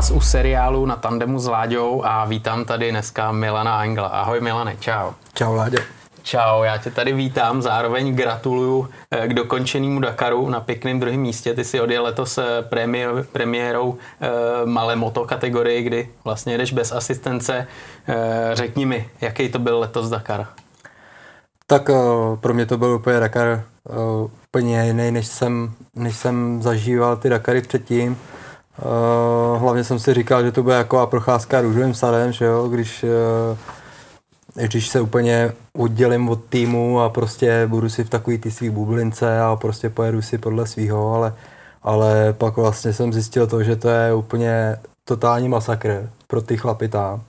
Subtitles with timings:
[0.00, 4.06] vás u seriálu na tandemu s Láďou a vítám tady dneska Milana Angla.
[4.08, 5.12] Ahoj Milane, čau.
[5.34, 5.78] Čau Láďo.
[6.22, 11.54] Čau, já tě tady vítám, zároveň gratuluju eh, k dokončenému Dakaru na pěkném druhém místě.
[11.54, 16.92] Ty si odjel letos eh, premiér, premiérou e, malé moto kategorii, kdy vlastně jdeš bez
[16.92, 17.66] asistence.
[18.08, 20.46] E, řekni mi, jaký to byl letos Dakar?
[21.66, 21.90] Tak
[22.40, 23.62] pro mě to byl úplně Dakar
[24.48, 28.16] úplně jiný, než jsem, než jsem zažíval ty Dakary předtím.
[28.82, 33.04] Uh, hlavně jsem si říkal, že to bude jako procházka růžovým sadem, že jo, když,
[33.04, 38.70] uh, když se úplně oddělím od týmu a prostě budu si v takový ty svý
[38.70, 41.34] bublince a prostě pojedu si podle svého, ale,
[41.82, 46.88] ale pak vlastně jsem zjistil to, že to je úplně totální masakr pro ty chlapy
[46.88, 47.22] tam.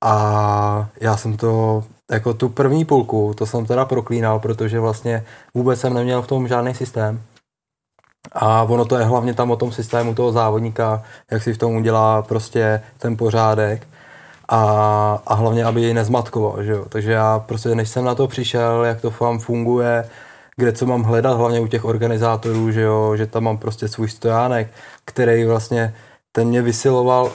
[0.00, 5.80] A já jsem to, jako tu první půlku, to jsem teda proklínal, protože vlastně vůbec
[5.80, 7.20] jsem neměl v tom žádný systém.
[8.32, 11.76] A ono to je hlavně tam o tom systému toho závodníka, jak si v tom
[11.76, 13.86] udělá prostě ten pořádek
[14.48, 14.62] a,
[15.26, 16.84] a hlavně, aby ji nezmatkoval, že jo.
[16.88, 20.08] Takže já prostě, než jsem na to přišel, jak to vám funguje,
[20.56, 24.08] kde co mám hledat, hlavně u těch organizátorů, že jo, že tam mám prostě svůj
[24.08, 24.70] stojánek,
[25.04, 25.94] který vlastně
[26.32, 27.32] ten mě vysiloval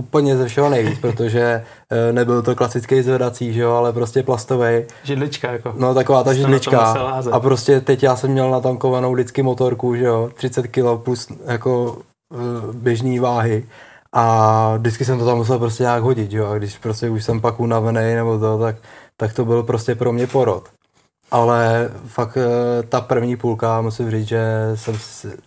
[0.00, 4.84] úplně ze všeho nejvíc, protože e, nebyl to klasický zvedací, že jo, ale prostě plastový.
[5.02, 5.74] Židlička jako.
[5.76, 6.80] No taková ta židlička.
[7.32, 11.98] A prostě teď já jsem měl natankovanou vždycky motorku, že jo, 30 kg plus jako
[12.32, 12.36] e,
[12.72, 13.64] běžný váhy.
[14.12, 17.40] A vždycky jsem to tam musel prostě nějak hodit, jo, a když prostě už jsem
[17.40, 18.76] pak unavený nebo to, tak,
[19.16, 20.64] tak to byl prostě pro mě porod.
[21.30, 24.42] Ale fakt e, ta první půlka, musím říct, že
[24.74, 24.94] jsem,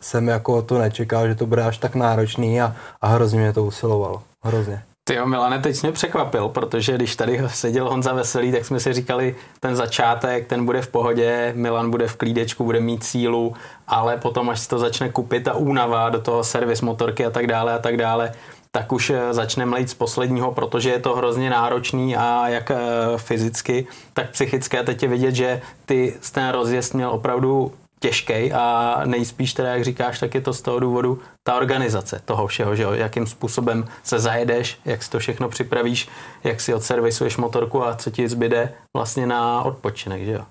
[0.01, 3.63] jsem jako to nečekal, že to bude až tak náročný a, a hrozně mě to
[3.63, 4.21] usilovalo.
[4.43, 4.83] Hrozně.
[5.07, 8.93] Ty jo, Milane, teď mě překvapil, protože když tady seděl Honza Veselý, tak jsme si
[8.93, 13.53] říkali, ten začátek, ten bude v pohodě, Milan bude v klídečku, bude mít sílu,
[13.87, 17.47] ale potom, až se to začne kupit a únava do toho servis motorky a tak
[17.47, 18.31] dále a tak dále,
[18.71, 22.77] tak už eh, začne mlejt z posledního, protože je to hrozně náročný a jak eh,
[23.17, 24.79] fyzicky, tak psychicky.
[24.79, 27.71] A teď je vidět, že ty ten rozjezd měl opravdu
[28.03, 32.47] těžký a nejspíš teda, jak říkáš, tak je to z toho důvodu ta organizace toho
[32.47, 32.91] všeho, že jo?
[32.93, 36.09] jakým způsobem se zajedeš, jak si to všechno připravíš,
[36.43, 40.43] jak si odservisuješ motorku a co ti zbyde vlastně na odpočinek, že jo?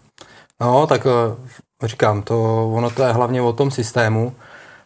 [0.61, 4.35] No, tak eh, říkám, to, ono to je hlavně o tom systému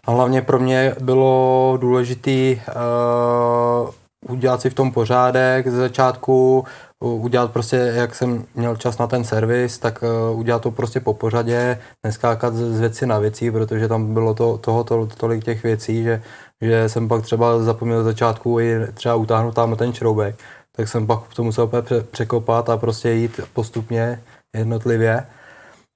[0.04, 3.90] a hlavně pro mě bylo důležité uh,
[4.28, 6.64] udělat si v tom pořádek ze začátku,
[7.00, 11.14] udělat prostě, jak jsem měl čas na ten servis, tak uh, udělat to prostě po
[11.14, 16.02] pořadě, neskákat z věci na věcí, protože tam bylo to, toho to, tolik těch věcí,
[16.02, 16.22] že,
[16.60, 20.36] že jsem pak třeba zapomněl začátku i třeba utáhnout tam ten šroubek,
[20.76, 21.70] tak jsem pak to musel
[22.10, 24.22] překopat a prostě jít postupně,
[24.54, 25.26] jednotlivě.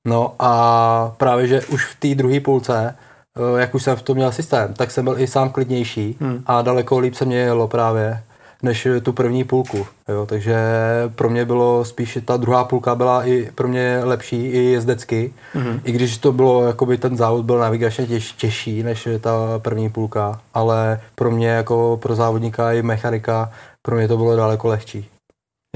[0.06, 2.94] No a právě, že už v té druhé půlce,
[3.36, 6.42] eh, jak už jsem v tom měl systém, tak jsem byl i sám klidnější hmm.
[6.46, 8.22] a daleko líp se mě jelo právě
[8.62, 9.86] než tu první půlku.
[10.08, 10.56] Jo, takže
[11.14, 15.80] pro mě bylo spíš ta druhá půlka byla i pro mě lepší i jezdecky, mm-hmm.
[15.84, 20.40] i když to bylo, jakoby ten závod byl navigačně těž, těžší než ta první půlka,
[20.54, 25.08] ale pro mě jako pro závodníka i mechanika, pro mě to bylo daleko lehčí.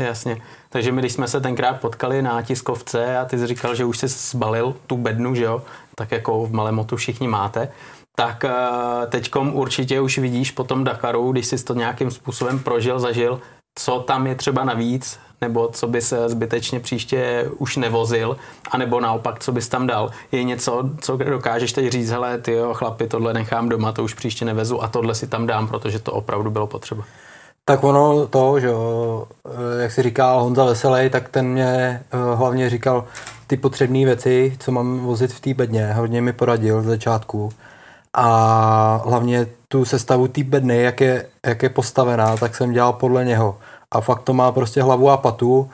[0.01, 0.37] Jasně.
[0.69, 3.99] Takže my, když jsme se tenkrát potkali na tiskovce a ty jsi říkal, že už
[3.99, 5.63] jsi zbalil tu bednu, že jo,
[5.97, 7.69] tak jako v Malemotu všichni máte,
[8.15, 8.51] tak eh,
[9.09, 13.41] teďkom určitě už vidíš po tom Dakaru, když jsi to nějakým způsobem prožil, zažil,
[13.79, 18.37] co tam je třeba navíc, nebo co bys zbytečně příště už nevozil,
[18.71, 20.11] anebo naopak, co bys tam dal.
[20.33, 24.15] Je něco, co dokážeš teď říct, hele, ty jo, chlapi, tohle nechám doma, to už
[24.15, 27.05] příště nevezu a tohle si tam dám, protože to opravdu bylo potřeba.
[27.65, 32.71] Tak ono to, že eh, jak si říkal Honza Veselý, tak ten mě eh, hlavně
[32.71, 33.05] říkal
[33.47, 35.93] ty potřebné věci, co mám vozit v té bedně.
[35.93, 37.53] Hodně mi poradil z začátku
[38.15, 43.25] a hlavně tu sestavu té bedny, jak je, jak je postavená, tak jsem dělal podle
[43.25, 43.59] něho.
[43.91, 45.71] A fakt to má prostě hlavu a patu.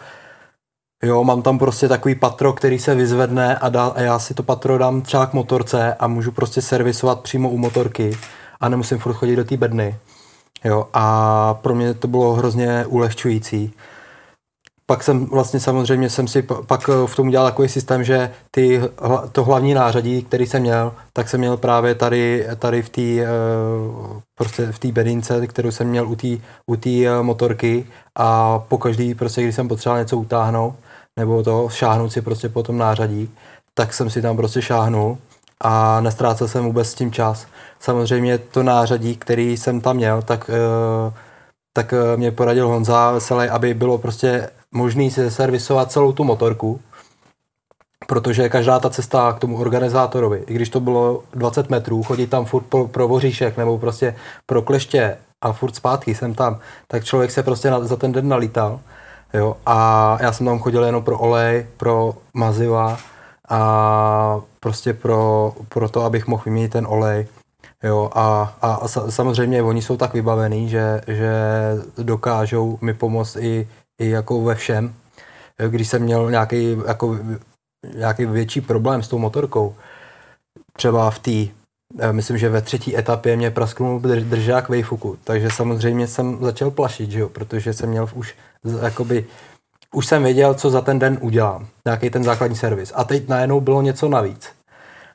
[1.03, 4.43] Jo, mám tam prostě takový patro, který se vyzvedne a, dá, a já si to
[4.43, 8.19] patro dám třeba k motorce a můžu prostě servisovat přímo u motorky
[8.61, 9.97] a nemusím furt chodit do té bedny.
[10.65, 13.73] Jo, a pro mě to bylo hrozně ulehčující
[14.91, 18.81] pak jsem vlastně samozřejmě jsem si pak eh, v tom udělal takový systém, že ty,
[19.33, 23.27] to hlavní nářadí, který jsem měl, tak jsem měl právě tady, tady v té eh,
[24.35, 26.29] prostě v té bedince, kterou jsem měl u té
[26.67, 27.87] u eh, motorky
[28.19, 30.75] a po každý prostě, když jsem potřeboval něco utáhnout,
[31.19, 33.31] nebo to šáhnout si prostě po tom nářadí,
[33.75, 35.19] tak jsem si tam prostě šáhnul
[35.61, 37.47] a nestrácel jsem vůbec s tím čas.
[37.81, 40.51] Samozřejmě to nářadí, který jsem tam měl, tak
[41.73, 46.81] tak mě poradil Honza Veselý, aby bylo prostě možný si servisovat celou tu motorku,
[48.07, 52.45] protože každá ta cesta k tomu organizátorovi, i když to bylo 20 metrů, chodit tam
[52.45, 57.31] furt pro, pro voříšek nebo prostě pro kleště a furt zpátky jsem tam, tak člověk
[57.31, 58.81] se prostě na, za ten den nalítal.
[59.35, 62.99] Jo, a já jsem tam chodil jenom pro olej, pro maziva
[63.49, 67.27] a prostě pro, pro to, abych mohl vyměnit ten olej.
[67.83, 71.33] Jo, a, a, a samozřejmě oni jsou tak vybavení, že, že
[71.99, 73.69] dokážou mi pomoct i,
[74.01, 74.95] i jako ve všem.
[75.69, 77.19] Když jsem měl nějaký, jako,
[77.95, 79.75] nějaký větší problém s tou motorkou,
[80.73, 81.61] třeba v té
[82.13, 87.21] myslím, že ve třetí etapě mě prasknul držák vejfuku, takže samozřejmě jsem začal plašit, že
[87.21, 88.35] jo, protože jsem měl už
[88.83, 89.27] jakoby,
[89.95, 92.93] už jsem věděl, co za ten den udělám, nějaký ten základní servis.
[92.95, 94.49] A teď najednou bylo něco navíc.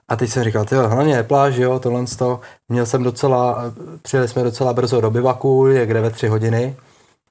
[0.08, 2.40] A teď jsem říkal, jo, hlavně pláž, jo, tohle to.
[2.70, 6.76] Měl jsem docela, přijeli jsme docela brzo do bivaku, je kde ve tři hodiny,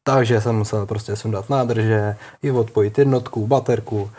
[0.05, 4.11] takže jsem musel prostě sundat nádrže, i odpojit jednotku, baterku,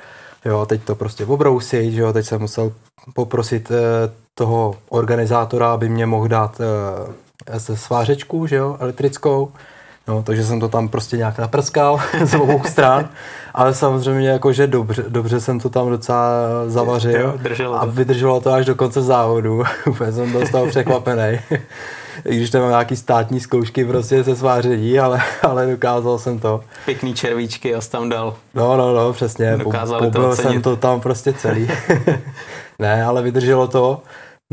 [0.46, 2.72] jo, teď to prostě obrousit, jo, teď jsem musel
[3.14, 6.62] poprosit eh, toho organizátora, aby mě mohl dát
[7.52, 9.52] eh, svářečku, že jo, elektrickou,
[10.08, 13.10] No, takže jsem to tam prostě nějak naprskal z obou stran,
[13.54, 16.24] ale samozřejmě jakože dobře, dobře jsem to tam docela
[16.68, 19.64] zavařil jo, a vydrželo to až do konce závodu.
[19.88, 21.40] Úplně jsem byl z toho překvapený.
[22.26, 26.62] I když nemám nějaký státní zkoušky prostě se sváření, ale, ale dokázal jsem to.
[26.86, 28.36] Pěkný červíčky a tam dal.
[28.54, 29.58] No, no, no, přesně.
[29.58, 31.70] Dokázali to jsem to tam prostě celý.
[32.80, 34.02] ne, ale vydrželo to.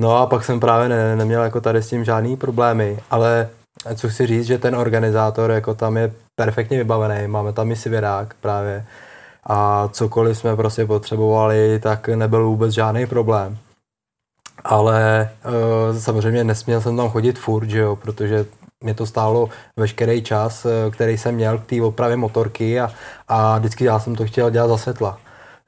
[0.01, 3.49] No a pak jsem právě ne, neměl jako tady s tím žádný problémy, ale
[3.95, 8.35] co chci říct, že ten organizátor jako tam je perfektně vybavený, máme tam i Sivirák
[8.41, 8.85] právě
[9.47, 13.59] a cokoliv jsme prostě potřebovali, tak nebyl vůbec žádný problém.
[14.65, 15.31] Ale
[15.95, 18.47] e, samozřejmě nesměl jsem tam chodit furt, že jo, protože
[18.81, 22.91] mě to stálo veškerý čas, e, který jsem měl k té opravě motorky a,
[23.29, 25.19] a vždycky já jsem to chtěl dělat za světla.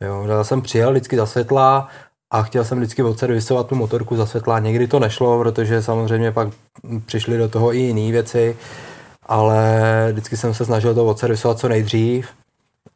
[0.00, 1.88] Jo, já jsem přijel vždycky za světla,
[2.34, 4.58] a chtěl jsem vždycky odservisovat tu motorku za světla.
[4.58, 6.48] Někdy to nešlo, protože samozřejmě pak
[7.06, 8.56] přišly do toho i jiné věci,
[9.26, 12.28] ale vždycky jsem se snažil to odservisovat co nejdřív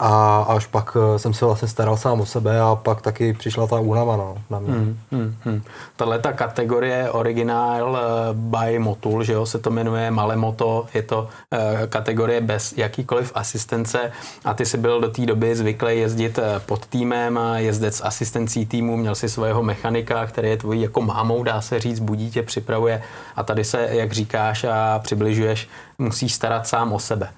[0.01, 3.67] a až pak eh, jsem se vlastně staral sám o sebe a pak taky přišla
[3.67, 4.73] ta únava no, na mě.
[4.73, 5.63] Hmm, hmm, hmm.
[5.97, 11.23] Tahle ta kategorie originál uh, by Motul, že jo, se to jmenuje Malemoto, je to
[11.23, 14.13] uh, kategorie bez jakýkoliv asistence
[14.45, 19.15] a ty si byl do té doby zvyklý jezdit pod týmem, jezdec asistencí týmu, měl
[19.15, 23.03] si svého mechanika, který je tvojí jako mámou, dá se říct, budí tě, připravuje
[23.37, 25.69] a tady se, jak říkáš a přibližuješ,
[25.99, 27.29] musíš starat sám o sebe.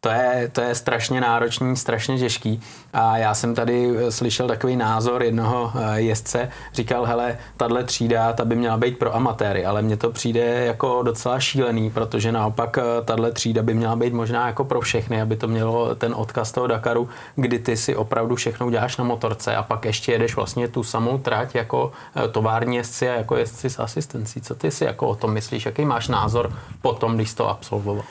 [0.00, 2.62] To je, to je strašně náročný, strašně těžký.
[2.92, 8.32] A já jsem tady eh, slyšel takový názor jednoho eh, jezdce, říkal, hele, tahle třída,
[8.32, 12.78] ta by měla být pro amatéry, ale mně to přijde jako docela šílený, protože naopak
[12.78, 16.52] eh, tahle třída by měla být možná jako pro všechny, aby to mělo ten odkaz
[16.52, 20.68] toho Dakaru, kdy ty si opravdu všechno uděláš na motorce a pak ještě jedeš vlastně
[20.68, 21.92] tu samou trať jako
[22.32, 24.40] tovární jezdci a jako jezdci s asistencí.
[24.40, 25.66] Co ty si jako o tom myslíš?
[25.66, 28.04] Jaký máš názor potom, když to absolvoval?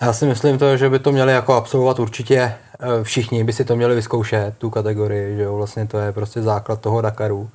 [0.00, 2.54] Já si myslím to, že by to měli jako absolvovat určitě eh,
[3.02, 6.80] všichni, by si to měli vyzkoušet, tu kategorii, že jo, vlastně to je prostě základ
[6.80, 7.50] toho Dakaru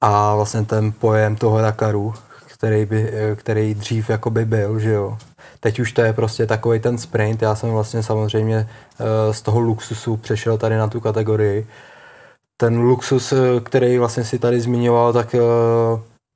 [0.00, 2.14] a vlastně ten pojem toho Dakaru,
[2.46, 5.18] který, by, eh, který dřív jako by byl, že jo.
[5.60, 8.68] Teď už to je prostě takový ten sprint, já jsem vlastně samozřejmě
[9.00, 11.66] eh, z toho luxusu přešel tady na tu kategorii.
[12.56, 15.34] Ten luxus, který vlastně si tady zmiňoval, tak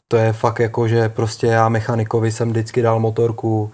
[0.08, 3.72] to je fakt jako, že prostě já mechanikovi jsem vždycky dal motorku,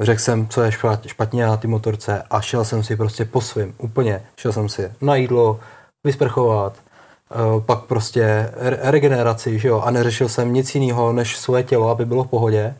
[0.00, 0.72] řekl jsem, co je
[1.06, 4.22] špatně na ty motorce a šel jsem si prostě po svým, úplně.
[4.36, 5.60] Šel jsem si na jídlo,
[6.04, 11.88] vysprchovat, eh, pak prostě regeneraci, že jo, a neřešil jsem nic jiného než svoje tělo,
[11.88, 12.74] aby bylo v pohodě.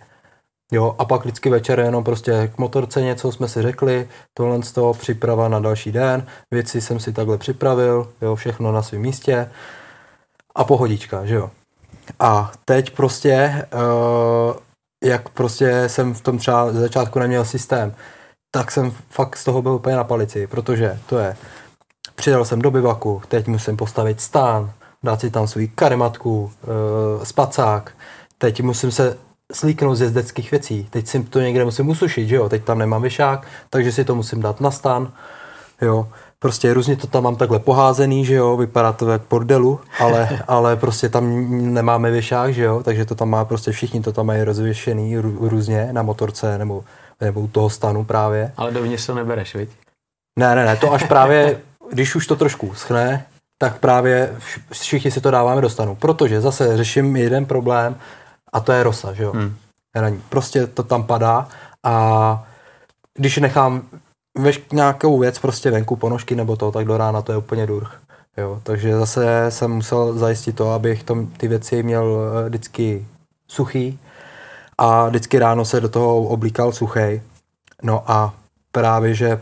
[0.73, 4.73] Jo, a pak vždycky večer jenom prostě k motorce něco jsme si řekli, tohle z
[4.73, 9.51] toho příprava na další den, věci jsem si takhle připravil, jo, všechno na svém místě
[10.55, 11.51] a pohodička, že jo.
[12.21, 14.57] A teď prostě uh,
[15.05, 17.95] jak prostě jsem v tom třeba ze začátku neměl systém,
[18.51, 21.37] tak jsem fakt z toho byl úplně na palici, protože to je,
[22.15, 26.53] přidal jsem do bivaku, teď musím postavit stán, dát si tam svůj karimatku,
[27.23, 27.93] e, spacák,
[28.39, 29.19] teď musím se
[29.53, 33.03] slíknout z jezdeckých věcí, teď si to někde musím usušit, že jo, teď tam nemám
[33.03, 35.13] vyšák, takže si to musím dát na stan,
[35.83, 36.09] jo,
[36.43, 40.77] prostě různě to tam mám takhle poházený, že jo, vypadá to jak bordelu, ale, ale
[40.77, 44.43] prostě tam nemáme věšák, že jo, takže to tam má prostě všichni to tam mají
[44.43, 46.85] rozvěšený různě na motorce nebo,
[47.21, 48.53] nebo u toho stanu právě.
[48.57, 49.71] Ale dovnitř to nebereš, viď?
[50.39, 51.61] Ne, ne, ne, to až právě,
[51.93, 53.27] když už to trošku schne,
[53.59, 54.37] tak právě
[54.73, 57.97] všichni si to dáváme do stanu, protože zase řeším jeden problém
[58.53, 59.33] a to je rosa, že jo.
[59.33, 59.55] Hmm.
[60.29, 61.49] Prostě to tam padá
[61.85, 62.45] a
[63.15, 63.83] když nechám
[64.39, 68.01] veš nějakou věc prostě venku, ponožky nebo to, tak do rána to je úplně durch.
[68.37, 73.07] Jo, takže zase jsem musel zajistit to, abych tom, ty věci měl eh, vždycky
[73.49, 73.99] suchý
[74.79, 77.23] a vždycky ráno se do toho oblíkal suchej.
[77.83, 78.35] No a
[78.73, 79.41] právě, že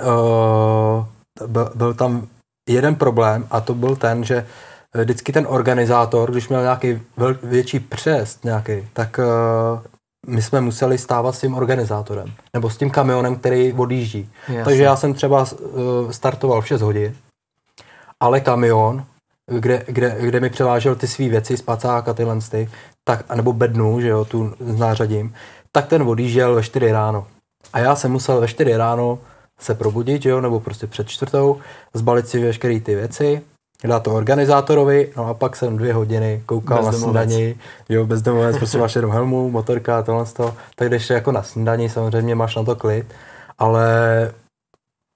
[0.00, 1.04] uh,
[1.46, 2.26] byl, byl tam
[2.68, 4.46] jeden problém a to byl ten, že
[4.94, 7.02] vždycky ten organizátor, když měl nějaký
[7.42, 9.80] větší přest nějaký, tak uh,
[10.26, 14.30] my jsme museli stávat s tím organizátorem, nebo s tím kamionem, který odjíždí.
[14.48, 14.64] Jasně.
[14.64, 17.16] Takže já jsem třeba uh, startoval v 6 hodin,
[18.20, 19.04] ale kamion,
[19.46, 22.70] kde, kde, kde mi převážel ty své věci, spacák a tyhle ty,
[23.04, 25.34] tak, nebo bednu, že jo, tu nářadím,
[25.72, 27.26] tak ten odjížděl ve 4 ráno.
[27.72, 29.18] A já jsem musel ve 4 ráno
[29.60, 31.60] se probudit, že jo, nebo prostě před čtvrtou,
[31.94, 33.42] zbalit si veškeré ty věci,
[33.84, 37.56] dát to organizátorovi, no a pak jsem dvě hodiny koukal na snídani,
[37.88, 42.34] jo, bezdomovec, prostě máš jenom helmu, motorka, tohle to, tak jdeš jako na snídani, samozřejmě
[42.34, 43.06] máš na to klid,
[43.58, 43.88] ale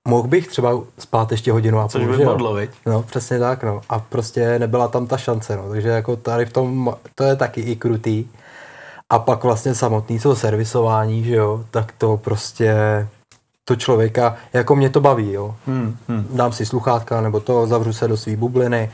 [0.08, 3.80] mohl bych třeba spát ještě hodinu a půl, Což by padlo, No, přesně tak, no.
[3.88, 5.68] A prostě nebyla tam ta šance, no.
[5.70, 8.24] Takže jako tady v tom, to je taky i krutý.
[9.10, 12.74] A pak vlastně samotný to servisování, že jo, tak to prostě
[13.64, 15.54] to člověka, jako mě to baví, jo.
[15.66, 16.26] Hmm, hmm.
[16.30, 18.90] Dám si sluchátka nebo to, zavřu se do své bubliny,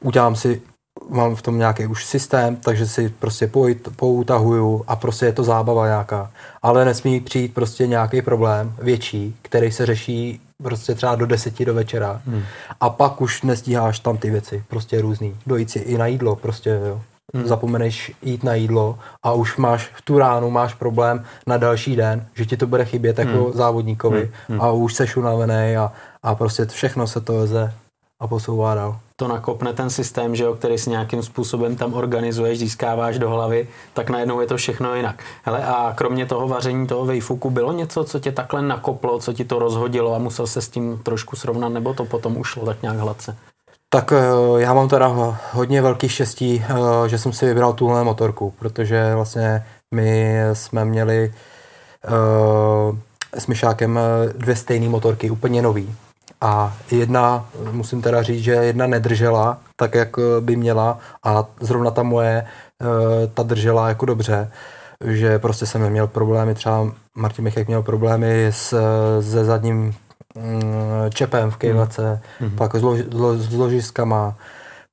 [0.00, 0.62] udělám si,
[1.08, 3.50] mám v tom nějaký už systém, takže si prostě
[3.96, 6.30] poutahuju a prostě je to zábava nějaká.
[6.62, 11.74] Ale nesmí přijít prostě nějaký problém větší, který se řeší prostě třeba do deseti do
[11.74, 12.42] večera hmm.
[12.80, 15.36] a pak už nestíháš tam ty věci, prostě různý.
[15.46, 17.02] Dojít si i na jídlo, prostě jo
[17.34, 17.46] hmm.
[17.46, 22.26] zapomeneš jít na jídlo a už máš v tu ránu máš problém na další den,
[22.34, 23.52] že ti to bude chybět jako hmm.
[23.52, 24.60] závodníkovi hmm.
[24.60, 25.92] a už seš unavený a,
[26.22, 27.72] a prostě všechno se to veze
[28.20, 28.98] a posouvá dál.
[29.16, 33.68] To nakopne ten systém, že jo, který si nějakým způsobem tam organizuješ, získáváš do hlavy,
[33.94, 35.24] tak najednou je to všechno jinak.
[35.42, 39.44] Hele, a kromě toho vaření toho vejfuku bylo něco, co tě takhle nakoplo, co ti
[39.44, 42.98] to rozhodilo a musel se s tím trošku srovnat, nebo to potom ušlo tak nějak
[42.98, 43.36] hladce?
[43.90, 48.54] Tak eh, já mám teda hodně velký štěstí, eh, že jsem si vybral tuhle motorku,
[48.58, 49.64] protože vlastně
[49.94, 51.32] my jsme měli
[52.08, 52.96] uh,
[53.34, 54.00] s Myšákem
[54.36, 55.94] dvě stejné motorky, úplně nový.
[56.40, 62.02] A jedna, musím teda říct, že jedna nedržela tak, jak by měla a zrovna ta
[62.02, 62.46] moje,
[63.34, 64.50] ta držela jako dobře,
[65.04, 68.76] že prostě jsem neměl problémy, třeba Martin Michek měl problémy s,
[69.20, 69.94] se zadním
[71.10, 72.50] čepem v kejvace, mm.
[72.50, 73.00] pak zlož,
[73.36, 74.36] s ložiskama,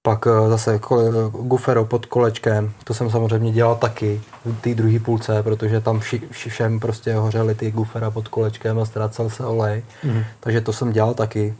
[0.05, 4.99] pak eh, zase kole, gufero pod kolečkem, to jsem samozřejmě dělal taky v té druhé
[4.99, 9.83] půlce, protože tam vši, všem prostě hořely ty gufera pod kolečkem a ztrácel se olej,
[10.03, 10.23] mm.
[10.39, 11.55] takže to jsem dělal taky.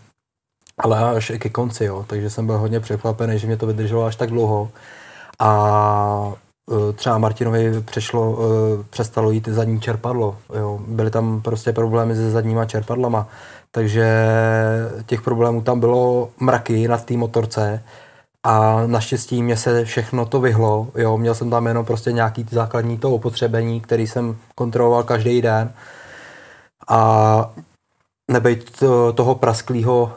[0.78, 4.16] Ale až ke konci, jo, takže jsem byl hodně překvapený, že mě to vydrželo až
[4.16, 4.72] tak dlouho.
[5.40, 6.34] A
[6.72, 10.38] eh, třeba Martinovi přešlo, eh, přestalo jít zadní čerpadlo.
[10.58, 10.80] Jo.
[10.88, 13.28] Byly tam prostě problémy se zadníma čerpadlama.
[13.76, 14.06] Takže
[15.06, 17.84] těch problémů tam bylo mraky na té motorce
[18.44, 20.88] a naštěstí mě se všechno to vyhlo.
[20.96, 25.74] Jo, měl jsem tam jenom prostě nějaký základní to opotřebení, který jsem kontroloval každý den.
[26.88, 27.52] A
[28.32, 28.84] nebejt
[29.16, 30.12] toho prasklého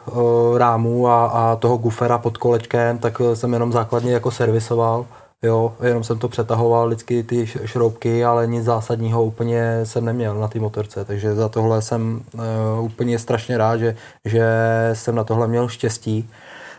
[0.57, 5.07] rámu a, a toho gufera pod kolečkem, tak jsem jenom základně jako servisoval.
[5.43, 10.49] Jo, jenom jsem to přetahoval vždycky ty šroubky, ale nic zásadního úplně jsem neměl na
[10.49, 14.51] té motorce, takže za tohle jsem uh, úplně strašně rád, že, že
[14.93, 16.31] jsem na tohle měl štěstí,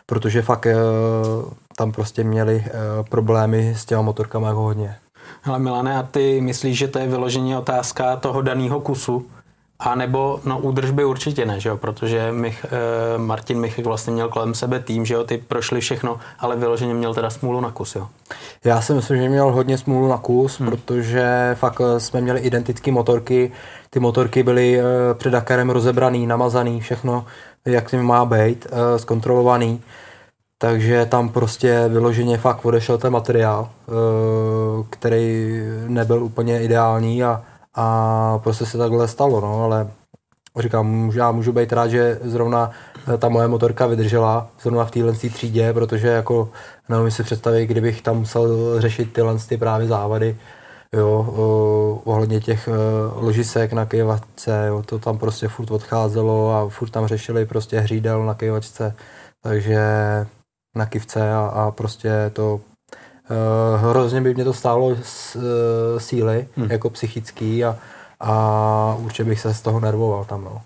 [0.05, 4.95] protože fakt uh, tam prostě měli uh, problémy s těma motorkama jako hodně.
[5.43, 9.25] Ale Milane, a ty myslíš, že to je vyloženě otázka toho daného kusu?
[9.79, 11.77] A nebo, no údržby určitě ne, že jo?
[11.77, 16.19] protože Mich, eh, Martin Michek vlastně měl kolem sebe tým, že jo, ty prošli všechno,
[16.39, 18.07] ale vyloženě měl teda smůlu na kus, jo?
[18.65, 20.69] Já si myslím, že měl hodně smůlu na kus, hmm.
[20.69, 23.51] protože fakt eh, jsme měli identické motorky,
[23.89, 24.83] ty motorky byly eh,
[25.13, 27.25] před Dakarem rozebraný, namazaný, všechno,
[27.65, 29.81] jak tím má být, eh, zkontrolovaný.
[30.61, 33.69] Takže tam prostě vyloženě fakt odešel ten materiál,
[34.89, 37.43] který nebyl úplně ideální a
[37.79, 39.87] a prostě se takhle stalo, no, ale
[40.57, 42.71] říkám, já můžu být rád, že zrovna
[43.13, 46.49] eh, ta moje motorka vydržela zrovna v téhle třídě, protože jako
[46.89, 50.37] neumím si představit, kdybych tam musel řešit tyhle ty právě závady,
[50.93, 56.89] jo, ohledně těch uh, ložisek na kejvačce, jo, to tam prostě furt odcházelo a furt
[56.89, 58.95] tam řešili prostě hřídel na kejvačce,
[59.43, 59.79] takže
[60.75, 62.68] na kivce a, a prostě to Uh,
[63.77, 65.41] hrozně by mě to stálo s, uh,
[65.97, 66.71] síly, hmm.
[66.71, 67.77] jako psychický a,
[68.19, 70.43] a určitě bych se z toho nervoval tam.
[70.43, 70.61] No.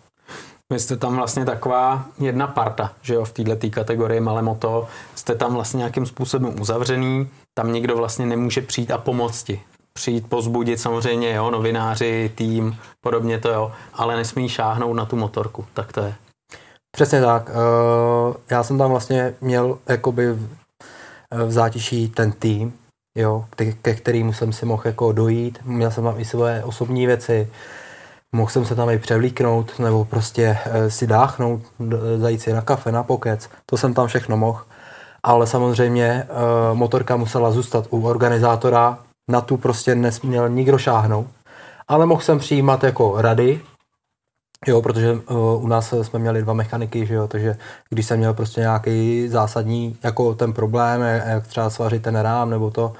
[0.73, 4.87] Vy jste tam vlastně taková jedna parta, že jo, v této kategorii malé moto.
[5.15, 9.61] Jste tam vlastně nějakým způsobem uzavřený, tam nikdo vlastně nemůže přijít a pomoct ti.
[9.93, 15.65] Přijít, pozbudit samozřejmě, jo, novináři, tým, podobně to jo, ale nesmí šáhnout na tu motorku,
[15.73, 16.15] tak to je.
[16.95, 17.49] Přesně tak.
[17.49, 20.37] Uh, já jsem tam vlastně měl jakoby
[21.45, 22.73] v zátiší ten tým,
[23.17, 23.45] jo,
[23.81, 25.59] ke, kterým jsem si mohl jako dojít.
[25.65, 27.47] Měl jsem tam i své osobní věci,
[28.31, 31.61] mohl jsem se tam i převlíknout, nebo prostě e, si dáchnout,
[32.17, 34.61] zajít si na kafe, na pokec, to jsem tam všechno mohl.
[35.23, 36.27] Ale samozřejmě e,
[36.73, 38.99] motorka musela zůstat u organizátora,
[39.31, 41.27] na tu prostě nesměl nikdo šáhnout.
[41.87, 43.61] Ale mohl jsem přijímat jako rady,
[44.67, 47.57] Jo, protože uh, u nás jsme měli dva mechaniky, že jo, takže
[47.89, 52.71] když jsem měl prostě nějaký zásadní jako ten problém, jak třeba svařit ten rám nebo
[52.71, 52.93] to,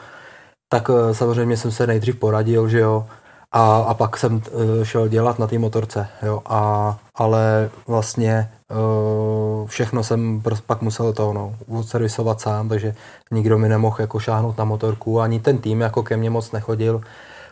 [0.70, 3.06] tak uh, samozřejmě jsem se nejdřív poradil, že jo,
[3.52, 4.42] a, a pak jsem uh,
[4.84, 11.14] šel dělat na té motorce, jo, a, ale vlastně uh, všechno jsem prostě pak musel
[11.14, 12.96] to, no, odservisovat sám, takže
[13.32, 17.02] nikdo mi nemohl jako šáhnout na motorku, ani ten tým jako ke mně moc nechodil,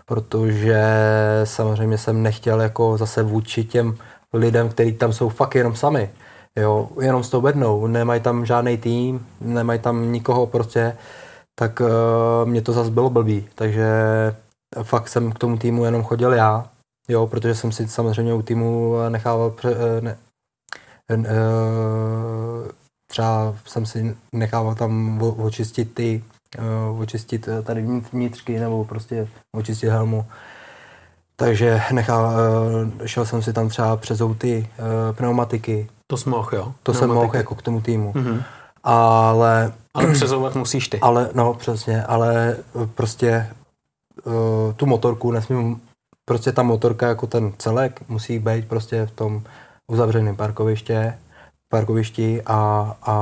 [0.06, 0.84] protože
[1.44, 3.98] samozřejmě jsem nechtěl jako zase vůči těm
[4.34, 6.10] lidem, kteří tam jsou fakt jenom sami,
[6.56, 10.98] jo, jenom s tou bednou, nemají tam žádný tým, nemají tam nikoho prostě,
[11.60, 13.86] tak uh, mě to zase bylo blbý, takže
[14.84, 16.70] fakt jsem k tomu týmu jenom chodil já,
[17.08, 20.18] jo, protože jsem si samozřejmě u týmu nechával pře, eh, ne,
[21.10, 22.72] eh,
[23.08, 26.24] třeba jsem si nechával tam očistit ty
[27.00, 27.82] očistit eh, tady
[28.14, 30.26] vnitřky nebo prostě očistit helmu.
[31.36, 34.68] Takže nechal, uh, šel jsem si tam třeba přes ty
[35.12, 35.90] pneumatiky.
[36.08, 36.74] To jsi mohl, jo?
[36.84, 38.14] To jsem mohl jako k tomu týmu.
[38.14, 38.44] Mm-hmm.
[38.84, 39.74] Ale...
[39.94, 41.00] Ale přezouvat musíš ty.
[41.00, 42.58] Ale, no přesně, ale
[42.96, 43.48] prostě
[44.76, 45.82] tu motorku nesmím,
[46.26, 49.44] prostě ta motorka jako ten celek musí být prostě v tom
[49.92, 51.18] uzavřeném parkoviště,
[51.72, 52.58] parkovišti a,
[53.02, 53.16] a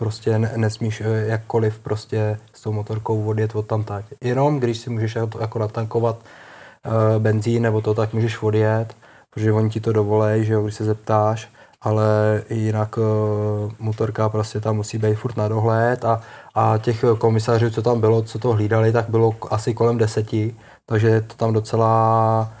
[0.00, 4.04] prostě nesmíš eh, jakkoliv prostě s tou motorkou odjet od tam tak.
[4.24, 8.96] Jenom když si můžeš jako natankovat uh, benzín nebo to, tak můžeš odjet,
[9.30, 11.48] protože oni ti to dovolej, že jo, když se zeptáš,
[11.80, 13.04] ale jinak uh,
[13.78, 16.20] motorka prostě tam musí být furt na dohled a,
[16.54, 20.54] a těch komisařů, co tam bylo, co to hlídali, tak bylo asi kolem deseti,
[20.86, 22.52] takže to tam docela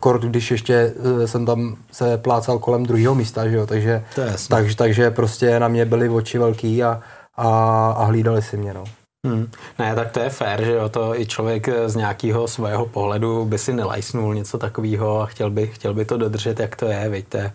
[0.00, 4.04] Kort, když ještě eh, jsem tam se plácal kolem druhého místa, že jo, takže,
[4.48, 7.00] takže, takže prostě na mě byly oči velký a,
[7.36, 7.48] a,
[7.96, 8.84] a hlídali si mě, no.
[9.26, 9.50] Hmm.
[9.78, 13.58] Ne, tak to je fér, že jo, to i člověk z nějakého svého pohledu by
[13.58, 17.28] si nelajsnul něco takového a chtěl by, chtěl by to dodržet, jak to je, víte,
[17.28, 17.52] to je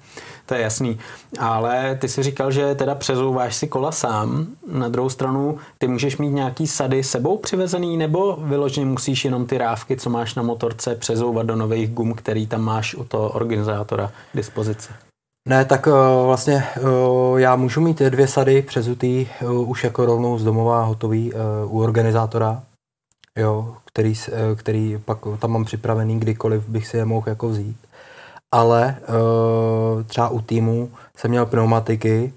[0.56, 1.00] jasný.
[1.40, 6.18] Ale ty si říkal, že teda přezouváš si kola sám, na druhou stranu ty můžeš
[6.18, 10.96] mít nějaký sady sebou přivezený, nebo vyloženě musíš jenom ty rávky, co máš na motorce,
[10.96, 14.90] přezouvat do nových gum, který tam máš u toho organizátora k dispozici?
[15.50, 15.94] Ne, tak uh,
[16.26, 21.34] vlastně uh, já můžu mít dvě sady přezutý uh, už jako rovnou z domova hotový
[21.66, 22.64] u organizátora,
[23.38, 24.14] jo, který,
[24.56, 27.78] který pak tam mám připravený, kdykoliv bych si je mohl jako vzít.
[28.52, 28.96] Ale
[30.08, 32.34] třeba u týmu jsem měl pneumatiky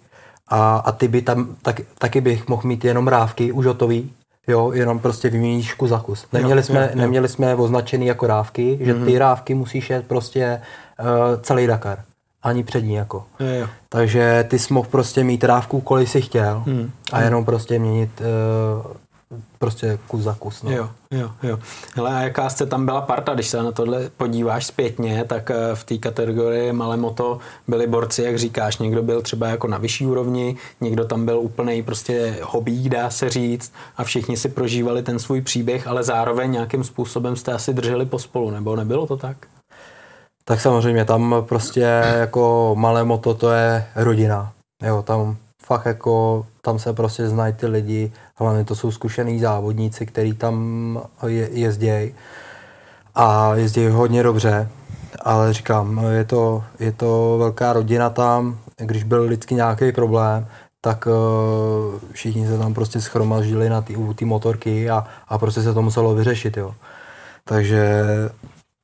[0.48, 4.12] a, a ty by tam, tak, taky bych mohl mít jenom rávky už hotový,
[4.48, 6.26] jo, jenom prostě vyměníš kus za kus.
[6.32, 6.98] Neměli, jo, jsme, jo, jo.
[6.98, 9.04] neměli jsme označený jako rávky, že mm-hmm.
[9.04, 10.60] ty rávky musíš jet prostě
[11.00, 11.98] uh, celý Dakar
[12.42, 13.24] ani přední jako.
[13.40, 13.66] Je, jo.
[13.88, 16.90] Takže ty jsi mohl prostě mít rávku, kolik si chtěl hmm.
[17.12, 18.92] a jenom prostě měnit uh,
[19.58, 20.62] prostě kus za kus.
[20.62, 20.70] No.
[20.70, 21.58] Jo, jo, jo.
[21.94, 25.74] Hele, a jaká jste tam byla parta, když se na tohle podíváš zpětně, tak eh,
[25.74, 27.38] v té kategorii malé moto
[27.68, 31.82] byli borci, jak říkáš, někdo byl třeba jako na vyšší úrovni, někdo tam byl úplný
[31.82, 36.84] prostě hobby, dá se říct, a všichni si prožívali ten svůj příběh, ale zároveň nějakým
[36.84, 39.36] způsobem jste asi drželi pospolu, nebo nebylo to tak?
[40.44, 41.80] tak samozřejmě tam prostě
[42.18, 44.52] jako malé moto to je rodina.
[44.82, 50.06] Jo, tam fakt jako, tam se prostě znají ty lidi, hlavně to jsou zkušený závodníci,
[50.06, 52.14] kteří tam je, jezdějí
[53.14, 54.68] a jezdí hodně dobře,
[55.22, 60.46] ale říkám, je to, je to velká rodina tam, když byl lidský nějaký problém,
[60.80, 65.82] tak uh, všichni se tam prostě schromaždili na ty motorky a, a prostě se to
[65.82, 66.74] muselo vyřešit, jo.
[67.44, 68.04] Takže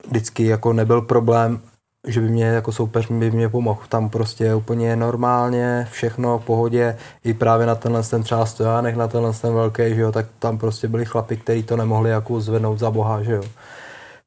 [0.08, 1.60] vždycky jako nebyl problém,
[2.06, 3.80] že by mě jako soupeř by mě pomohl.
[3.88, 9.08] Tam prostě úplně normálně, všechno v pohodě, i právě na tenhle ten třeba stojánek, na
[9.08, 12.78] tenhle ten velký, že jo, tak tam prostě byli chlapi, kteří to nemohli jako zvednout
[12.78, 13.42] za boha, že jo.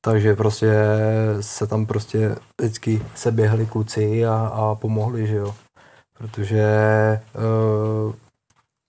[0.02, 0.74] Takže prostě
[1.40, 5.56] se tam prostě vždycky se běhli kluci a, a pomohli, že jo.
[6.18, 6.64] Protože
[7.36, 8.14] uh,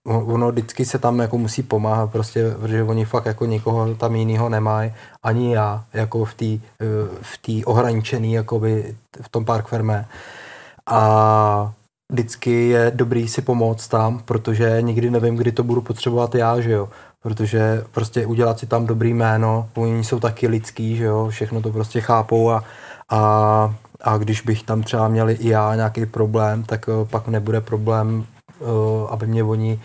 [0.05, 4.49] ono vždycky se tam jako musí pomáhat, prostě, protože oni fakt jako nikoho tam jiného
[4.49, 6.59] nemají, ani já, jako v té eh,
[7.21, 10.05] v tý ohraničený, jakoby v tom park firme.
[10.85, 11.73] A
[12.11, 16.71] vždycky je dobrý si pomoct tam, protože nikdy nevím, kdy to budu potřebovat já, že
[16.71, 16.89] jo.
[17.23, 21.71] Protože prostě udělat si tam dobrý jméno, oni jsou taky lidský, že jo, všechno to
[21.71, 22.63] prostě chápou a,
[23.09, 27.61] a, a když bych tam třeba měli i já nějaký problém, tak eh, pak nebude
[27.61, 28.25] problém,
[29.09, 29.79] aby mě oni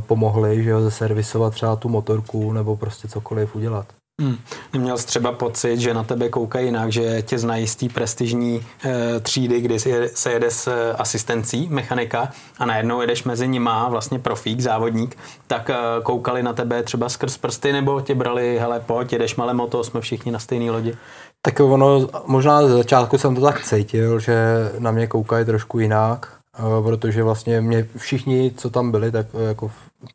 [0.00, 3.86] pomohli, že jo, zeservisovat třeba tu motorku nebo prostě cokoliv udělat.
[4.20, 4.36] Hmm.
[4.72, 8.66] Neměl jsi třeba pocit, že na tebe koukají jinak, že tě znají z té prestižní
[8.84, 9.78] e, třídy, kdy
[10.14, 15.70] se jede s eh, asistencí mechanika a najednou jedeš mezi nima vlastně profík, závodník, tak
[15.70, 19.84] e, koukali na tebe třeba skrz prsty nebo tě brali, hele pojď, jedeš malé moto,
[19.84, 20.96] jsme všichni na stejné lodi?
[21.42, 24.34] Tak ono, možná ze začátku jsem to tak cítil, že
[24.78, 26.38] na mě koukají trošku jinak,
[26.82, 29.70] protože vlastně mě všichni, co tam byli, tak jako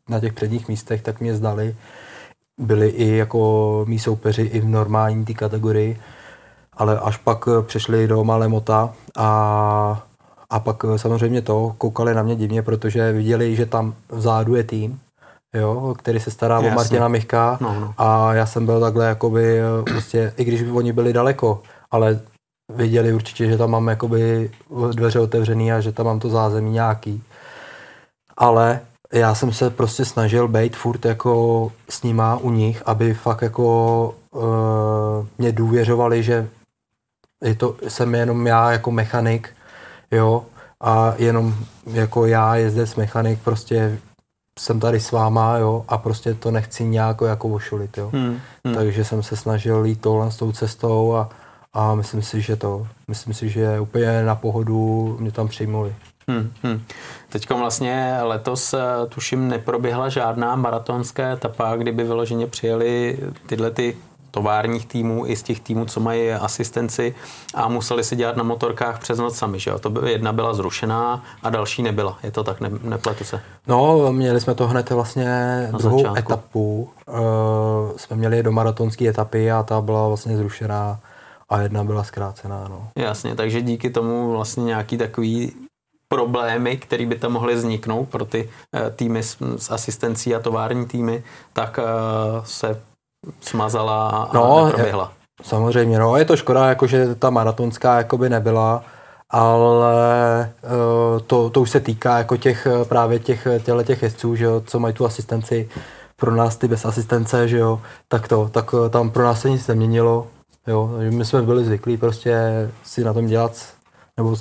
[0.08, 1.76] na těch předních místech, tak mě zdali
[2.60, 6.00] byli i jako mý soupeři i v normální té kategorii,
[6.72, 10.02] ale až pak přešli do malé mota a,
[10.50, 15.00] a pak samozřejmě to koukali na mě divně, protože viděli, že tam vzadu je tým,
[15.54, 16.70] jo, který se stará Jasně.
[16.70, 17.94] o Martina Michka no, no.
[17.98, 22.20] a já jsem byl takhle jakoby, prostě, i když oni byli daleko, ale
[22.74, 24.50] viděli určitě, že tam mám jakoby
[24.90, 27.22] dveře otevřený a že tam mám to zázemí nějaký.
[28.36, 28.80] Ale
[29.12, 34.14] já jsem se prostě snažil být furt jako s nima u nich, aby fakt jako
[34.30, 36.48] uh, mě důvěřovali, že
[37.44, 39.50] je to, jsem jenom já jako mechanik,
[40.10, 40.44] jo,
[40.80, 41.54] a jenom
[41.86, 43.98] jako já jezdec mechanik, prostě
[44.58, 48.10] jsem tady s váma, jo, a prostě to nechci nějak jako ošulit, jo.
[48.12, 48.74] Hmm, hmm.
[48.74, 51.28] Takže jsem se snažil jít tohle s tou cestou a,
[51.72, 55.94] a myslím si, že to, myslím si, že úplně na pohodu mě tam přijmuli.
[56.28, 56.82] Hmm, hmm.
[57.28, 58.78] Teď vlastně letos eh,
[59.08, 63.96] tuším neproběhla žádná maratonská etapa, kdyby vyloženě přijeli tyhle ty
[64.30, 67.14] továrních týmů i z těch týmů, co mají asistenci
[67.54, 69.78] a museli si dělat na motorkách přes noc sami, že jo?
[69.78, 72.18] To by jedna byla zrušená a další nebyla.
[72.22, 73.40] Je to tak, ne, nepletu se?
[73.66, 76.18] No, měli jsme to hned vlastně na druhou začátku.
[76.18, 76.90] etapu.
[77.08, 77.16] Uh,
[77.96, 80.98] jsme měli do maratonské etapy a ta byla vlastně zrušená
[81.50, 82.88] a jedna byla zkrácená, no.
[82.96, 85.52] Jasně, takže díky tomu vlastně nějaký takový
[86.08, 90.86] problémy, které by tam mohly vzniknout pro ty uh, týmy s, s asistencí a tovární
[90.86, 91.84] týmy, tak uh,
[92.44, 92.80] se
[93.40, 95.12] smazala a no, neproběhla.
[95.40, 98.84] Je, samozřejmě, no, je to škoda, jako, že ta maratonská jakoby nebyla,
[99.30, 104.44] ale uh, to, to už se týká jako těch právě těch, těle těch jezdců, že
[104.44, 105.68] jo, co mají tu asistenci
[106.16, 109.66] pro nás ty bez asistence, že jo, tak to, tak tam pro nás se nic
[109.66, 110.26] neměnilo,
[110.66, 112.40] jo, my jsme byli zvyklí prostě
[112.84, 113.74] si na tom dělat,
[114.16, 114.36] nebo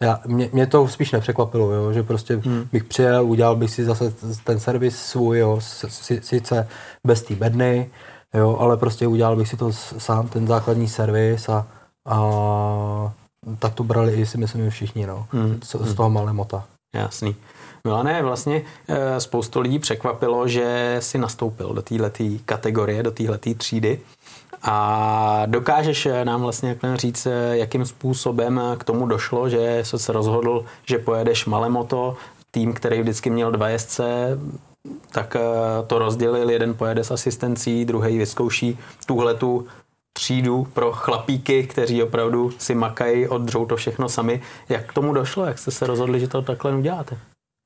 [0.00, 2.68] já, mě, mě to spíš nepřekvapilo, jo, že prostě hmm.
[2.72, 5.60] bych přijel, udělal bych si zase ten servis svůj, jo,
[6.20, 6.68] sice
[7.06, 7.90] bez té bedny,
[8.34, 11.66] jo, ale prostě udělal bych si to sám, ten základní servis a,
[12.06, 13.12] a
[13.58, 15.60] tak to brali i si myslím všichni, no, hmm.
[15.62, 15.94] z, z hmm.
[15.94, 16.64] toho malé mota.
[16.94, 17.36] Jasný.
[17.84, 24.00] Milané, vlastně e, spoustu lidí překvapilo, že si nastoupil do této kategorie, do této třídy.
[24.62, 30.98] A dokážeš nám vlastně říct, jakým způsobem k tomu došlo, že jsi se rozhodl, že
[30.98, 32.16] pojedeš moto,
[32.50, 34.38] tým, který vždycky měl dva jezdce,
[35.12, 35.40] tak eh,
[35.86, 39.66] to rozdělil, jeden pojede s asistencí, druhý vyzkouší tuhle tu
[40.12, 44.42] třídu pro chlapíky, kteří opravdu si makají, oddřou to všechno sami.
[44.68, 45.46] Jak k tomu došlo?
[45.46, 47.18] Jak jste se rozhodli, že to takhle uděláte?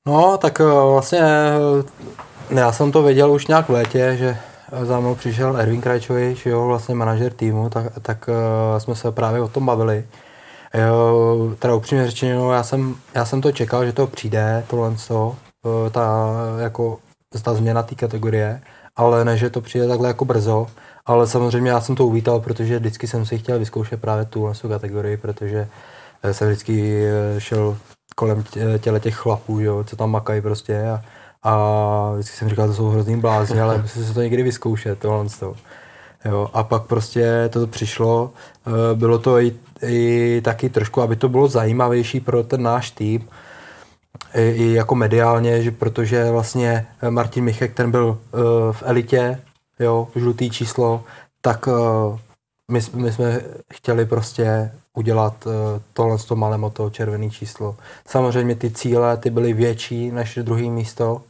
[0.07, 4.37] No, tak eh, vlastně eh, já jsem to věděl už nějak v létě, že
[4.81, 9.41] za mnou přišel Erwin Krajčovič, jo, vlastně manažer týmu, tak, tak uh, jsme se právě
[9.41, 10.05] o tom bavili.
[10.73, 15.35] Jo, teda upřímně řečeno, já jsem, já jsem to čekal, že to přijde, tohle to,
[15.63, 16.99] uh, ta, jako,
[17.43, 18.61] ta změna té kategorie,
[18.95, 20.67] ale ne, že to přijde takhle jako brzo,
[21.05, 25.17] ale samozřejmě já jsem to uvítal, protože vždycky jsem si chtěl vyzkoušet právě tu kategorii,
[25.17, 25.67] protože
[26.23, 27.03] eh, jsem vždycky
[27.37, 27.77] šel
[28.15, 28.43] kolem
[28.79, 31.01] těle těch chlapů, jo, co tam makají prostě a,
[31.43, 35.25] a vždycky jsem říkal, to jsou hrozný blázni, ale musím si to někdy vyzkoušet, tohle
[35.39, 35.55] toho.
[36.25, 38.31] Jo, a pak prostě to přišlo,
[38.67, 43.27] eh, bylo to i, i taky trošku, aby to bylo zajímavější pro ten náš tým,
[44.35, 48.39] i, i jako mediálně, že protože vlastně Martin Michek, ten byl uh,
[48.71, 49.39] v elitě,
[49.79, 51.03] jo, žlutý číslo,
[51.41, 51.69] tak
[52.71, 53.41] my, my jsme
[53.73, 55.53] chtěli prostě udělat uh,
[55.93, 57.75] tohle to malé moto, červený číslo.
[58.07, 61.21] Samozřejmě ty cíle, ty byly větší než druhé místo,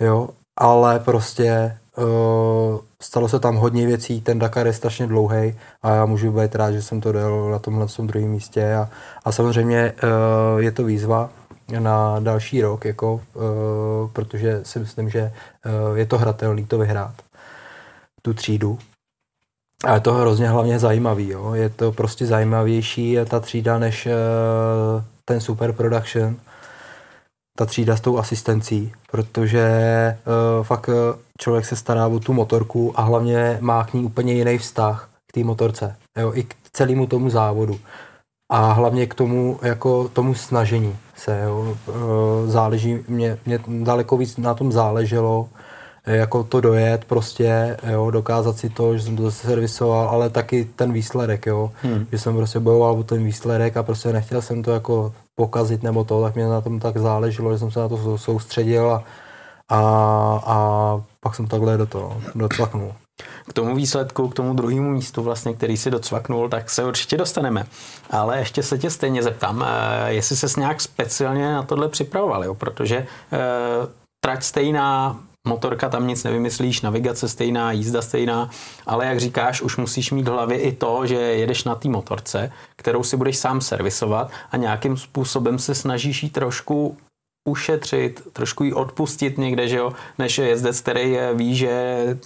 [0.00, 5.94] jo, ale prostě uh, stalo se tam hodně věcí, ten Dakar je strašně dlouhý a
[5.94, 8.88] já můžu být rád, že jsem to dal na tomhle tom druhém místě a,
[9.24, 11.30] a samozřejmě uh, je to výzva
[11.78, 13.22] na další rok, jako, uh,
[14.12, 15.32] protože si myslím, že
[15.90, 17.14] uh, je to hratelný to vyhrát,
[18.22, 18.78] tu třídu.
[19.84, 21.54] A je to hrozně hlavně zajímavý, jo.
[21.54, 24.12] je to prostě zajímavější ta třída než uh,
[25.24, 26.36] ten super production,
[27.58, 29.68] ta třída s tou asistencí, protože
[30.58, 30.90] uh, fakt
[31.38, 35.32] člověk se stará o tu motorku a hlavně má k ní úplně jiný vztah, k
[35.32, 37.80] té motorce, jo, i k celému tomu závodu.
[38.52, 41.76] a hlavně k tomu, jako tomu snažení se, jo.
[42.46, 45.48] Záleží, mě, mě daleko víc na tom záleželo,
[46.06, 50.68] jako to dojet prostě, jo, dokázat si to, že jsem to zase servisoval, ale taky
[50.76, 52.06] ten výsledek, jo, hmm.
[52.12, 56.04] že jsem prostě bojoval o ten výsledek a prostě nechtěl jsem to jako pokazit nebo
[56.04, 59.04] to, tak mě na tom tak záleželo, že jsem se na to soustředil a,
[59.68, 59.80] a,
[60.46, 62.92] a pak jsem takhle do toho docvaknul.
[63.48, 67.66] K tomu výsledku, k tomu druhému místu, vlastně, který si docvaknul, tak se určitě dostaneme.
[68.10, 72.54] Ale ještě se tě stejně zeptám, eh, jestli ses nějak speciálně na tohle připravoval, jo?
[72.54, 73.38] protože eh,
[74.24, 78.50] trať stejná, motorka tam nic nevymyslíš, navigace stejná, jízda stejná,
[78.86, 82.52] ale jak říkáš, už musíš mít v hlavě i to, že jedeš na té motorce,
[82.76, 86.96] kterou si budeš sám servisovat a nějakým způsobem se snažíš jí trošku
[87.46, 92.16] ušetřit, trošku jí odpustit někde, že jo, než jezdec, který ví, že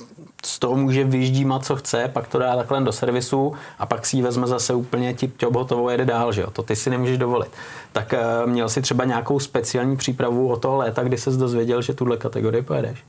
[0.45, 4.17] z toho může vyždímat, co chce, pak to dá takhle do servisu a pak si
[4.17, 6.91] ji vezme zase úplně tip top hotovou a jede dál, že jo, to ty si
[6.91, 7.51] nemůžeš dovolit.
[7.93, 11.95] Tak uh, měl si třeba nějakou speciální přípravu o toho léta, kdy ses dozvěděl, že
[11.95, 13.05] tuhle kategorii pojedeš?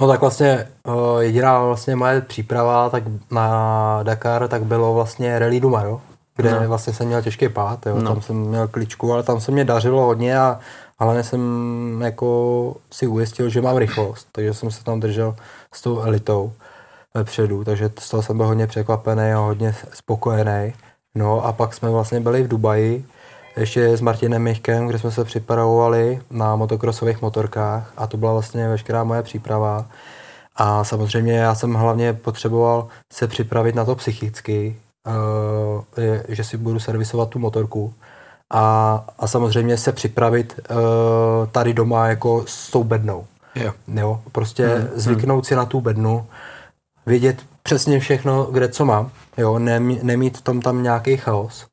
[0.00, 5.60] No tak vlastně uh, jediná vlastně moje příprava tak na Dakar tak bylo vlastně Rally
[5.60, 6.00] Dumaro,
[6.36, 6.68] kde no.
[6.68, 8.10] vlastně jsem měl těžký pád, jo, no.
[8.10, 10.60] tam jsem měl kličku, ale tam se mě dařilo hodně a
[10.98, 11.40] ale jsem
[12.04, 15.36] jako si ujistil, že mám rychlost, takže jsem se tam držel
[15.74, 16.52] s tou elitou
[17.14, 20.72] vepředu, takže z toho jsem byl hodně překvapený a hodně spokojený.
[21.14, 23.04] No a pak jsme vlastně byli v Dubaji,
[23.56, 28.68] ještě s Martinem Michkem, kde jsme se připravovali na motokrosových motorkách a to byla vlastně
[28.68, 29.86] veškerá moje příprava.
[30.56, 34.76] A samozřejmě já jsem hlavně potřeboval se připravit na to psychicky,
[35.96, 37.94] eh, že si budu servisovat tu motorku,
[38.50, 40.76] a, a samozřejmě se připravit uh,
[41.52, 43.26] tady doma jako s tou bednou.
[43.54, 43.72] Jo.
[43.94, 44.88] jo prostě hmm.
[44.94, 46.26] zvyknout si na tu bednu,
[47.06, 51.66] vědět přesně všechno, kde co mám, jo, Nem, nemít v tom tam nějaký chaos.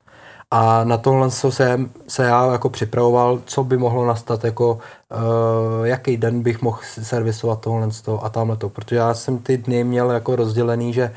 [0.51, 6.17] A na tohle jsem se já jako připravoval, co by mohlo nastat, jako uh, jaký
[6.17, 7.87] den bych mohl servisovat tohle
[8.21, 11.13] a tamhle to, protože já jsem ty dny měl jako rozdělený, že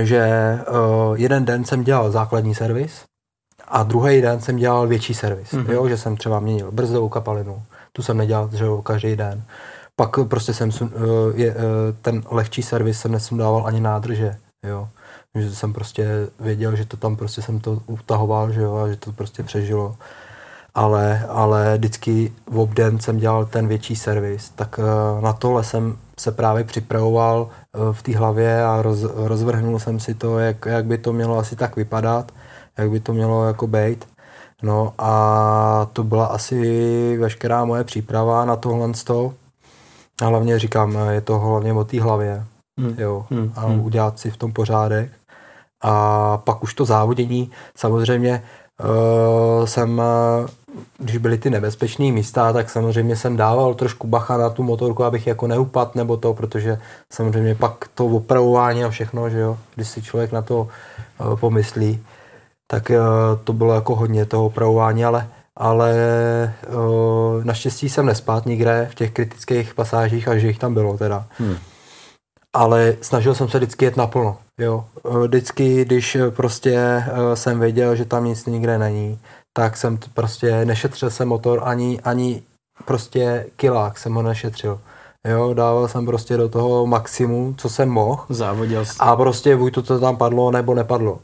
[0.00, 0.28] že
[0.70, 3.04] uh, jeden den jsem dělal základní servis,
[3.68, 5.70] a druhý den jsem dělal větší servis, mm-hmm.
[5.70, 9.42] jo, že jsem třeba měnil brzdovou kapalinu, tu jsem nedělal že jo, každý den.
[9.96, 10.90] Pak prostě jsem uh,
[11.34, 11.60] je, uh,
[12.02, 14.88] ten lehčí servis jsem nesundával ani nádrže, jo.
[15.34, 16.08] Že jsem prostě
[16.40, 19.96] věděl, že to tam prostě jsem to utahoval, že jo, a že to prostě přežilo.
[20.74, 25.98] Ale, ale vždycky v obden jsem dělal ten větší servis, tak uh, na tohle jsem
[26.18, 30.84] se právě připravoval uh, v té hlavě a roz, rozvrhnul jsem si to, jak, jak
[30.84, 32.32] by to mělo asi tak vypadat
[32.78, 34.08] jak by to mělo jako být.
[34.62, 39.34] No a to byla asi veškerá moje příprava na tohle sto.
[40.22, 42.44] A hlavně říkám, je to hlavně o té hlavě.
[42.80, 42.94] Hmm.
[42.98, 43.52] Jo, hmm.
[43.56, 43.80] A hmm.
[43.80, 45.10] udělat si v tom pořádek.
[45.82, 48.42] A pak už to závodění, samozřejmě
[48.84, 50.02] uh, jsem,
[50.98, 55.26] když byly ty nebezpečné místa, tak samozřejmě jsem dával trošku bacha na tu motorku, abych
[55.26, 56.78] jako neupad nebo to, protože
[57.12, 60.68] samozřejmě pak to opravování a všechno, že jo, když si člověk na to
[61.20, 62.04] uh, pomyslí,
[62.66, 62.98] tak eh,
[63.44, 65.94] to bylo jako hodně toho opravování, ale, ale
[66.68, 71.24] uh, naštěstí jsem nespát nikde v těch kritických pasážích a že jich tam bylo teda.
[71.38, 71.56] Hmm.
[72.52, 74.38] Ale snažil jsem se vždycky jet naplno.
[74.60, 74.84] Jo.
[75.04, 79.18] Eh, vždycky, když prostě jsem věděl, že tam nic nikde není,
[79.56, 82.42] tak jsem prostě nešetřil jsem motor ani, ani
[82.84, 84.80] prostě kilák jsem ho nešetřil.
[85.28, 88.24] Jo, dával jsem prostě do toho maximum, co jsem mohl.
[88.28, 88.96] Závodil jsi.
[88.98, 91.18] A prostě buď to, to tam padlo, nebo nepadlo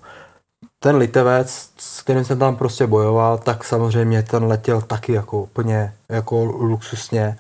[0.82, 5.92] ten litevec, s kterým jsem tam prostě bojoval, tak samozřejmě ten letěl taky jako úplně
[6.08, 7.22] jako luxusně.
[7.22, 7.36] E,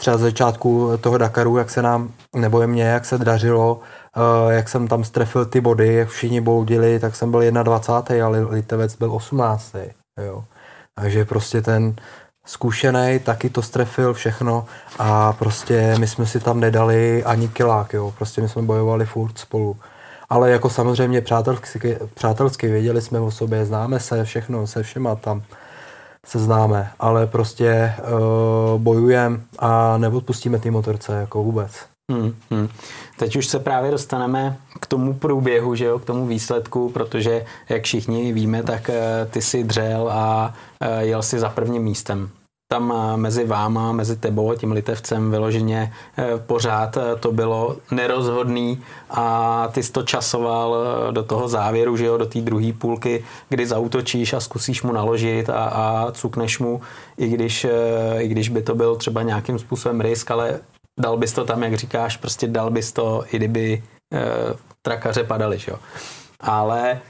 [0.00, 3.80] třeba z začátku toho Dakaru, jak se nám, nebo je mě, jak se dařilo,
[4.50, 8.26] e, jak jsem tam strefil ty body, jak všichni boudili, tak jsem byl 21.
[8.26, 9.76] ale litevec byl 18.
[10.20, 10.44] Jo.
[10.94, 11.94] Takže prostě ten
[12.46, 14.66] zkušený taky to strefil všechno
[14.98, 18.14] a prostě my jsme si tam nedali ani kilák, jo.
[18.16, 19.76] Prostě my jsme bojovali furt spolu
[20.28, 25.42] ale jako samozřejmě přátelsky, přátelsky věděli jsme o sobě, známe se, všechno, se všema tam
[26.26, 31.72] se známe, ale prostě uh, bojujeme a neodpustíme ty motorce jako vůbec.
[32.12, 32.68] Hmm, hmm.
[33.18, 37.84] Teď už se právě dostaneme k tomu průběhu, že jo, k tomu výsledku, protože jak
[37.84, 38.94] všichni víme, tak uh,
[39.30, 42.30] ty si dřel a uh, jel si za prvním místem
[42.68, 47.76] tam eh, mezi váma, mezi tebou a tím litevcem vyloženě eh, pořád eh, to bylo
[47.90, 50.76] nerozhodný a ty jsi to časoval
[51.10, 55.50] do toho závěru, že jo, do té druhé půlky, kdy zautočíš a zkusíš mu naložit
[55.50, 56.80] a, a cukneš mu,
[57.16, 57.66] i když,
[58.18, 60.60] i když by to byl třeba nějakým způsobem risk, ale
[61.00, 64.20] dal bys to tam, jak říkáš, prostě dal bys to, i kdyby e,
[64.82, 65.78] trakaře padaly, že jo.
[66.40, 67.00] Ale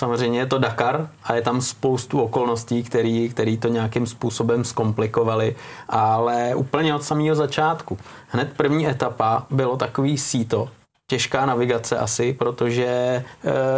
[0.00, 2.82] Samozřejmě je to Dakar a je tam spoustu okolností,
[3.30, 5.56] který to nějakým způsobem zkomplikovali,
[5.88, 7.98] ale úplně od samého začátku.
[8.28, 10.68] Hned první etapa bylo takový síto,
[11.06, 13.24] těžká navigace asi, protože e,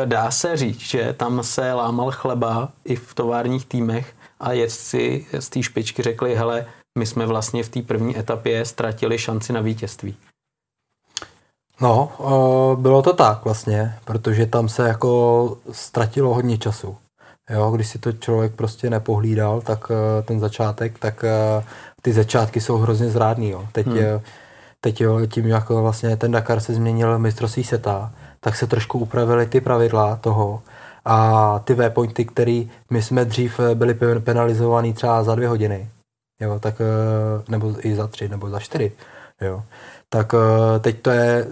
[0.05, 5.49] dá se říct, že tam se lámal chleba i v továrních týmech a jezdci z
[5.49, 6.67] té špičky řekli, hele,
[6.99, 10.17] my jsme vlastně v té první etapě ztratili šanci na vítězství.
[11.83, 16.97] No, eh, bylo to tak vlastně, protože tam se jako ztratilo hodně času.
[17.51, 21.65] Jo, když si to člověk prostě nepohlídal, tak eh, ten začátek, tak eh,
[22.03, 23.51] ty začátky jsou hrozně zrádný.
[23.51, 23.67] Jo.
[23.73, 23.97] Teď, hmm.
[24.81, 29.47] teď jo, tím, jak vlastně ten Dakar se změnil mistrovství seta, tak se trošku upravily
[29.47, 30.63] ty pravidla toho
[31.05, 35.89] a ty V-pointy, které my jsme dřív byli penalizovaný třeba za dvě hodiny,
[36.41, 36.75] jo, tak,
[37.49, 38.93] nebo i za tři, nebo za čtyři,
[39.41, 39.63] jo,
[40.13, 41.47] tak eh, teď to je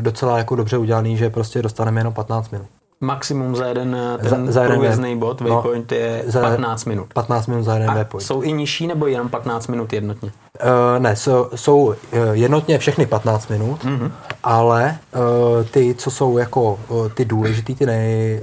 [0.00, 2.66] docela jako dobře udělaný, že prostě dostaneme jenom 15 minut.
[3.00, 6.40] Maximum za jeden eh, ten za, za jeden průjezdný bod, no, waypoint no, je za
[6.40, 7.14] 15 minut.
[7.14, 8.26] 15 minut za jeden waypoint.
[8.26, 10.32] jsou i nižší nebo jenom 15 minut jednotně?
[10.64, 11.94] Uh, ne, jsou, jsou
[12.32, 14.10] jednotně všechny 15 minut, mm-hmm.
[14.42, 18.42] ale uh, ty, co jsou jako uh, ty důležitý, ty nej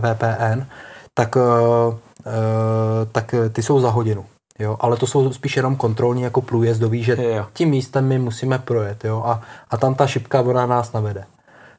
[0.00, 0.62] VPN,
[1.14, 1.94] tak, uh, uh,
[3.12, 4.24] tak ty jsou za hodinu.
[4.58, 7.46] Jo, ale to jsou spíš jenom kontrolní jako průjezdový, že jo.
[7.52, 11.24] tím místem my musíme projet, jo, a, a tam ta šipka, ona nás navede,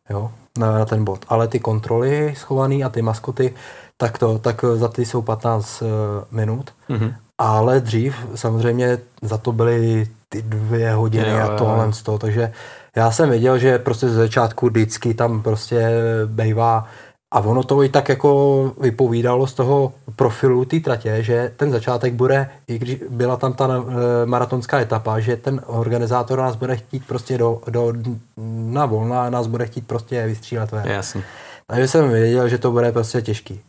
[0.10, 1.26] jo, na, na ten bod.
[1.28, 3.54] Ale ty kontroly schované a ty maskoty,
[3.98, 5.92] tak to, tak za ty jsou 15 uh, eh,
[6.32, 7.14] minut, mm-hmm.
[7.38, 12.54] ale dřív samozřejmě za to byly ty dvě hodiny jo, a tohle z toho, takže
[12.96, 15.90] já jsem věděl, že prostě ze začátku vždycky tam prostě
[16.26, 16.88] bejvá
[17.36, 22.14] a ono to i tak jako vypovídalo z toho profilu té tratě, že ten začátek
[22.14, 27.08] bude, i když byla tam ta e, maratonská etapa, že ten organizátor nás bude chtít
[27.08, 27.94] prostě do, do
[28.38, 30.88] na volna, nás bude chtít prostě vystřílet ven.
[30.88, 31.24] Jasně.
[31.68, 33.62] Takže jsem věděl, že to bude prostě těžký.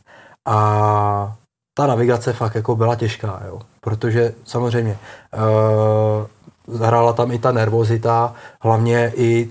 [0.46, 1.36] A
[1.74, 3.60] ta navigace fakt jako byla těžká, jo.
[3.80, 4.98] Protože samozřejmě
[5.32, 9.48] e, hrála tam i ta nervozita, hlavně i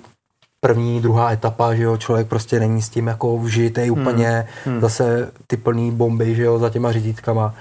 [0.65, 4.01] první, druhá etapa, že jo, člověk prostě není s tím jako vžitý hmm.
[4.01, 4.81] úplně, hmm.
[4.81, 7.53] zase ty plný bomby, že jo, za těma řídítkama.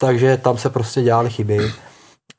[0.00, 1.72] Takže tam se prostě dělaly chyby.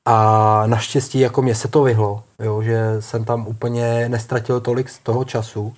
[0.06, 5.00] A naštěstí jako mě se to vyhlo, jo, že jsem tam úplně nestratil tolik z
[5.00, 5.74] toho času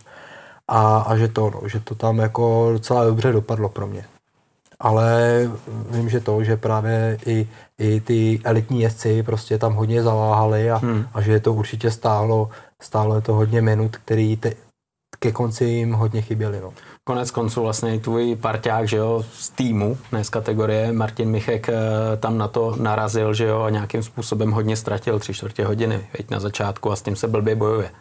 [0.67, 4.05] a, a že to, no, že to tam jako docela dobře dopadlo pro mě.
[4.79, 5.49] Ale
[5.91, 7.47] vím, že to, že právě i,
[7.79, 11.07] i ty elitní jezdci prostě tam hodně zaváhali a, hmm.
[11.13, 12.49] a že to určitě stálo
[12.83, 14.53] stálo je to hodně minut, který te,
[15.19, 16.61] ke konci jim hodně chyběly.
[16.61, 16.73] No.
[17.07, 21.69] Konec konců vlastně i tvůj parťák, že jo, z týmu, ne z kategorie, Martin Michek
[21.69, 21.73] eh,
[22.19, 26.29] tam na to narazil, že jo, a nějakým způsobem hodně ztratil tři čtvrtě hodiny, veď
[26.29, 27.91] na začátku a s tím se blbě bojuje.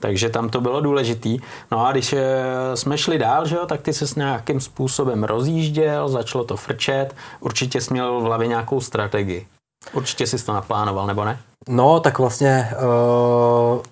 [0.00, 1.38] Takže tam to bylo důležitý.
[1.70, 2.26] No a když eh,
[2.74, 7.14] jsme šli dál, že jo, tak ty se s nějakým způsobem rozjížděl, začalo to frčet,
[7.40, 9.46] určitě jsi měl v hlavě nějakou strategii.
[9.92, 11.38] Určitě jsi to naplánoval, nebo ne?
[11.68, 13.82] No, tak vlastně uh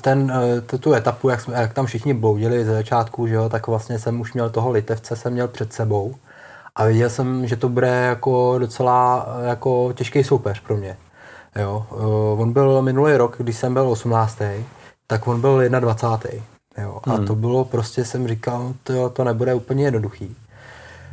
[0.00, 0.32] ten,
[0.74, 3.98] eh, tu etapu, jak, jsme, jak tam všichni bloudili ze začátku, že jo, tak vlastně
[3.98, 6.14] jsem už měl toho litevce, jsem měl před sebou
[6.76, 10.96] a viděl jsem, že to bude jako docela jako těžký soupeř pro mě.
[11.56, 11.86] Jo.
[11.92, 14.38] Eh, on byl minulý rok, když jsem byl 18.
[15.06, 16.44] tak on byl 21.
[16.78, 17.00] Jo.
[17.04, 17.26] A hmm.
[17.26, 20.36] to bylo prostě, jsem říkal, to, to nebude úplně jednoduchý.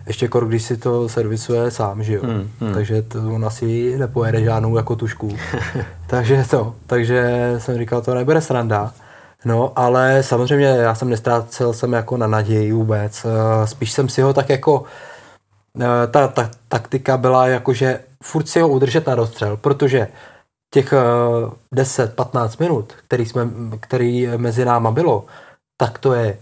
[0.08, 2.22] Ještě kor, když si to servisuje sám, že jo.
[2.24, 2.74] Hmm, hmm.
[2.74, 5.38] Takže to on asi nepojede žádnou jako tušku.
[6.08, 8.94] takže to, takže jsem říkal, to nebude sranda.
[9.46, 13.26] No, ale samozřejmě já jsem nestrácel jsem jako na naději vůbec.
[13.26, 14.84] Eh, spíš jsem si ho tak jako,
[15.82, 20.08] eh, ta, ta taktika byla jako, že furt si ho udržet na rozstřel, protože
[20.74, 20.94] těch
[21.74, 25.26] 10-15 eh, minut, který, jsme, který mezi náma bylo,
[25.78, 26.38] tak to je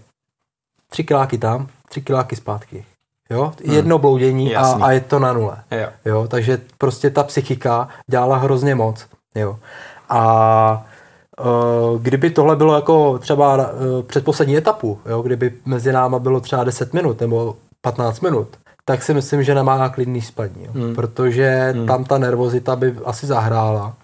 [0.90, 2.84] tři kiláky tam, tři kiláky zpátky.
[3.30, 3.52] Jo?
[3.64, 3.74] Hmm.
[3.74, 5.56] Jedno bloudění a, a je to na nule.
[5.70, 5.88] Jo.
[6.04, 6.26] Jo?
[6.28, 9.06] Takže prostě ta psychika dělala hrozně moc.
[9.34, 9.58] Jo?
[10.08, 10.86] A
[11.40, 15.22] uh, kdyby tohle bylo jako třeba uh, předposlední etapu, jo?
[15.22, 18.48] kdyby mezi náma bylo třeba 10 minut nebo 15 minut,
[18.84, 20.64] tak si myslím, že nemá klidný spadní.
[20.64, 20.70] Jo?
[20.74, 20.94] Hmm.
[20.94, 21.86] Protože hmm.
[21.86, 23.94] tam ta nervozita by asi zahrála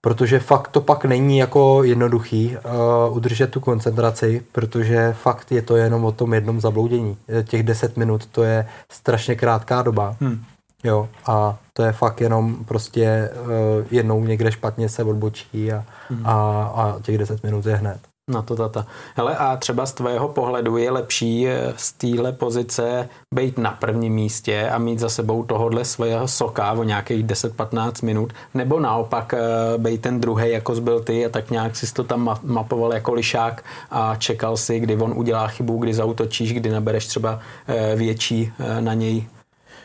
[0.00, 5.76] protože fakt to pak není jako jednoduchý uh, udržet tu koncentraci, protože fakt je to
[5.76, 7.16] jenom o tom jednom zabloudění.
[7.44, 10.16] Těch 10 minut to je strašně krátká doba.
[10.20, 10.42] Hmm.
[10.84, 13.48] Jo, a to je fakt jenom prostě uh,
[13.90, 16.26] jednou někde špatně se odbočí a, hmm.
[16.26, 18.09] a, a těch 10 minut je hned.
[18.30, 18.86] Na to tata.
[19.16, 24.12] Hele, a třeba z tvého pohledu je lepší eh, z téhle pozice být na prvním
[24.14, 29.38] místě a mít za sebou tohohle svého soka o nějakých 10-15 minut, nebo naopak eh,
[29.78, 33.64] být ten druhý, jako zbyl ty a tak nějak si to tam mapoval jako lišák
[33.90, 38.94] a čekal si, kdy on udělá chybu, kdy zautočíš, kdy nabereš třeba eh, větší na
[38.94, 39.26] něj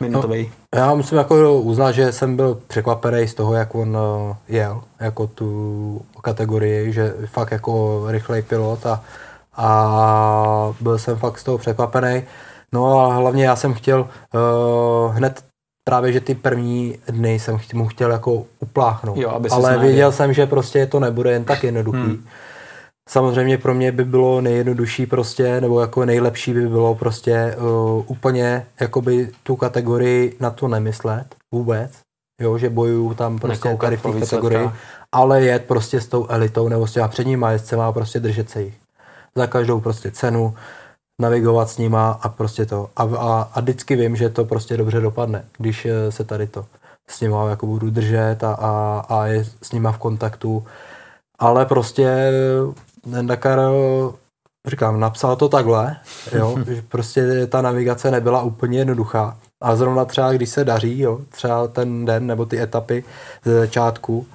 [0.00, 0.52] minutový.
[0.74, 3.98] No, já musím jako uznat, že jsem byl překvapený z toho, jak on
[4.48, 9.02] jel, jako tu kategorii, že fakt jako rychlej pilot a,
[9.56, 12.22] a byl jsem fakt z toho překvapený.
[12.72, 15.44] No a hlavně já jsem chtěl uh, hned
[15.84, 19.18] právě, že ty první dny jsem mu chtěl jako upláchnout.
[19.18, 21.98] Jo, aby Ale věděl jsem, že prostě to nebude jen tak jednoduchý.
[21.98, 22.24] Hmm.
[23.08, 28.66] Samozřejmě pro mě by bylo nejjednodušší prostě, nebo jako nejlepší by bylo prostě uh, úplně
[28.80, 31.90] jakoby tu kategorii na to nemyslet vůbec,
[32.42, 34.70] jo, že bojuju tam prostě tady v té kategorii,
[35.12, 38.62] ale jet prostě s tou elitou nebo s těma předníma jezdcema a prostě držet se
[38.62, 38.74] jich.
[39.36, 40.54] Za každou prostě cenu,
[41.20, 42.90] navigovat s nima a prostě to.
[42.96, 46.66] A, a, a vždycky vím, že to prostě dobře dopadne, když eh, se tady to
[47.08, 50.66] s nima jako budu držet a, a, a je s nima v kontaktu.
[51.38, 52.32] Ale prostě
[53.10, 53.60] ten Dakar,
[54.66, 55.96] říkám, napsal to takhle,
[56.32, 59.36] jo, že prostě ta navigace nebyla úplně jednoduchá.
[59.62, 63.04] A zrovna třeba, když se daří, jo, třeba ten den nebo ty etapy
[63.44, 64.26] ze začátku,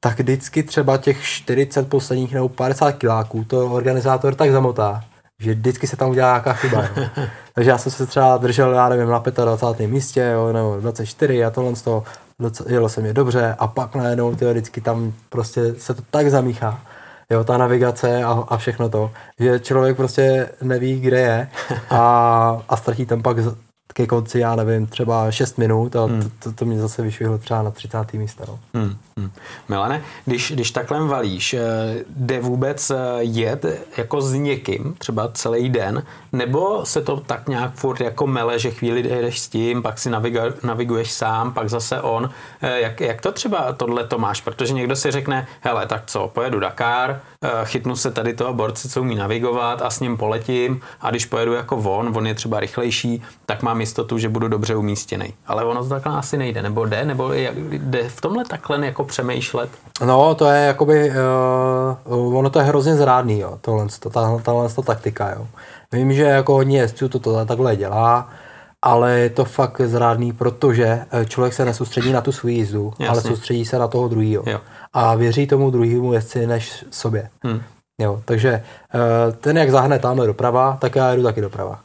[0.00, 5.04] tak vždycky třeba těch 40 posledních nebo 50 kiláků to organizátor tak zamotá,
[5.40, 6.82] že vždycky se tam udělá nějaká chyba.
[6.82, 7.08] Jo.
[7.54, 9.86] Takže já jsem se třeba držel, já nevím, na 25.
[9.86, 12.04] místě, jo, nebo 24 a tohle z toho,
[12.66, 16.80] jelo se mi dobře a pak najednou ty vždycky tam prostě se to tak zamíchá,
[17.30, 19.10] jo, ta navigace a, a všechno to,
[19.40, 21.48] že člověk prostě neví, kde je
[21.90, 23.36] a, a ztratí tam pak
[23.98, 26.22] ke konci, já nevím, třeba 6 minut a hmm.
[26.22, 28.12] to, to, to mě zase vyšvihlo třeba na 30.
[28.12, 28.44] místo.
[28.48, 28.58] No.
[28.74, 28.96] Hmm.
[29.18, 29.30] Hmm.
[29.68, 31.60] Milane, když, když takhle valíš, eh,
[32.16, 33.64] jde vůbec eh, jet
[33.96, 38.70] jako s někým, třeba celý den, nebo se to tak nějak furt jako mele, že
[38.70, 42.30] chvíli jdeš s tím, pak si naviga, naviguješ sám, pak zase on.
[42.62, 44.40] Eh, jak, jak to třeba tohle to máš?
[44.40, 47.20] Protože někdo si řekne, hele, tak co, pojedu Dakar,
[47.64, 51.52] chytnu se tady toho borce, co umí navigovat a s ním poletím a když pojedu
[51.52, 55.34] jako on, on je třeba rychlejší, tak mám jistotu, že budu dobře umístěný.
[55.46, 59.70] Ale ono to takhle asi nejde, nebo jde, nebo jde v tomhle takhle jako přemýšlet?
[60.04, 61.12] No, to je jakoby,
[62.04, 65.46] uh, ono to je hrozně zrádný, jo, tohle, to, tahle, tahle to taktika, jo.
[65.92, 68.28] Vím, že jako hodně jezdců to, to takhle dělá,
[68.82, 73.08] ale je to fakt zrádný, protože eh, člověk se nesoustředí na tu svou jízdu, Jasně.
[73.08, 74.44] ale soustředí se na toho druhého.
[74.92, 77.30] A věří tomu druhému jezdci než sobě.
[77.44, 77.62] Hmm.
[78.00, 78.50] Jo, takže
[78.94, 81.80] eh, ten, jak zahne tamhle doprava, tak já jdu taky doprava.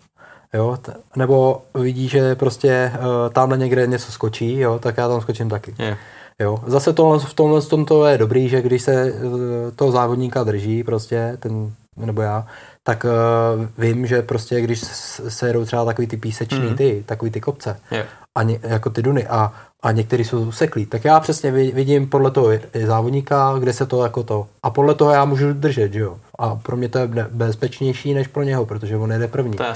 [0.53, 5.21] Jo, t- nebo vidí, že prostě uh, tamhle někde něco skočí, jo, tak já tam
[5.21, 5.75] skočím taky.
[5.79, 5.97] Yeah.
[6.39, 6.59] Jo.
[6.67, 9.39] Zase tohle, v tomhle tom to je dobrý, že když se uh,
[9.75, 12.47] toho závodníka drží prostě, ten, nebo já,
[12.83, 14.79] tak uh, vím, že prostě když
[15.27, 16.75] se jedou třeba takový ty píseční mm.
[16.75, 18.07] ty, takový ty kopce, yeah.
[18.35, 22.31] a ně, jako ty duny a, a některý jsou seklí, tak já přesně vidím podle
[22.31, 22.49] toho
[22.85, 24.47] závodníka, kde se to jako to.
[24.63, 26.17] A podle toho já můžu držet, že jo.
[26.39, 29.57] A pro mě to je bezpečnější než pro něho, protože on jede první.
[29.57, 29.73] To je.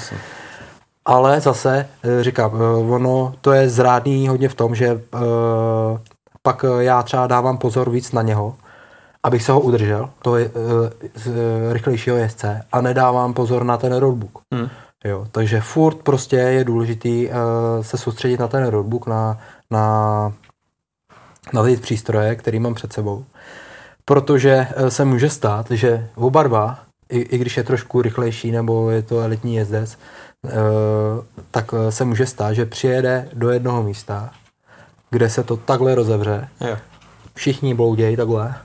[1.07, 4.99] Ale zase, eh, říkám, eh, ono to je zrádný hodně v tom, že uh,
[6.41, 8.55] pak já třeba dávám pozor víc na něho,
[9.23, 10.51] abych se ho udržel, to je
[11.15, 11.31] z,
[11.71, 14.39] rychlejšího jezdce, a nedávám pozor na ten roadbook.
[14.53, 14.69] Hmm.
[15.05, 17.29] Jo, takže furt prostě je důležitý
[17.81, 19.39] se soustředit na ten roadbook, na,
[19.71, 20.33] na,
[21.53, 23.25] na ty přístroje, který mám před sebou.
[24.05, 26.79] Protože se může stát, že oba dva,
[27.09, 30.26] i, i když je trošku rychlejší nebo je to elitní jezdec, Eh,
[31.51, 34.29] tak eh, se může stát, že přijede do jednoho místa,
[35.09, 36.77] kde se to takhle rozevře, jo.
[37.33, 38.55] všichni bloudějí takhle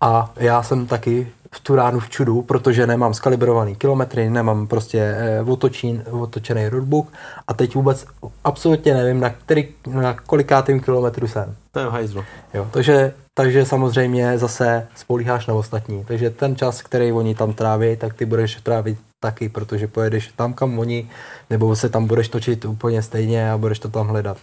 [0.00, 4.98] a já jsem taky v tu ránu v čudu, protože nemám skalibrovaný kilometry, nemám prostě
[4.98, 7.12] eh, otočín, otočený roadbook
[7.48, 8.06] a teď vůbec
[8.44, 11.56] absolutně nevím, na, který, na kolikátým kilometru jsem.
[11.72, 12.24] To je hajzlo.
[12.54, 16.04] Jo, takže, takže samozřejmě zase spolíháš na ostatní.
[16.04, 20.52] Takže ten čas, který oni tam tráví, tak ty budeš trávit taky, protože pojedeš tam,
[20.52, 21.08] kam oni,
[21.50, 24.36] nebo se tam budeš točit úplně stejně a budeš to tam hledat.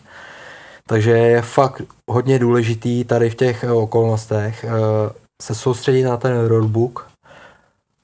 [0.88, 7.08] Takže je fakt hodně důležitý tady v těch okolnostech uh, se soustředit na ten roadbook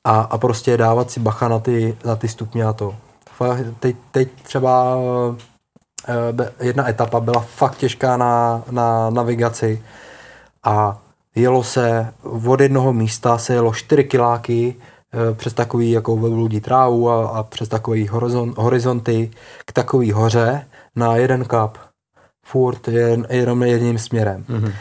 [0.03, 2.95] a, a prostě dávat si bacha na ty, na ty stupně a to.
[3.79, 4.97] Teď, teď třeba
[6.07, 9.83] eh, jedna etapa byla fakt těžká na, na navigaci
[10.63, 10.97] a
[11.35, 12.13] jelo se
[12.47, 17.43] od jednoho místa se jelo 4 kiláky eh, přes takový jako velbludí trávu a, a
[17.43, 19.31] přes takový horizont, horizonty
[19.65, 21.77] k takový hoře na jeden kap.
[22.45, 24.45] Furt jen, jenom jedním směrem.
[24.49, 24.73] Mm-hmm.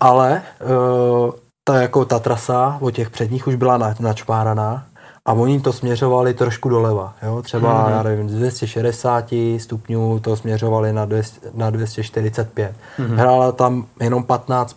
[0.00, 1.32] Ale uh,
[1.68, 4.86] ta, jako ta trasa od těch předních už byla na, načpáraná
[5.26, 7.14] a oni to směřovali trošku doleva.
[7.22, 7.42] Jo?
[7.42, 7.90] Třeba, mm-hmm.
[7.90, 12.74] já nevím, z 260 stupňů to směřovali na, 200, na 245.
[12.98, 13.14] Mm-hmm.
[13.14, 14.76] Hrála tam jenom 15,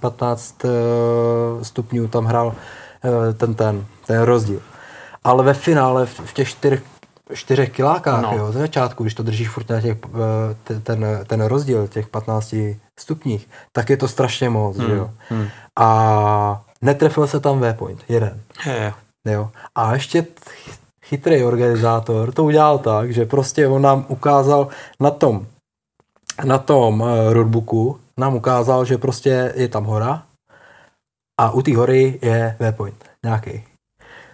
[0.00, 0.70] 15 uh,
[1.62, 4.60] stupňů, tam hrál uh, ten, ten, ten rozdíl.
[5.24, 6.82] Ale ve finále v, v těch čtyřech
[7.34, 8.32] čtyřech kilákách, no.
[8.36, 9.98] jo, ze začátku, když to držíš furt na těch,
[10.68, 12.54] eh, ten, ten rozdíl těch 15
[12.96, 14.90] stupních, tak je to strašně moc, hmm.
[14.90, 15.10] jo.
[15.28, 15.48] Hmm.
[15.78, 18.40] A netrefil se tam V-point, jeden.
[18.66, 18.92] Je.
[19.24, 19.50] Jo.
[19.74, 20.26] A ještě
[21.04, 24.68] chytrý organizátor to udělal tak, že prostě on nám ukázal
[25.00, 25.46] na tom,
[26.44, 30.22] na tom uh, roadbooku, nám ukázal, že prostě je tam hora
[31.40, 33.62] a u té hory je V-point nějaký.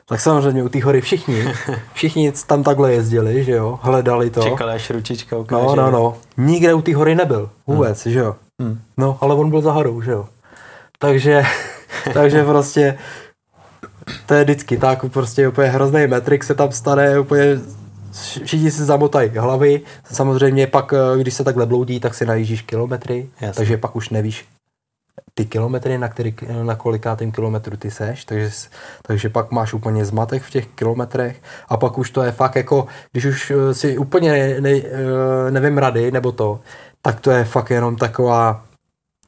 [0.09, 1.45] Tak samozřejmě u té hory všichni,
[1.92, 4.42] všichni tam takhle jezdili, že jo, hledali to.
[4.42, 5.62] Čekali, až ručička ukáže.
[5.62, 6.16] No, no, no.
[6.36, 8.12] Nikde u té hory nebyl, vůbec, hmm.
[8.12, 8.36] že jo.
[8.62, 8.80] Hmm.
[8.97, 10.28] No, ale on byl za horou, že jo.
[11.05, 11.42] Takže,
[12.12, 12.98] takže prostě
[14.26, 17.61] to je vždycky tak, prostě úplně hrozný metrik se tam stane, úplně
[18.44, 19.80] všichni si zamotají hlavy.
[20.12, 23.57] Samozřejmě pak, eh, když se takhle bloudí, tak si najíždíš kilometry, Jasně.
[23.57, 24.44] takže pak už nevíš
[25.34, 28.50] ty kilometry, na, který, na kolikátým kilometru ty seš, takže,
[29.02, 32.86] takže pak máš úplně zmatek v těch kilometrech a pak už to je fakt jako,
[33.12, 36.61] když už eh, si úplně ne, ne, eh, nevím rady nebo to,
[37.02, 38.64] tak to je fakt jenom taková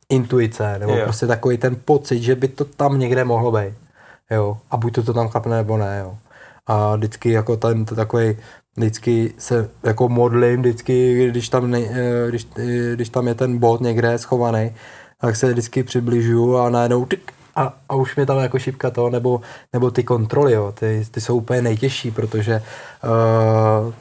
[0.08, 1.04] intuice, nebo jo.
[1.04, 3.74] prostě takový ten pocit, že by to tam někde mohlo být
[4.30, 6.16] jo, a buď to, to tam klapne nebo ne, jo.
[6.66, 8.36] A vždycky jako ten takový
[8.76, 13.58] vždycky se jako modlím, vždycky, když tam, ne, eh, když, eh, když tam je ten
[13.58, 14.74] bod někde schovaný,
[15.20, 19.10] tak se vždycky přibližu a najednou tyk, a, a už mě tam jako šipka to,
[19.10, 19.40] nebo,
[19.72, 22.62] nebo ty kontroly, jo, ty, ty jsou úplně nejtěžší, protože
[23.04, 23.94] uh, uh,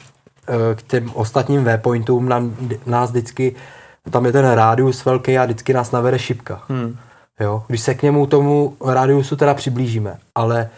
[0.74, 3.54] k těm ostatním V-pointům nám, nás vždycky,
[4.10, 6.62] tam je ten rádius velký a vždycky nás navede šipka.
[6.68, 6.96] Hmm.
[7.40, 7.64] Jo?
[7.66, 10.70] Když se k němu tomu rádiusu teda přiblížíme, ale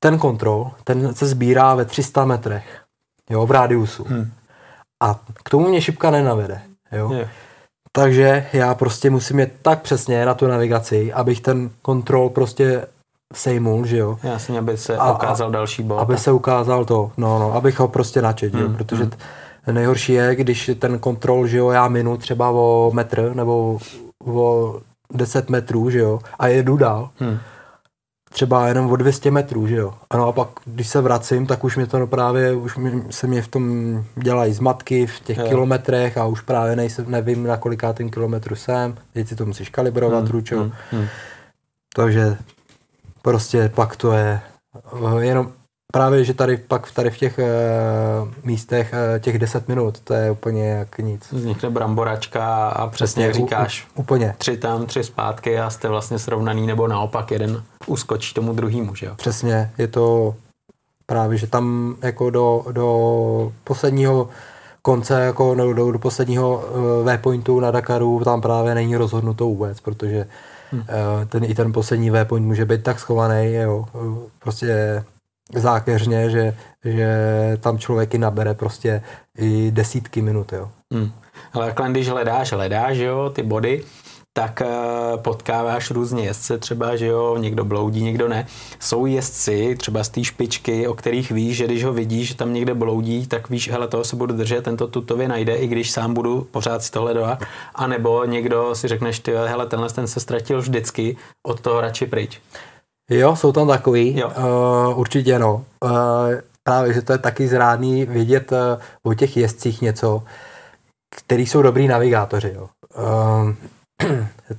[0.00, 2.80] ten kontrol, ten se sbírá ve 300 metrech,
[3.30, 4.04] jo, v rádiusu.
[4.04, 4.30] Hmm.
[5.02, 6.62] A k tomu mě šipka nenavede,
[6.92, 7.12] jo.
[7.12, 7.28] Je.
[7.92, 12.86] Takže já prostě musím jít tak přesně na tu navigaci, abych ten kontrol prostě
[13.34, 14.18] sejmul, že jo.
[14.22, 15.98] Jasně, aby se a, ukázal další bod.
[15.98, 18.62] Aby se ukázal to, no, no, abych ho prostě načet, hmm.
[18.62, 19.12] jo, protože hmm.
[19.72, 23.78] Nejhorší je, když ten kontrol, že jo, já minu třeba o metr nebo
[24.24, 24.80] o
[25.12, 27.10] 10 metrů, že jo, a jedu dál.
[27.18, 27.38] Hmm.
[28.32, 29.94] Třeba jenom o 200 metrů, že jo.
[30.10, 33.26] Ano a pak, když se vracím, tak už mě to no právě, už mě, se
[33.26, 33.64] mě v tom
[34.16, 35.44] dělají zmatky v těch jo.
[35.48, 38.94] kilometrech a už právě nejsem, nevím, na kolikátým kilometru jsem.
[39.12, 40.32] Teď si to musíš kalibrovat hmm.
[40.32, 40.60] ručou.
[40.60, 40.72] Hmm.
[40.90, 41.06] Hmm.
[41.94, 42.36] Takže
[43.22, 44.40] prostě pak to je
[45.20, 45.52] jenom
[45.92, 50.30] Právě, že tady pak tady v těch uh, místech uh, těch 10 minut, to je
[50.30, 51.32] úplně jak nic.
[51.32, 54.34] Vznikne bramboračka a přesně jak říkáš, u, úplně.
[54.38, 59.06] tři tam, tři zpátky a jste vlastně srovnaný, nebo naopak jeden uskočí tomu druhému, že
[59.06, 59.14] jo?
[59.16, 60.34] Přesně, je to
[61.06, 64.28] právě, že tam jako do, do posledního
[64.82, 69.80] konce, jako do, do, do posledního uh, V-pointu na Dakaru, tam právě není rozhodnuto vůbec,
[69.80, 70.26] protože
[70.70, 70.80] hmm.
[70.80, 70.86] uh,
[71.28, 73.86] ten, i ten poslední V-point může být tak schovaný, jo,
[74.38, 75.04] prostě
[75.54, 77.08] zákeřně, že, že
[77.60, 79.02] tam člověk i nabere prostě
[79.38, 80.70] i desítky minut, jo.
[80.92, 81.12] Hmm.
[81.52, 83.82] Ale takhle, když hledáš, hledáš, jo, ty body,
[84.32, 88.46] tak uh, potkáváš různě jezdce třeba, že jo, někdo bloudí, někdo ne.
[88.78, 92.54] Jsou jezdci třeba z té špičky, o kterých víš, že když ho vidíš, že tam
[92.54, 96.14] někde bloudí, tak víš, hele, toho se budu držet, tento tutově najde, i když sám
[96.14, 97.42] budu pořád si to hledovat.
[97.74, 102.06] A nebo někdo si řekneš, ty, hele, tenhle ten se ztratil vždycky, od toho radši
[102.06, 102.40] pryč.
[103.10, 104.28] Jo, jsou tam takový, jo.
[104.28, 105.64] Uh, určitě no.
[105.84, 105.90] Uh,
[106.62, 108.58] právě, že to je taky zrádný vidět uh,
[109.02, 110.22] o těch jezdcích něco,
[111.16, 112.52] který jsou dobrý navigátoři.
[112.54, 112.68] Jo.
[112.98, 113.52] Uh,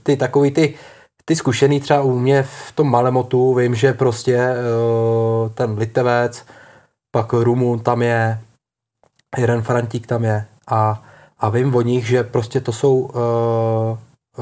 [0.04, 0.74] ty takový ty,
[1.26, 6.46] ty zkušený třeba u mě v tom Malemotu, vím, že prostě uh, ten Litevec,
[7.12, 8.40] pak Rumun tam je,
[9.38, 11.04] jeden Frantík tam je a,
[11.40, 13.12] a vím o nich, že prostě to jsou uh,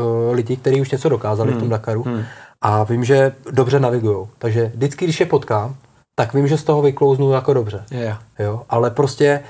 [0.04, 1.58] uh, lidi, kteří už něco dokázali hmm.
[1.58, 1.72] v tom hmm.
[1.72, 2.04] Dakaru.
[2.04, 2.24] Hmm
[2.62, 4.28] a vím, že dobře navigují.
[4.38, 5.76] Takže vždycky, když je potkám,
[6.16, 7.84] tak vím, že z toho vyklouznu jako dobře.
[7.92, 8.22] Yeah.
[8.40, 8.62] Jo?
[8.70, 9.44] Ale prostě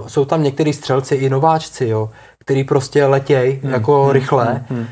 [0.00, 2.10] uh, jsou tam některý střelci i nováčci, jo?
[2.38, 3.72] který prostě letějí hmm.
[3.72, 4.12] jako hmm.
[4.12, 4.64] rychle.
[4.68, 4.86] Hmm.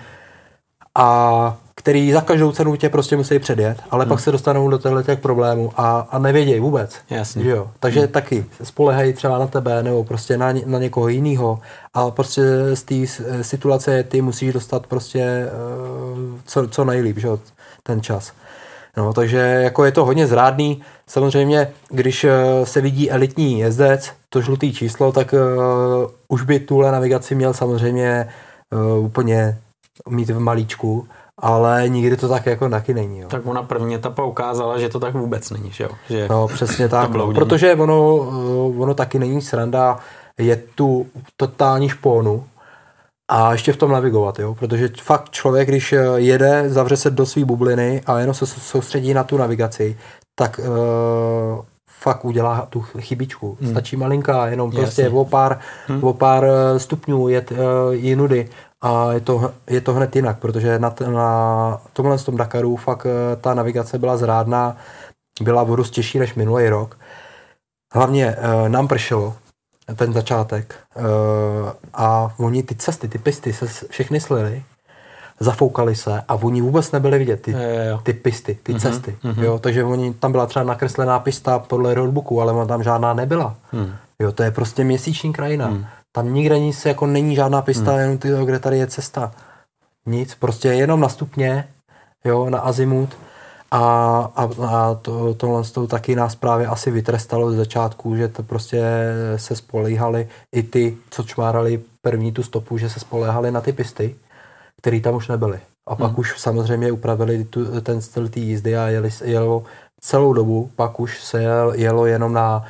[0.98, 4.08] a který za každou cenu tě prostě musí předjet, ale hmm.
[4.08, 6.96] pak se dostanou do těchto těch problémů a, a nevědějí vůbec.
[7.10, 7.48] Jasně.
[7.48, 7.70] Jo?
[7.80, 8.08] Takže hmm.
[8.08, 11.60] taky spolehají třeba na tebe nebo prostě na, na někoho jiného
[11.94, 12.42] a prostě
[12.74, 12.94] z té
[13.42, 17.38] situace ty musíš dostat prostě uh, co, co nejlíp, že jo?
[17.82, 18.32] ten čas.
[18.96, 20.82] No, takže jako je to hodně zrádný.
[21.06, 22.30] Samozřejmě, když uh,
[22.64, 28.28] se vidí elitní jezdec, to žlutý číslo, tak uh, už by tuhle navigaci měl samozřejmě
[28.72, 29.58] uh, úplně
[30.08, 31.08] mít v malíčku
[31.38, 33.18] ale nikdy to tak jako taky není.
[33.18, 33.28] Jo.
[33.28, 35.90] Tak ona první etapa ukázala, že to tak vůbec není, že jo?
[36.10, 37.10] Že No, přesně tak.
[37.10, 38.28] No, protože ono,
[38.74, 39.98] eh, ono taky není sranda,
[40.38, 41.06] je tu
[41.36, 42.44] totální špónu
[43.28, 44.54] a ještě v tom navigovat, jo?
[44.54, 49.14] protože fakt člověk, když eh, jede, zavře se do své bubliny a jenom se soustředí
[49.14, 49.98] na tu navigaci,
[50.34, 51.64] tak uh,
[52.00, 53.58] fakt udělá tu chybičku.
[53.60, 53.70] Hmm.
[53.70, 54.80] Stačí malinká, jenom Jasně.
[54.80, 56.04] prostě o pár, hmm.
[56.04, 57.58] o pár stupňů jet uh,
[57.90, 58.48] jinudy
[58.84, 63.06] a je to, je to hned jinak, protože na, t- na tomhle tom Dakaru fakt
[63.06, 64.76] eh, ta navigace byla zrádná,
[65.40, 66.98] byla o dost těžší než minulý rok.
[67.94, 69.34] Hlavně uh, nám pršelo
[69.96, 71.04] ten začátek uh,
[71.94, 74.62] a oni ty cesty, ty pisty se všechny slily,
[75.40, 77.58] zafoukali se a oni vůbec nebyli vidět, ty, jo,
[77.90, 78.00] jo.
[78.02, 79.18] ty pisty, ty cesty.
[79.44, 83.56] Jo, takže oni, tam byla třeba nakreslená pista podle roadbooku, ale ona tam žádná nebyla.
[84.18, 85.68] Jo, to je prostě měsíční krajina.
[86.16, 89.32] Tam nikde nic, jako není žádná pista, jenom ty, kde tady je cesta.
[90.06, 91.68] Nic, prostě jenom na stupně,
[92.24, 93.16] jo, na azimut.
[93.70, 93.80] A,
[94.36, 98.82] a, a to, tohle to taky nás právě asi vytrestalo z začátku, že to prostě
[99.36, 104.16] se spolíhali i ty, co čmárali první tu stopu, že se spoléhali na ty pisty,
[104.80, 105.60] které tam už nebyly.
[105.88, 109.64] A pak už samozřejmě upravili tu, ten styl té jízdy a jeli, jelo
[110.00, 112.64] celou dobu, pak už se jel, jelo jenom na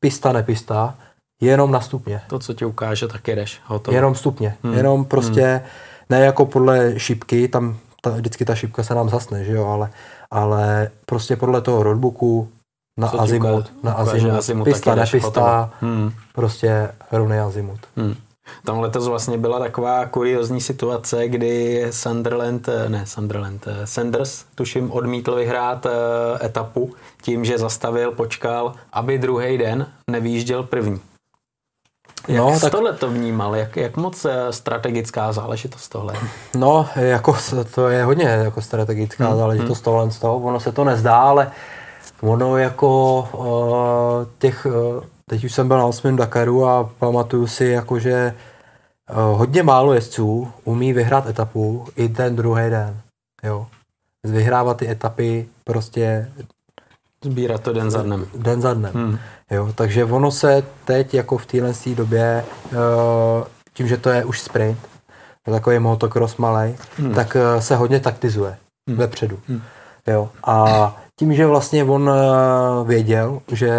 [0.00, 0.94] pista, nepista,
[1.42, 2.20] jenom na stupně.
[2.28, 3.60] To, co ti ukáže, tak jedeš.
[3.66, 3.94] Hotovo.
[3.94, 4.56] Jenom stupně.
[4.62, 4.74] Hmm.
[4.74, 5.62] Jenom prostě,
[6.10, 9.90] ne jako podle šipky, tam ta, vždycky ta šipka se nám zasne, že jo, ale,
[10.30, 12.48] ale prostě podle toho roadbooku
[13.00, 15.70] na Co azimut, ukáže- na azimut, azimut, pista, nepista.
[15.80, 16.12] Hmm.
[16.34, 17.80] prostě rovný azimut.
[17.96, 18.14] Hmm.
[18.64, 24.92] Tam letos vlastně byla taková kuriozní situace, kdy Sunderland, eh, ne Sunderland, eh, Sanders, tuším,
[24.92, 25.90] odmítl vyhrát eh,
[26.46, 31.00] etapu tím, že zastavil, počkal, aby druhý den nevýjížděl první.
[32.28, 33.56] Jak No, no, tak- tohle to vnímal?
[33.56, 36.14] Jak, jak moc eh, strategická záležitost tohle?
[36.56, 37.36] No, jako
[37.74, 40.36] to je hodně jako strategická Hmm, záležitost tohle z toho.
[40.38, 41.50] Ono se to nezdá, ale
[42.22, 46.16] ono jako uh, těch, uh, teď už jsem byl na 8.
[46.16, 48.34] Dakaru a pamatuju si jako, že
[49.10, 53.00] uh, hodně málo jezdců umí vyhrát etapu i ten druhý den.
[53.42, 53.66] Jo.
[54.24, 56.28] Vyhrávat ty etapy prostě
[57.24, 58.26] Sbírat to den za dnem.
[58.36, 58.92] den za dnem.
[58.94, 59.18] Hmm.
[59.52, 63.44] Jo, takže ono se teď jako v téhle době, eh,
[63.74, 64.78] tím, že to je už sprint,
[65.44, 67.14] takový motocross malej, hmm.
[67.14, 68.56] tak eh, se hodně taktizuje
[68.88, 68.98] hmm.
[68.98, 69.38] vepředu.
[69.48, 69.62] Hmm.
[70.06, 73.70] Jo, a tím, že vlastně on eh, věděl, že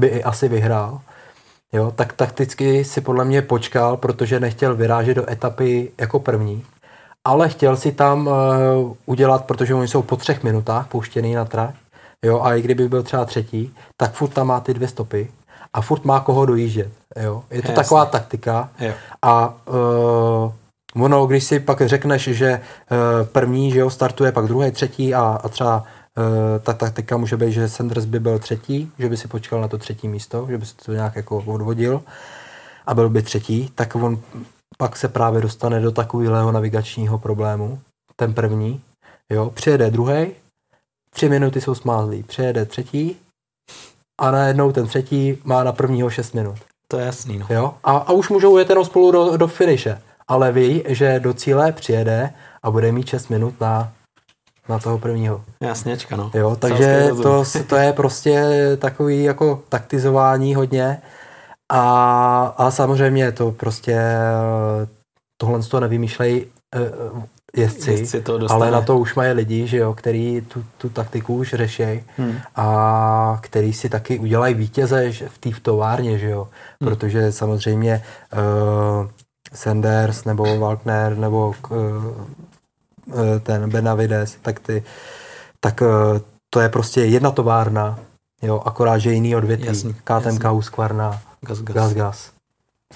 [0.00, 1.00] by i asi vyhrál,
[1.72, 6.64] jo, tak takticky si podle mě počkal, protože nechtěl vyrážet do etapy jako první,
[7.24, 8.30] ale chtěl si tam
[9.06, 11.74] udělat, protože oni jsou po třech minutách pouštěný na trať,
[12.24, 15.32] jo, a i kdyby byl třeba třetí, tak furt tam má ty dvě stopy
[15.72, 17.42] a furt má koho dojíždět, jo.
[17.50, 17.74] Je to Jasně.
[17.74, 18.92] taková taktika Jo.
[19.22, 19.54] a
[20.94, 22.60] uh, ono, když si pak řekneš, že
[22.90, 25.84] uh, první, že jo, startuje, pak druhý, třetí a, a třeba
[26.18, 26.24] uh,
[26.62, 29.78] ta taktika může být, že Sanders by byl třetí, že by si počkal na to
[29.78, 32.02] třetí místo, že by si to nějak jako odvodil
[32.86, 34.18] a byl by třetí, tak on
[34.78, 37.80] pak se právě dostane do takového navigačního problému,
[38.16, 38.80] ten první,
[39.30, 40.26] jo, přijede druhý,
[41.14, 43.16] tři minuty jsou smázlý, přijede třetí
[44.20, 46.58] a najednou ten třetí má na prvního šest minut.
[46.88, 47.46] To je jasný, no.
[47.50, 47.74] Jo?
[47.84, 50.02] A, a už můžou jet jenom spolu do, do finiše.
[50.28, 52.30] Ale ví, že do cíle přijede
[52.62, 53.92] a bude mít 6 minut na,
[54.68, 55.44] na toho prvního.
[55.60, 56.30] Jasněčka, no.
[56.34, 56.56] Jo?
[56.56, 58.44] Takže to, to je prostě
[58.78, 61.02] takový jako taktizování hodně.
[61.72, 64.00] A, a samozřejmě to prostě
[65.36, 66.80] tohle to nevymýšlejí eh,
[67.56, 68.60] jezdci, Jezdci to dostane.
[68.62, 71.82] ale na to už mají lidi, že jo, který tu, tu taktiku už řeší
[72.16, 72.34] Hmm.
[72.56, 76.48] a který si taky udělají vítěze že- v té v továrně, že jo,
[76.80, 76.90] Hmm.
[76.90, 78.02] protože samozřejmě
[78.32, 79.08] uh,
[79.54, 81.76] Sanders nebo Walkner nebo uh,
[83.42, 84.82] ten Benavides, tak ty,
[85.60, 85.88] tak uh,
[86.50, 87.98] to je prostě jedna továrna,
[88.42, 90.44] jo, akorát, že jiný odvětví, KTMK.
[90.44, 91.74] Husqvarna, Gas, gas.
[91.74, 92.30] Gas Gas.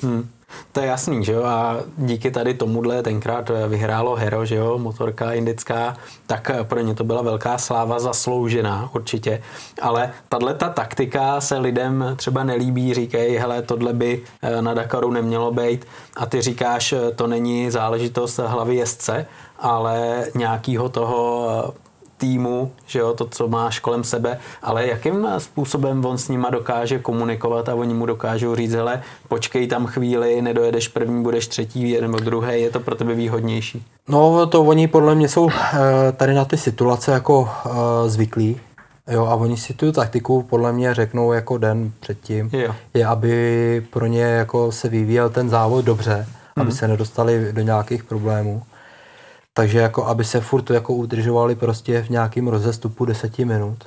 [0.02, 0.28] Hmm.
[0.72, 5.32] To je jasný, že jo, a díky tady tomuhle tenkrát vyhrálo Hero, že jo, motorka
[5.32, 5.96] indická,
[6.26, 9.42] tak pro ně to byla velká sláva zasloužená určitě,
[9.82, 15.10] ale tahle ta taktika se lidem třeba nelíbí, říkají, hele, tohle by eh, na Dakaru
[15.10, 15.86] nemělo být.
[16.16, 19.26] A ty říkáš, eh, to není záležitost hlavy jezdce,
[19.58, 21.87] ale nějakýho toho eh,
[22.18, 26.98] týmu, že jo, to, co máš kolem sebe, ale jakým způsobem on s nima dokáže
[26.98, 32.18] komunikovat a oni mu dokážou říct, hele, počkej tam chvíli, nedojedeš první, budeš třetí nebo
[32.18, 33.84] druhý, je to pro tebe výhodnější.
[34.08, 37.70] No to oni podle mě jsou eh, tady na ty situace jako eh,
[38.08, 38.60] zvyklí,
[39.10, 42.74] jo, a oni si tu taktiku podle mě řeknou jako den předtím, Jo.
[42.94, 46.66] je, aby pro ně jako se vyvíjel ten závod dobře, Mhm.
[46.66, 48.62] aby se nedostali do nějakých problémů.
[49.58, 53.78] Takže jako aby se furt jako udržovali prostě v nějakém rozestupu 10 minut,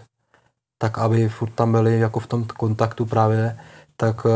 [0.81, 3.57] tak aby furt tam byli jako v tom kontaktu právě,
[3.97, 4.31] tak uh,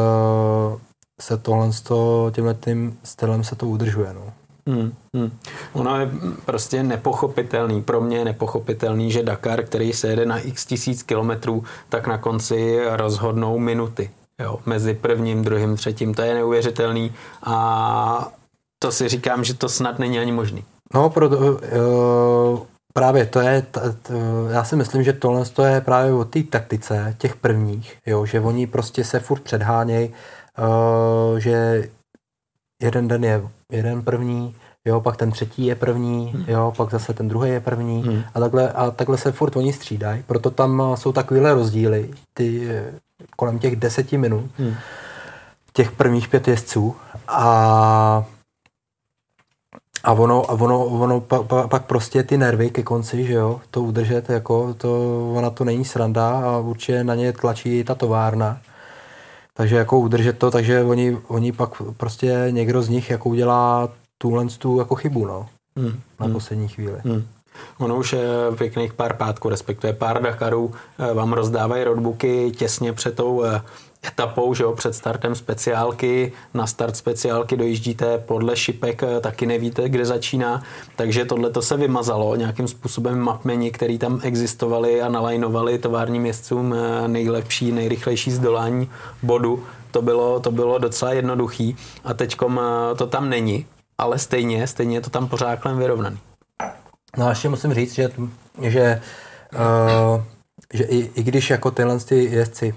[1.22, 4.14] se tohle s to, tímhle tím stylem se to udržuje.
[4.14, 4.34] No.
[4.70, 5.32] Hmm, hmm.
[5.74, 6.10] Ono je
[6.46, 11.64] prostě nepochopitelný, pro mě je nepochopitelný, že Dakar, který se jede na x tisíc kilometrů,
[11.90, 14.12] tak na konci rozhodnou minuty.
[14.42, 17.14] Jo, mezi prvním, druhým, třetím, to je neuvěřitelný
[17.44, 18.32] a
[18.80, 20.66] to si říkám, že to snad není ani možný.
[20.94, 24.14] No, proto, uh, právě to je, t, t,
[24.52, 28.68] já si myslím, že tohle je právě o té taktice těch prvních, jo, že oni
[28.68, 30.14] prostě se furt předhánějí,
[30.60, 31.84] uh, že
[32.82, 34.56] jeden den je jeden první,
[34.86, 36.46] jo, pak ten třetí je první, hmm.
[36.48, 38.24] jo, pak zase ten druhý je první hmm.
[38.34, 42.70] a, takhle, a takhle se furt oni střídají, proto tam jsou takovéhle rozdíly, ty
[43.36, 44.74] kolem těch deseti minut, hmm.
[45.74, 46.96] těch prvních pět jezdců
[47.28, 48.26] a
[50.06, 53.62] a ono, a ono, ono pa, pa, pak prostě ty nervy ke konci, že jo,
[53.72, 58.58] to udržet, jako, to, ona to není sranda a určitě na ně tlačí ta továrna.
[59.54, 64.46] Takže jako udržet to, takže oni, oni pak prostě někdo z nich jako udělá tuhle
[64.46, 65.48] tu jako chybu, no.
[65.78, 66.00] Hmm.
[66.20, 66.34] Na hmm.
[66.34, 67.00] poslední chvíli.
[67.04, 67.24] Hmm.
[67.78, 68.16] Ono už
[68.58, 73.62] pěkných pár pátků, respektive pár Dakarů, eh, vám rozdávají roadbooky těsně před tou eh,
[74.08, 79.90] etapou, že jo, před startem speciálky, na start speciálky dojíždíte podle šipek, eh, taky nevíte,
[79.90, 80.64] kde začíná,
[80.96, 86.76] takže tohle to se vymazalo nějakým způsobem mapmeni, který tam existovali a nalajnovali továrním městcům
[87.08, 88.90] nejlepší, nejrychlejší zdolání
[89.24, 89.64] bodu.
[89.92, 92.62] To bylo, to bylo docela jednoduchý a teďkom
[92.98, 93.66] to tam není,
[93.98, 96.18] ale stejně, stejně je to tam pořád vyrovnaný.
[97.18, 98.10] No a ještě musím říct, že,
[98.62, 99.02] že,
[99.54, 100.24] uh,
[100.74, 102.76] že i, i když jako tyhle ty jezdci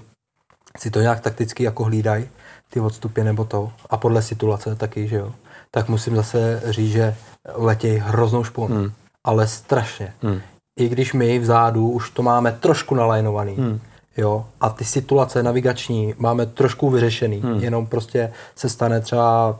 [0.77, 2.29] si to nějak takticky jako hlídají,
[2.69, 5.33] ty odstupy nebo to, a podle situace taky, že jo,
[5.71, 7.15] tak musím zase říct, že
[7.53, 8.91] letějí hroznou šponu, hmm.
[9.23, 10.13] ale strašně.
[10.21, 10.41] Hmm.
[10.79, 13.79] I když my vzadu už to máme trošku nalajnovaný, hmm.
[14.17, 17.59] jo, a ty situace navigační máme trošku vyřešený, hmm.
[17.59, 19.59] jenom prostě se stane třeba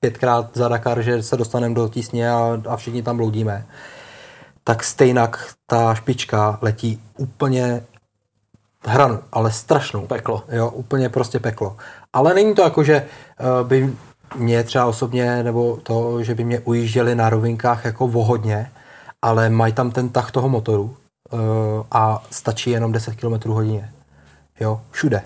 [0.00, 3.66] pětkrát za Dakar, že se dostaneme do tísně a, a všichni tam bloudíme,
[4.64, 7.82] tak stejnak ta špička letí úplně
[8.86, 10.06] hranu, ale strašnou.
[10.06, 10.44] Peklo.
[10.48, 11.76] Jo, úplně prostě peklo.
[12.12, 13.06] Ale není to jako, že
[13.40, 13.92] uh, by
[14.36, 18.70] mě třeba osobně, nebo to, že by mě ujížděli na rovinkách jako vohodně,
[19.22, 20.96] ale mají tam ten tah toho motoru
[21.32, 21.40] uh,
[21.90, 23.92] a stačí jenom 10 km hodině.
[24.60, 25.22] Jo, všude.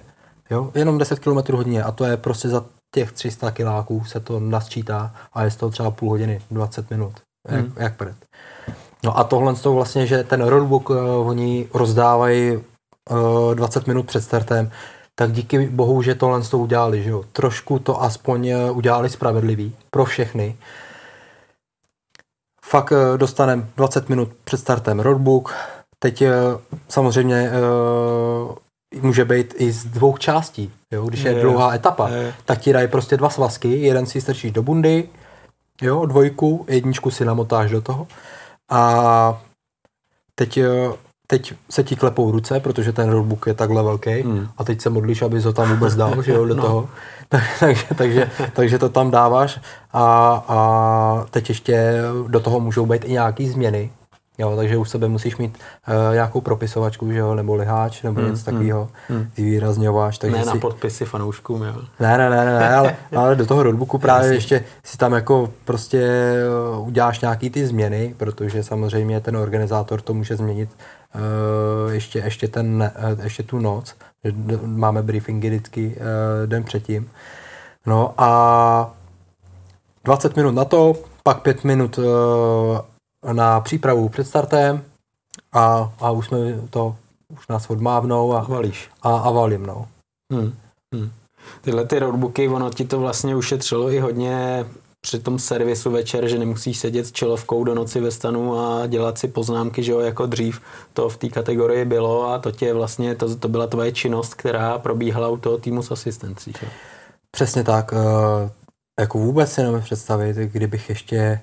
[0.51, 4.41] Jo, jenom 10 km hodině a to je prostě za těch 300 kiláků se to
[4.41, 7.13] nasčítá a je to třeba půl hodiny, 20 minut,
[7.49, 7.73] jak, hmm.
[7.77, 8.17] jak před.
[9.05, 10.97] No a tohle to vlastně, že ten roadbook uh,
[11.29, 12.59] oni rozdávají
[13.11, 14.71] uh, 20 minut před startem,
[15.15, 17.25] tak díky bohu, že tohle to udělali, že jo.
[17.33, 20.57] Trošku to aspoň uh, udělali spravedlivý pro všechny.
[22.65, 25.55] Fakt uh, dostaneme 20 minut před startem roadbook,
[25.99, 26.23] teď
[26.89, 27.51] samozřejmě
[29.03, 30.73] může být i z dvou částí.
[30.91, 31.07] Jo?
[31.07, 32.35] Když je, je dlouhá etapa, je.
[32.45, 35.09] tak ti dají prostě dva svazky, jeden si strčíš do bundy,
[35.83, 38.07] jo, dvojku, jedničku si namotáš do toho
[38.69, 39.43] a
[40.35, 40.93] teď, eh,
[41.27, 44.49] teď se ti klepou ruce, protože ten roadbook je takhle velký hmm.
[44.59, 46.63] a teď se modlíš, aby to tam vůbec dal, že jo, do no.
[46.63, 46.89] toho.
[47.29, 49.61] Tak, takže, takže, takže to tam dáváš
[49.93, 50.05] a,
[50.49, 53.91] a teď ještě do toho můžou být i nějaký změny,
[54.39, 55.59] Jo, takže u sebe musíš mít
[55.89, 59.29] uh, nějakou propisovačku, že jo, nebo liháč, nebo hmm, něco takového, hmm.
[59.37, 60.19] výrazňováš.
[60.19, 60.49] Takže ne si...
[60.49, 61.75] na podpisy fanouškům, jo.
[62.01, 64.37] Ne, ne, ne, ne, ale, ale do toho roadbooku právě Jasně.
[64.37, 70.15] ještě si tam jako prostě eh, uděláš nějaký ty změny, protože samozřejmě ten organizátor to
[70.15, 70.69] může změnit
[71.91, 73.95] ještě, ještě, ten, uh, ještě tu noc,
[74.65, 77.11] máme briefingy vždycky uh, den předtím.
[77.87, 78.95] No a
[80.05, 81.99] 20 minut na to, pak 5 minut
[83.33, 84.83] na přípravu před startem
[85.53, 86.39] a, a už jsme
[86.71, 86.97] to,
[87.29, 88.91] už nás odmávnou a, valíš.
[89.03, 89.89] a, a valím, no.
[90.33, 90.55] Hmm.
[90.95, 91.11] Hmm.
[91.61, 94.65] Tyhle ty roadbooky, ono ti to vlastně ušetřilo i hodně
[95.05, 99.19] při tom servisu večer, že nemusíš sedět s čelovkou do noci ve stanu a dělat
[99.19, 100.61] si poznámky, že jo, jako dřív
[100.93, 104.79] to v té kategorii bylo a to tě vlastně, to, to byla tvoje činnost, která
[104.79, 106.53] probíhala u toho týmu s asistencí.
[106.61, 106.67] Že?
[107.31, 107.93] Přesně tak.
[107.93, 108.51] Eh,
[109.01, 111.41] jako vůbec si nemůžu představit, kdybych ještě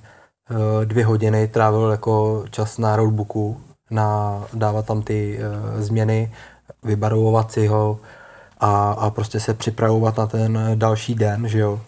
[0.52, 6.32] Eh, dvě hodiny trávil jako čas na roadbooku, na dávat tam ty uh, změny,
[6.84, 8.00] vybarvovat si ho
[8.60, 11.82] a, a prostě se připravovat na ten další den, že jo.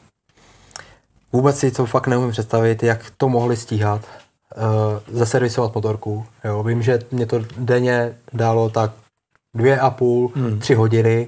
[1.34, 4.02] Vůbec si to fakt neumím představit, jak to mohli stíhat.
[4.58, 6.64] Uh, zaservisovat motorku, jo.
[6.64, 8.92] Vím, že mě to denně dalo tak
[9.56, 10.60] dvě a půl, hmm.
[10.60, 11.28] tři hodiny.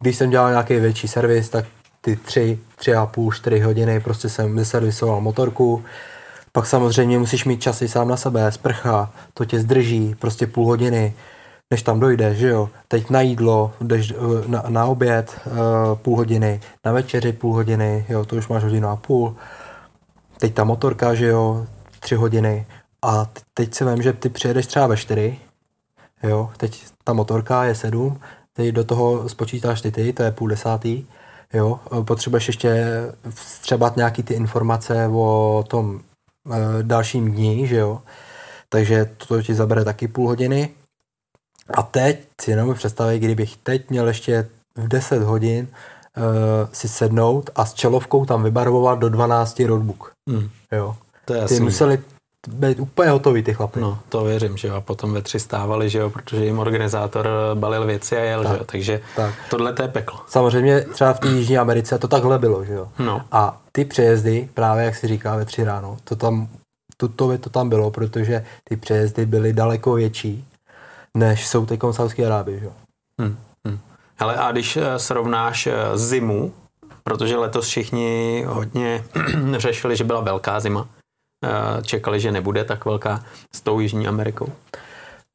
[0.00, 1.64] Když jsem dělal nějaký větší servis, tak
[2.00, 5.84] ty tři, tři a půl, čtyři hodiny prostě jsem zaservisoval motorku
[6.52, 11.14] Pak samozřejmě musíš mít časy sám na sebe, sprcha, to tě zdrží, prostě půl hodiny,
[11.72, 12.70] než tam dojdeš, že jo.
[12.88, 14.14] Teď na jídlo, jdeš eh,
[14.46, 15.52] na, na oběd uh,
[15.98, 19.36] půl hodiny, na večeři půl hodiny, jo, to už máš hodinu a půl.
[20.38, 21.66] Teď ta motorka, že jo,
[22.00, 22.66] tři hodiny.
[23.02, 25.38] A teď si vím, že ty přijedeš třeba ve čtyři,
[26.22, 28.20] jo, teď ta motorka je sedm,
[28.52, 31.06] teď do toho spočítáš ty ty, to je půl desátý,
[31.52, 32.86] jo, potřebuješ ještě
[33.30, 38.02] vstřebat nějaký ty informace o tom e, dalším dní, že jo,
[38.68, 40.70] takže to ti zabere taky půl hodiny.
[41.74, 45.68] A teď si jenom představit, kdybych teď měl ještě v 10 hodin
[46.16, 46.22] uh,
[46.72, 50.12] si sednout a s čelovkou tam vybarvovat do 12 roadbook.
[50.28, 50.48] Hmm.
[50.72, 50.96] Jo.
[51.24, 51.60] To je Ty jasný.
[51.60, 51.98] museli
[52.48, 53.80] být úplně hotový ty chlapy.
[53.80, 54.74] No, to věřím, že jo.
[54.74, 58.52] A potom ve tři stávali, že jo, protože jim organizátor balil věci a jel, tak,
[58.52, 58.64] že jo.
[58.66, 59.34] Takže tak.
[59.50, 60.20] tohle to je peklo.
[60.28, 62.88] Samozřejmě třeba v té Jižní Americe to takhle bylo, že jo.
[62.98, 63.22] No.
[63.32, 66.48] A ty přejezdy, právě jak si říká ve tři ráno, to tam,
[66.96, 70.44] tuto to tam bylo, protože ty přejezdy byly daleko větší,
[71.16, 72.70] než jsou teď v Saudské Arábii, že.
[73.20, 73.38] Hmm.
[73.66, 73.78] Hmm.
[74.16, 76.52] Hele, a když eh, srovnáš eh, zimu,
[77.04, 79.04] protože letos všichni hodně
[79.56, 80.88] řešili, že byla velká zima,
[81.44, 84.48] eh, čekali, že nebude tak velká s tou Jižní Amerikou.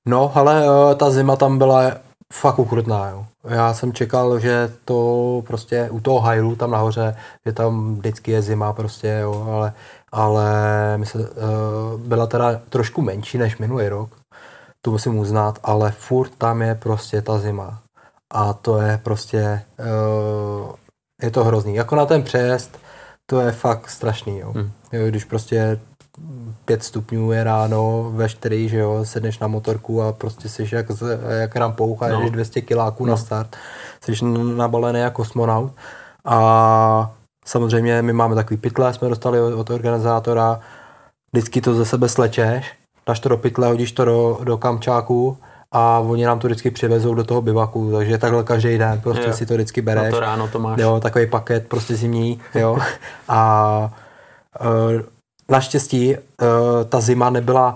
[0.07, 0.65] No, ale
[0.95, 1.91] ta zima tam byla
[2.33, 3.25] fakt ukrutná, jo.
[3.43, 7.15] Já jsem čekal, že to prostě u toho hajlu tam nahoře,
[7.45, 9.73] že tam vždycky je zima prostě, jo, ale,
[10.11, 10.49] ale
[11.03, 11.25] se, uh,
[11.99, 14.09] byla teda trošku menší než minulý rok,
[14.87, 17.79] to musím uznat, ale furt tam je prostě ta zima.
[18.33, 20.75] A to je prostě, uh,
[21.21, 21.75] je to hrozný.
[21.75, 22.79] Jako na ten přejezd,
[23.25, 24.51] to je fakt strašný, jo.
[24.51, 24.71] Hmm.
[24.91, 25.79] jo když prostě
[26.65, 30.85] pět stupňů je ráno ve čtyři, že jo, sedneš na motorku a prostě jsi jak,
[31.29, 32.29] jak rampouch a no.
[32.29, 33.09] 200 kiláků no.
[33.11, 33.55] na start.
[34.01, 34.25] Jsi
[34.55, 35.71] nabalený jako kosmonaut.
[36.25, 37.11] A
[37.45, 40.59] samozřejmě my máme takový pytle, jsme dostali od, od organizátora,
[41.33, 42.77] vždycky to ze sebe slečeš,
[43.07, 45.37] dáš to do pytle, hodíš to do, do kamčáku
[45.71, 49.33] a oni nám to vždycky přivezou do toho bivaku, takže takhle každý den prostě jo.
[49.33, 50.03] si to vždycky bereš.
[50.03, 50.79] Na to ráno to máš.
[50.79, 52.77] Jo, takový paket prostě zimní, jo.
[53.27, 53.91] a
[54.61, 55.01] uh,
[55.49, 56.19] naštěstí uh,
[56.89, 57.75] ta zima nebyla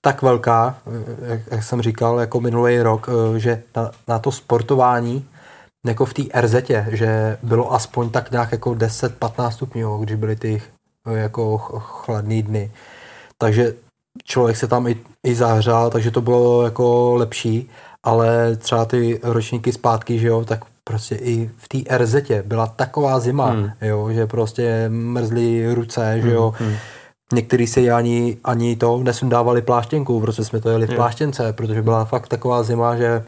[0.00, 0.78] tak velká,
[1.22, 5.28] jak, jak jsem říkal, jako minulý rok, uh, že na, na to sportování
[5.86, 6.54] jako v té RZ,
[6.88, 10.62] že bylo aspoň tak nějak jako 10-15 stupňů, když byly ty
[11.06, 12.70] jako chladné dny.
[13.38, 13.74] Takže
[14.24, 14.96] člověk se tam i,
[15.26, 17.70] i zahřál, takže to bylo jako lepší,
[18.02, 23.20] ale třeba ty ročníky zpátky, že jo, tak prostě i v té RZ byla taková
[23.20, 23.70] zima, hmm.
[23.80, 26.54] jo, že prostě mrzly ruce, že jo.
[26.58, 26.68] Hmm.
[26.68, 26.78] hmm.
[27.32, 32.04] Někteří si ani, ani to nesundávali pláštěnku, protože jsme to jeli v pláštěnce, protože byla
[32.04, 33.24] fakt taková zima, že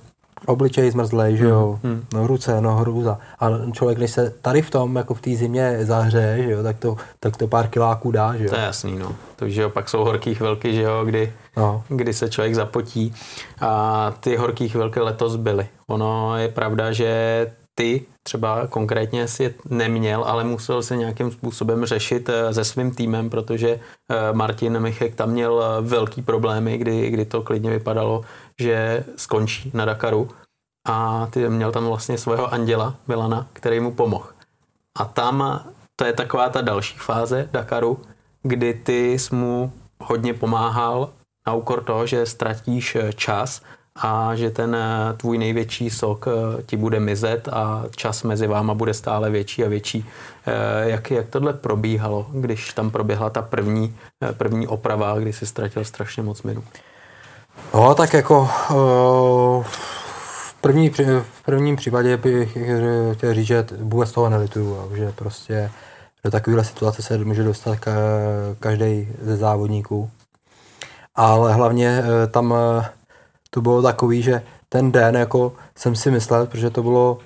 [0.46, 3.18] obličej zmrzlej, že jo, hmm, no ruce, no hrůza.
[3.38, 6.78] A člověk, když se tady v tom, jako v té zimě zahřeje, že jo, tak
[6.78, 8.50] to, tak to pár kiláků dá, že jo.
[8.50, 9.16] To je jasný, no.
[9.36, 11.84] Takže jo, pak jsou horký chvilky, že jo, kdy, no.
[11.88, 13.14] kdy se člověk zapotí.
[13.60, 15.66] A ty horký chvilky letos byly.
[15.86, 22.28] Ono je pravda, že ty třeba konkrétně si neměl, ale musel se nějakým způsobem řešit
[22.28, 27.24] eh, se svým týmem, protože eh, Martin Michek tam měl eh, velký problémy, kdy, kdy
[27.24, 28.22] to klidně vypadalo,
[28.58, 30.30] že skončí na Dakaru
[30.88, 34.26] a ty měl tam vlastně svého anděla Milana, který mu pomohl.
[34.98, 35.64] A tam
[35.96, 38.00] to je taková ta další fáze Dakaru,
[38.42, 41.10] kdy ty jsi mu hodně pomáhal
[41.46, 43.62] na úkor toho, že ztratíš čas
[43.96, 48.74] a že ten eh, tvůj největší sok eh, ti bude mizet a čas mezi váma
[48.74, 50.06] bude stále větší a větší.
[50.46, 53.96] Eh, jak, jak tohle probíhalo, když tam proběhla ta první,
[54.32, 56.64] první oprava, kdy jsi ztratil strašně moc minut?
[57.74, 58.50] No, tak jako
[59.62, 60.90] v, první,
[61.22, 62.58] v prvním případě bych
[63.12, 65.70] chtěl říct, že vůbec toho nelituju, že prostě
[66.24, 67.78] do takovéhle situace se může dostat
[68.60, 70.10] každý ze závodníků.
[71.14, 72.54] Ale hlavně tam
[73.50, 77.18] to bylo takový, že ten den jako jsem si myslel, protože to bylo,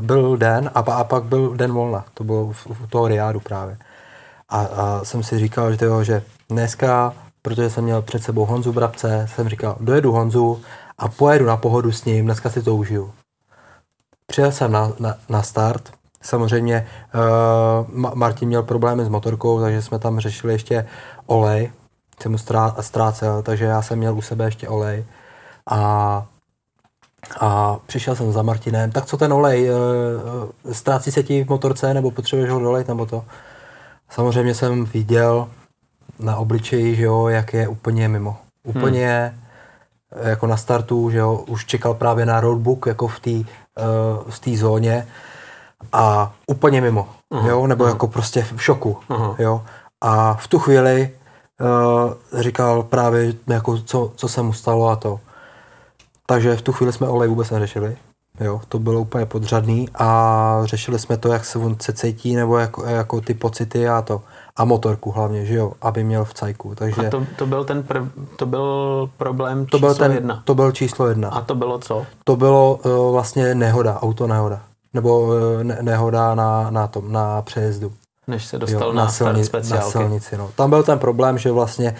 [0.00, 2.54] byl den a, a pak byl den volna, to bylo u
[2.90, 3.78] toho Riádu právě.
[4.48, 8.72] A, a jsem si říkal, že, tyjo, že dneska, protože jsem měl před sebou Honzu
[8.72, 10.62] Brabce, jsem říkal, dojedu Honzu
[10.98, 13.12] a pojedu na pohodu s ním, dneska si to užiju.
[14.26, 15.90] Přijel jsem na, na, na start,
[16.22, 20.86] samozřejmě uh, Martin měl problémy s motorkou, takže jsme tam řešili ještě
[21.26, 21.72] olej,
[22.22, 22.38] jsem mu
[22.80, 25.04] ztrácel, takže já jsem měl u sebe ještě olej
[25.66, 26.26] a,
[27.40, 29.72] a přišel jsem za Martinem, tak co ten olej, e,
[30.70, 33.24] e, ztrácí se ti v motorce nebo potřebuješ ho dolejt nebo to?
[34.10, 35.48] Samozřejmě jsem viděl
[36.20, 38.36] na obličeji, že jo, jak je úplně mimo.
[38.64, 39.34] Úplně
[40.14, 40.28] hmm.
[40.28, 43.44] jako na startu, že jo, už čekal právě na roadbook jako v té uh,
[44.30, 45.06] v té zóně
[45.92, 47.46] a úplně mimo, uh-huh.
[47.46, 47.88] jo, nebo uh-huh.
[47.88, 49.34] jako prostě v šoku, uh-huh.
[49.38, 49.62] jo.
[50.00, 51.10] A v tu chvíli
[51.60, 55.20] uh, říkal právě, jako, co, co se mu stalo a to.
[56.26, 57.96] Takže v tu chvíli jsme olej vůbec neřešili.
[58.40, 62.58] Jo, to bylo úplně podřadný a řešili jsme to, jak se on se cítí, nebo
[62.58, 64.22] jako, jako ty pocity a to.
[64.56, 66.74] A motorku hlavně, že jo, aby měl v cajku.
[66.74, 68.04] Takže A to, to byl ten prv,
[68.36, 70.42] to byl problém to číslo byl ten, jedna.
[70.44, 71.28] To byl číslo jedna.
[71.28, 72.06] A to bylo co?
[72.24, 74.60] To bylo uh, vlastně nehoda, auto nehoda.
[74.94, 77.92] Nebo uh, ne, nehoda na, na tom, na přejezdu.
[78.26, 80.36] Než se dostal Jo, na, na, silni, na silnici.
[80.36, 80.50] No.
[80.56, 81.96] Tam byl ten problém, že vlastně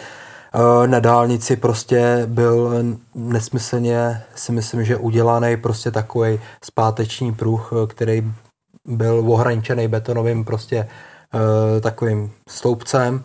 [0.55, 2.85] uh, na dálnici prostě byl
[3.15, 8.33] nesmyslně, si myslím, že udělaný prostě takový zpáteční pruh, eh, který
[8.85, 10.89] byl ohraničený betonovým prostě
[11.81, 13.23] takovým sloupcem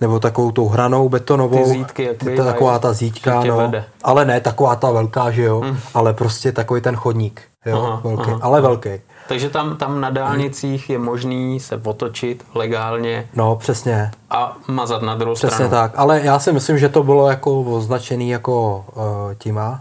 [0.00, 1.64] nebo takovou tou hranou betonovou.
[1.64, 3.56] Ty zítky, jak ta, taková ta zítka, no.
[3.56, 3.84] vede.
[4.04, 5.62] Ale ne taková ta velká, že jo,
[5.94, 8.38] ale prostě takový ten chodník, jo, Aha, velký, aha.
[8.42, 8.90] ale velký.
[9.28, 14.10] Takže tam, tam na dálnicích je možný se otočit legálně No, přesně.
[14.30, 15.70] a mazat na druhou Přesně stranu.
[15.70, 19.02] tak, ale já si myslím, že to bylo jako označený jako uh,
[19.38, 19.80] těma,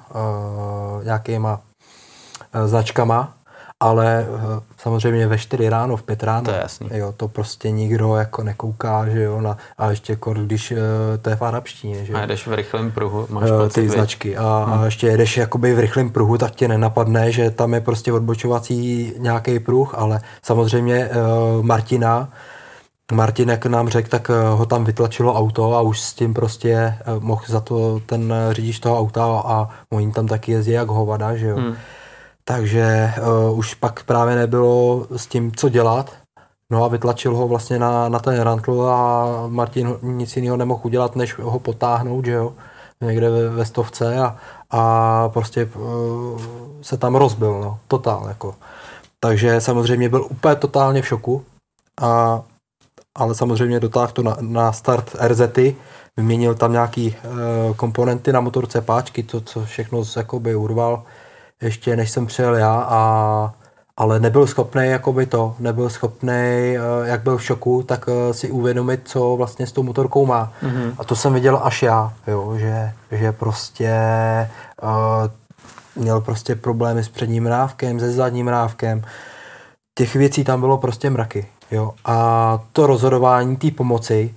[0.99, 1.59] uh, nějakýma
[2.55, 3.33] uh, značkama,
[3.81, 4.39] ale uh,
[4.77, 6.45] samozřejmě ve 4 ráno, v 5 ráno.
[6.45, 6.89] To je jasný.
[6.93, 10.77] Jo, to prostě nikdo jako nekouká, že jo, na, a ještě jako když uh,
[11.21, 12.17] to je v arabštině, že jo.
[12.17, 15.73] A jedeš v rychlém pruhu, máš eh, pocit, ty značky a, a ještě jedeš jakoby
[15.73, 21.09] v rychlém pruhu, tak tě nenapadne, že tam je prostě odbočovací nějaký pruh, ale samozřejmě
[21.09, 22.29] uh, Martina,
[23.11, 26.71] Martin, jak nám řekl, tak eh, ho tam vytlačilo auto a už s tím prostě
[26.71, 30.87] eh, mohl za to ten eh, řidič toho auta a oni tam taky jezdí jak
[30.87, 31.57] hovada, že jo.
[31.57, 31.75] Hmm.
[32.43, 33.13] Takže
[33.49, 36.11] uh, už pak právě nebylo s tím, co dělat.
[36.71, 41.15] No a vytlačil ho vlastně na, na ten rantl a Martin nic jiného nemohl udělat,
[41.15, 42.53] než ho potáhnout, že jo,
[43.01, 44.37] někde ve, ve stovce a,
[44.69, 46.41] a prostě uh,
[46.81, 48.55] se tam rozbil, no, totál, jako.
[49.19, 51.43] Takže samozřejmě byl úplně totálně v šoku,
[52.01, 52.41] a,
[53.17, 55.75] ale samozřejmě dotáhl to na, na start RZy,
[56.17, 61.03] vyměnil tam nějaký uh, komponenty na motorce, páčky, to, co všechno jakoby urval,
[61.61, 63.53] ještě než jsem přijel já, a,
[63.97, 69.01] ale nebyl schopný jakoby to, nebyl schopný, jak byl v šoku, tak eh, si uvědomit,
[69.03, 70.53] co vlastně s tou motorkou má.
[70.63, 70.93] Mm-hmm.
[70.97, 73.91] A to jsem viděl až já, jo, že, že prostě
[74.83, 75.31] uh,
[75.95, 79.03] měl prostě problémy s předním rávkem, se zadním rávkem.
[79.97, 81.47] Těch věcí tam bylo prostě mraky.
[81.71, 81.93] Jo.
[82.05, 84.35] A to rozhodování té pomoci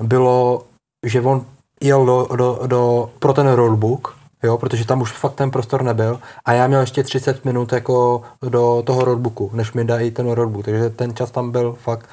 [0.00, 0.64] bylo,
[1.06, 1.44] že on
[1.80, 6.20] jel do, do, do, pro ten roadbook, jo, protože tam už fakt ten prostor nebyl.
[6.44, 10.64] A já měl ještě 30 minut jako do toho roadbooku, než mi dají ten roadbook,
[10.64, 12.08] takže ten čas tam byl fakt.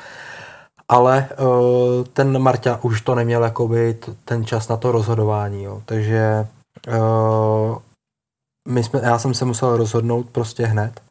[0.87, 5.81] Ale uh, ten Marta už to neměl jakoby t- ten čas na to rozhodování, jo.
[5.85, 6.47] takže
[6.87, 7.77] uh,
[8.67, 11.01] my jsme, já jsem se musel rozhodnout prostě hned.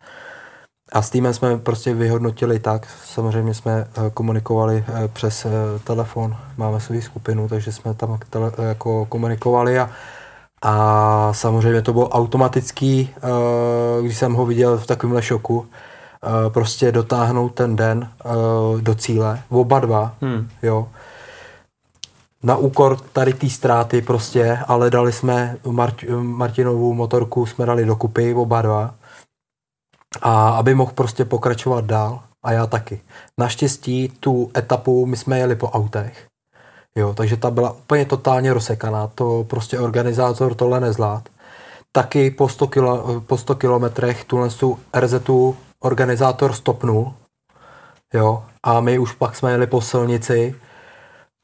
[0.93, 5.47] A s týmem jsme prostě vyhodnotili tak, samozřejmě jsme eh, komunikovali přes
[5.85, 9.91] telefon, máme svou skupinu, takže jsme tam tele, jako komunikovali a,
[10.63, 16.93] a samozřejmě to bylo automatický, eh, když jsem ho viděl v takovémhle šoku, eh, prostě
[16.93, 18.29] dotáhnout ten den eh,
[18.81, 20.49] do cíle, oba dva, Hmm.
[20.63, 20.89] jo.
[22.43, 28.35] Na úkor tady té ztráty prostě, ale dali jsme Mart- Martinovou motorku, jsme dali dokupy
[28.35, 28.95] oba dva
[30.23, 33.01] a aby mohl prostě pokračovat dál a já taky.
[33.39, 36.27] Naštěstí tu etapu my jsme jeli po autech,
[36.97, 41.29] jo, takže ta byla úplně totálně rozsekaná, to prostě organizátor tohle nezvlád.
[41.93, 45.15] Taky po 100, kilo, po 100 kilometrech tuhle tu RZ
[45.81, 47.15] organizátor stopnul,
[48.15, 50.55] jo, a my už pak jsme jeli po silnici,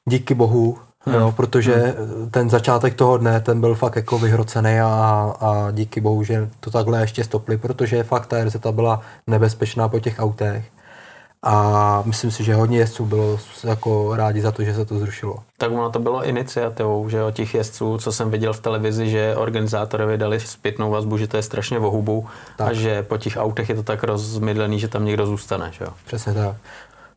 [0.08, 1.14] díky bohu, Hmm.
[1.14, 1.94] jo, protože
[2.30, 4.88] ten začátek toho dne, ten byl fakt jako vyhrocený a,
[5.40, 10.00] a díky bohu, že to takhle ještě stopli, protože fakt ta RZ byla nebezpečná po
[10.00, 10.64] těch autech.
[11.46, 15.36] A myslím si, že hodně jezdců bylo jako rádi za to, že se to zrušilo.
[15.58, 19.36] Tak ono to bylo iniciativou, že o těch jezdců, co jsem viděl v televizi, že
[19.36, 22.74] organizátorovi dali zpětnou vazbu, že to je strašně vohubu a Tak.
[22.74, 25.68] že po těch autech je to tak rozmydlený, že tam někdo zůstane.
[25.72, 25.90] Že jo?
[26.06, 26.56] Přesně tak.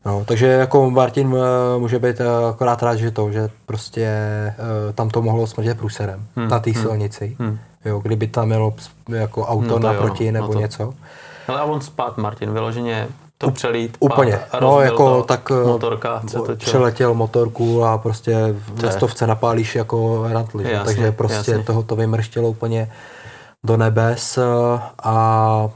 [0.04, 4.54] No, takže jako Martin eh, může být eh, akorát rád, že to, že prostě eh,
[4.94, 7.36] tam to mohlo smrdět průserem Hmm, na té hmm, silnici.
[7.40, 7.58] hmm.
[7.84, 8.74] Jo, kdyby tam mělo
[9.08, 10.94] jako auto No to jo, naproti no, nebo no to- něco.
[11.48, 13.08] Ale a on spát, Martin, vyloženě
[13.38, 14.38] to přelít, Úplně.
[14.60, 16.56] No, jako to, tak eh, motorka točila.
[16.56, 20.64] přeletěl motorku a prostě ve je- stovce napálíš jako rantli.
[20.64, 20.70] že?
[20.70, 21.64] Jasně, Takže prostě jasně.
[21.64, 22.90] toho to vymrštělo úplně
[23.66, 24.42] do nebes eh,
[25.02, 25.68] a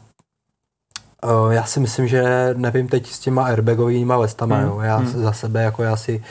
[1.25, 4.81] eh, já si myslím, že nevím teď s těma airbagovými vestama, Hmm, jo.
[4.81, 5.07] Já hmm.
[5.23, 6.23] za sebe jako já si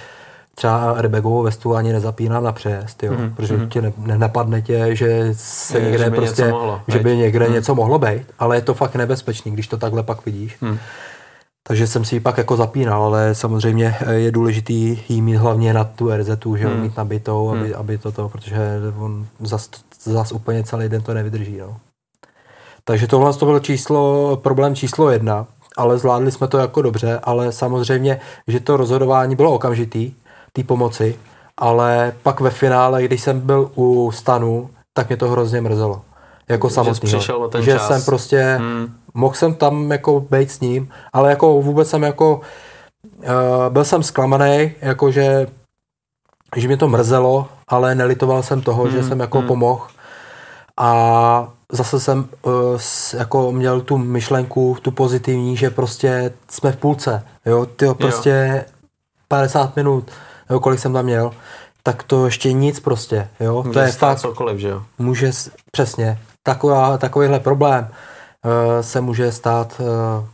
[0.56, 3.70] třeba airbagovou vestu ani nezapínám na přejezd, jo, Mhm, protože mhm.
[3.70, 7.46] tě ne, nenapadne tě, že se Je, někde že by prostě, mohlo že by někde
[7.46, 7.54] Mhm.
[7.54, 10.58] něco mohlo být, ale je to fakt nebezpečný, když to takhle pak vidíš.
[10.62, 10.78] Hmm.
[11.68, 15.84] Takže jsem si ji pak jako zapínal, ale samozřejmě je důležitý jí mít hlavně na
[15.84, 16.82] tu RZ, že hmm.
[16.82, 17.76] mít nabitou, aby, hmm.
[17.76, 18.58] aby toto, protože
[19.00, 19.70] on zas,
[20.04, 21.58] zas úplně celý den to nevydrží.
[21.58, 21.78] No.
[22.84, 25.48] Takže tohle to byl číslo, problém číslo jedna,
[25.78, 30.14] ale zvládli jsme to jako dobře, ale samozřejmě, že to rozhodování bylo okamžitý,
[30.54, 31.20] té pomoci,
[31.58, 36.02] ale pak ve finále, když jsem byl u stanu, tak mě to hrozně mrzelo.
[36.50, 37.10] Jako samotný.
[37.10, 37.20] Že,
[37.60, 37.88] že čas.
[37.88, 38.94] jsem prostě, hmm.
[39.14, 42.42] mohl jsem tam jako být s ním, ale jako vůbec jsem jako,
[43.04, 45.48] uh, byl jsem zklamaný, jako že,
[46.56, 48.92] že mě to mrzelo, ale nelitoval jsem toho, hmm.
[48.92, 49.48] že jsem jako hmm.
[49.48, 49.88] pomohl.
[50.78, 52.80] A zase jsem uh,
[53.18, 58.64] jako měl tu myšlenku, tu pozitivní, že prostě jsme v půlce, jo, tyjo, prostě jo.
[59.28, 60.12] 50 minut,
[60.50, 61.32] jo, kolik jsem tam měl,
[61.84, 63.64] tak to ještě nic prostě, jo.
[63.64, 64.84] Může to je fakt, cokoliv, že jo.
[65.00, 65.32] Může,
[65.72, 70.26] přesně, taková, takovýhle problém uh, se může stát uh,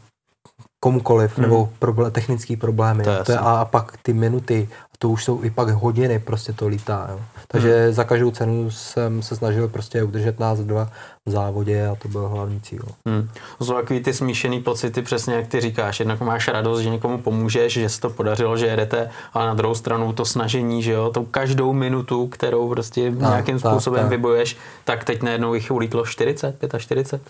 [0.79, 1.41] komukoliv, hmm.
[1.43, 3.03] nebo problém, technický problémy.
[3.03, 4.69] To je to je, a, a pak ty minuty,
[4.99, 7.07] to už jsou i pak hodiny, prostě to lítá.
[7.11, 7.19] Jo.
[7.47, 7.93] Takže hmm.
[7.93, 10.91] za každou cenu jsem se snažil prostě udržet nás dva
[11.25, 12.83] v závodě a to byl hlavní cíl.
[13.07, 13.29] Hmm.
[13.57, 15.99] To jsou takový ty smíšený pocity, přesně jak ty říkáš.
[15.99, 19.75] Jednak máš radost, že někomu pomůžeš, že se to podařilo, že jedete, ale na druhou
[19.75, 24.09] stranu to snažení, že jo, tou každou minutu, kterou prostě no, nějakým tak, způsobem tak.
[24.09, 27.21] vyboješ, tak teď najednou jich ulítlo 40, 45.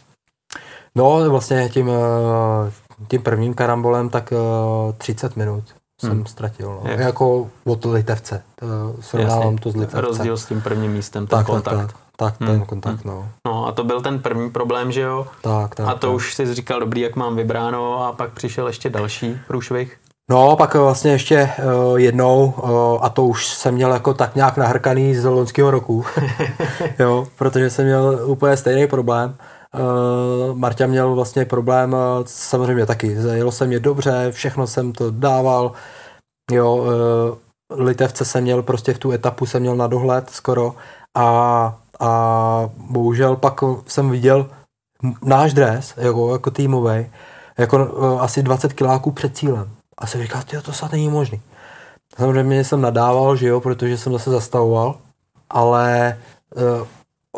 [0.96, 2.72] No vlastně tím, eh,
[3.08, 4.34] tím prvním karambolem tak
[4.98, 5.64] 30 eh, minut
[6.02, 6.26] jsem hmm.
[6.26, 6.80] ztratil.
[6.84, 6.92] No.
[6.92, 8.44] Jako od litevce.
[9.00, 9.60] Srovnávám Jasně.
[9.60, 10.00] to s litevcem.
[10.00, 11.78] Rozdíl s tím prvním místem, ten tak, kontakt.
[11.78, 12.50] Tak, tak, tak hmm.
[12.50, 13.14] ten kontakt, hmm.
[13.14, 13.30] no.
[13.46, 15.28] No a to byl ten první problém, že jo?
[15.42, 15.88] Tak, tak.
[15.88, 16.16] A to tak.
[16.16, 19.98] už jsi říkal, dobrý, jak mám vybráno a pak přišel ještě další průšvih.
[20.30, 21.50] No, pak vlastně ještě
[21.90, 26.06] uh, jednou, uh, a to už jsem měl jako tak nějak nahrkaný z loňského roku,
[27.00, 29.36] jo, protože jsem měl úplně stejný problém.
[29.78, 33.08] Uh, Marta měl vlastně problém uh, samozřejmě taky.
[33.08, 35.72] Jelo se mě dobře, všechno jsem to dával.
[36.52, 36.88] Jo, uh,
[37.80, 40.76] Litevce jsem měl prostě v tu etapu jsem měl na dohled skoro
[41.16, 44.50] a, a bohužel pak jsem viděl
[45.24, 47.06] náš dres jako, jako týmový
[47.58, 49.70] jako uh, asi 20 kiláků před cílem.
[49.98, 51.42] A jsem říkal, to snad není možný.
[52.18, 54.96] Samozřejmě jsem nadával, že jo, protože jsem zase zastavoval,
[55.50, 56.18] ale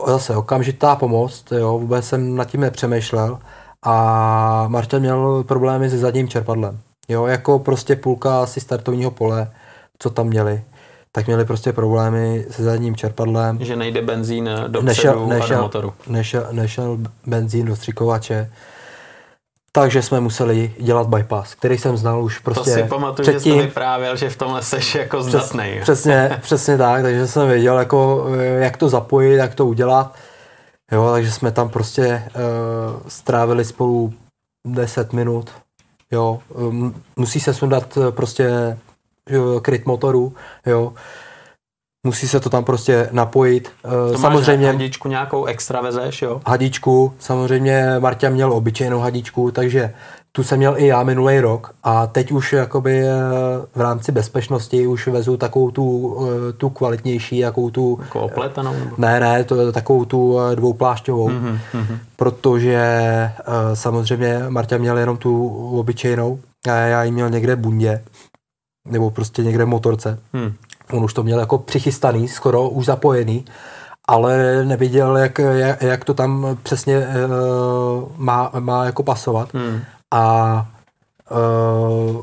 [0.07, 3.39] zase okamžitá pomoc, jo, vůbec jsem nad tím nepřemýšlel
[3.83, 6.79] a Marta měl problémy se zadním čerpadlem.
[7.09, 9.51] Jo, jako prostě půlka asi startovního pole,
[9.99, 10.63] co tam měli,
[11.11, 13.57] tak měli prostě problémy se zadním čerpadlem.
[13.61, 15.93] Že nejde benzín do nešel, nešel, a do motoru.
[16.07, 18.51] Nešel, nešel benzín do střikovače
[19.79, 23.53] takže jsme museli dělat bypass, který jsem znal už prostě To si pamatuju, předtím.
[23.53, 25.79] že jsi vyprávěl, že v tomhle seš jako zdatný.
[25.81, 28.25] Přes, přesně, přesně tak, takže jsem věděl, jako,
[28.59, 30.15] jak to zapojit, jak to udělat.
[30.91, 34.13] Jo, takže jsme tam prostě uh, strávili spolu
[34.67, 35.49] 10 minut.
[36.11, 38.77] Jo, um, musí se sundat eh, prostě
[39.61, 40.33] kryt motoru,
[40.65, 40.93] jo
[42.05, 43.71] musí se to tam prostě napojit.
[44.11, 46.41] To samozřejmě hadičku nějakou extra vezeš, jo?
[46.47, 49.93] Hadičku, samozřejmě Marta měl obyčejnou hadičku, takže
[50.31, 53.11] tu jsem měl i já minulý rok a teď už jakoby eh,
[53.75, 56.17] v rámci bezpečnosti už vezu takovou tu,
[56.49, 57.99] eh, tu kvalitnější, jakou tu...
[58.01, 58.75] Jako opletanou?
[58.97, 61.59] Ne, ne, to, takovou tu eh, dvouplášťovou, mm-hmm,
[62.15, 62.79] protože
[63.73, 65.47] samozřejmě Marta měl jenom tu
[65.79, 68.03] obyčejnou a já ji měl někde bundě
[68.87, 70.19] nebo prostě někde v motorce.
[70.33, 70.53] Hmm.
[70.93, 73.45] On už to měl jako přichystaný, skoro už zapojený,
[74.07, 79.49] ale neviděl, jak, jak, jak to tam přesně uh, má, má jako pasovat.
[79.53, 79.79] Hmm.
[80.11, 80.65] A
[81.31, 82.21] uh,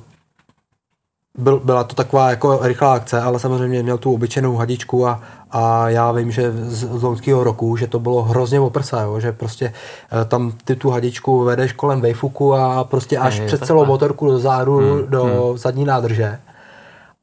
[1.39, 5.89] byl, byla to taková jako rychlá akce, ale samozřejmě měl tu obyčejnou hadičku a, a
[5.89, 9.73] já vím, že z, z loňského roku, že to bylo hrozně oprsa, jo, že prostě
[10.13, 14.27] uh, tam ty tu hadičku vedeš kolem vejfuku a prostě až je, před celou motorku
[14.27, 15.59] do záru, hmm, do hmm.
[15.59, 16.39] zadní nádrže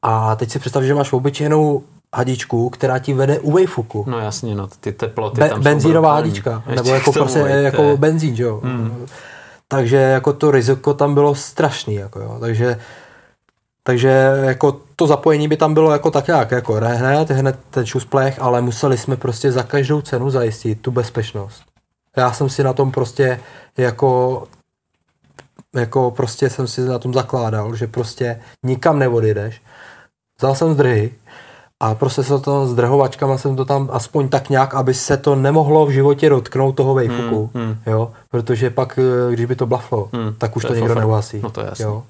[0.06, 1.82] a teď si představ, že máš obyčejnou
[2.14, 4.04] hadičku, která ti vede u Wayfuku.
[4.08, 8.34] No jasně, no, ty teploty Be- tam Benzínová jsou hadička, nebo jako, prostě, jako benzín,
[8.38, 8.60] jo.
[8.64, 9.06] Hmm.
[9.68, 12.36] Takže jako to riziko tam bylo strašný, jako jo.
[12.40, 12.80] Takže
[13.82, 14.08] takže
[14.42, 18.60] jako to zapojení by tam bylo jako tak nějak, jako hned, hned ten šusplech, ale
[18.60, 21.62] museli jsme prostě za každou cenu zajistit tu bezpečnost.
[22.16, 23.40] Já jsem si na tom prostě
[23.76, 24.42] jako
[25.74, 29.60] jako prostě jsem si na tom zakládal, že prostě nikam neodjedeš,
[30.38, 31.12] Vzal jsem zdrhy
[31.80, 35.34] a prostě se to s drhovačkama jsem to tam aspoň tak nějak, aby se to
[35.34, 37.76] nemohlo v životě dotknout toho vejfuku, hmm, hmm.
[37.86, 41.40] jo, protože pak, eh, když by to blaflo, hmm, tak už to, to někdo neuhasí.
[41.42, 42.02] No to je jo.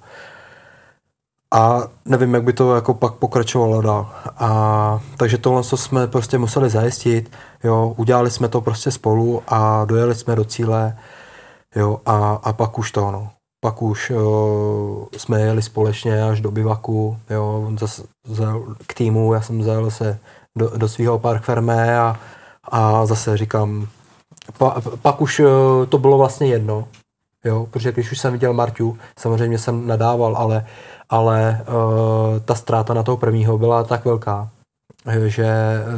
[1.55, 4.11] A nevím, jak by to jako pak pokračovalo dál.
[4.39, 7.31] A, takže tohle co jsme prostě museli zajistit,
[7.65, 10.99] jo, udělali jsme to prostě spolu a dojeli jsme do cíle,
[11.77, 13.31] jo, a, a pak už to, no.
[13.65, 14.19] Pak už uh,
[15.17, 19.91] jsme jeli společně až do bivaku, jo, on zase zel k týmu, já jsem zajel
[19.91, 20.19] se
[20.57, 22.21] do, do svého park fermé a,
[22.65, 23.89] a zase říkám,
[24.59, 25.47] pa, pak už uh,
[25.89, 26.89] to bylo vlastně jedno,
[27.45, 30.67] jo, protože když už jsem viděl Marťu, samozřejmě jsem nadával, ale,
[31.11, 34.49] ale uh, ta ztráta na toho prvního byla tak velká,
[35.27, 35.47] že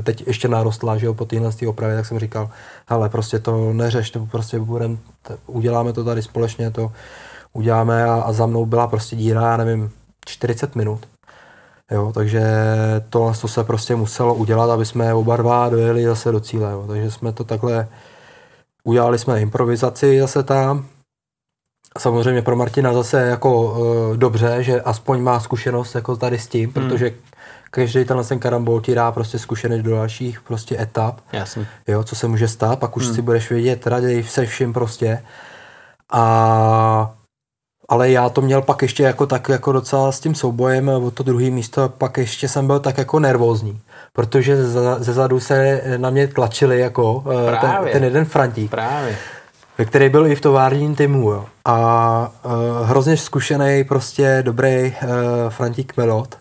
[0.03, 2.51] teď ještě narostla, že jo, po téhle opravě, tak jsem říkal,
[2.87, 4.99] hele, prostě to neřeš, to prostě budem,
[5.47, 6.93] uděláme to tady společně, to
[7.57, 9.91] uděláme a, a za mnou byla prostě díra, já nevím,
[10.27, 11.07] 40 minut.
[11.91, 12.43] Jo, takže
[13.11, 16.73] tohle to se prostě muselo udělat, aby jsme oba dva dojeli zase do cíle.
[16.73, 16.85] Jo.
[16.87, 17.89] Takže jsme to takhle,
[18.85, 20.87] udělali jsme improvizaci zase tam.
[21.99, 23.77] Samozřejmě pro Martina zase jako
[24.15, 26.73] e, dobře, že aspoň má zkušenost jako tady s tím, hmm.
[26.73, 27.13] protože
[27.71, 31.21] každý tenhle ten karambol ti dá prostě zkušenost do dalších prostě etap.
[31.33, 31.67] Jasně.
[31.89, 33.15] Jo, co se může stát, pak už hmm.
[33.15, 35.23] si budeš vědět raději se vším prostě.
[36.13, 37.15] A
[37.89, 41.23] ale já to měl pak ještě jako tak jako docela s tím soubojem o to
[41.23, 43.81] druhé místo a pak ještě jsem byl tak jako nervózní,
[44.13, 44.65] protože
[44.99, 48.71] ze zadu se na mě tlačili jako eh, ten, ten jeden Frantík.
[48.71, 49.17] Právě
[49.85, 51.31] který byl i v továrním týmu.
[51.31, 51.45] Jo.
[51.65, 52.53] A uh,
[52.89, 55.11] hrozně zkušený, prostě dobrý uh,
[55.49, 56.39] Frantík Melot.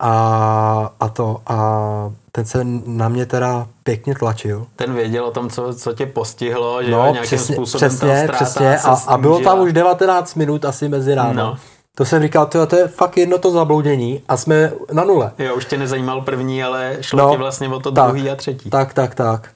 [0.00, 4.66] A, a to, a ten se na mě teda pěkně tlačil.
[4.76, 8.78] Ten věděl o tom, co, co tě postihlo, že no, nějakým přesně, způsobem přesně, přesně.
[8.78, 11.32] A, a bylo tam už 19 minut asi mezi ráno.
[11.32, 11.56] No.
[11.94, 15.32] To jsem říkal, to, to je fakt jedno to zabloudění a jsme na nule.
[15.38, 18.36] Jo, už tě nezajímal první, ale šlo no, ti vlastně o to tak, druhý a
[18.36, 18.70] třetí.
[18.70, 19.50] Tak, tak, tak.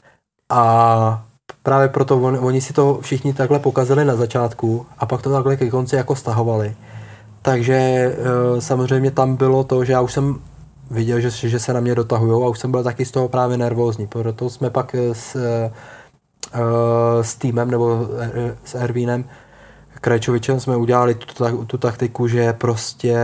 [0.48, 1.22] A
[1.62, 5.56] právě proto on, oni si to všichni takhle pokazali na začátku a pak to takhle
[5.56, 6.76] ke konci jako stahovali.
[7.42, 8.16] Takže e,
[8.60, 10.38] samozřejmě tam bylo to, že já už jsem
[10.90, 13.56] viděl, že, že se na mě dotahují a už jsem byl taky z toho právě
[13.56, 14.06] nervózní.
[14.06, 15.70] Proto jsme pak s, e,
[17.22, 18.08] s týmem nebo
[18.64, 19.24] s Ervínem
[20.00, 23.18] Krajčovičem jsme udělali tu, tu taktiku, že prostě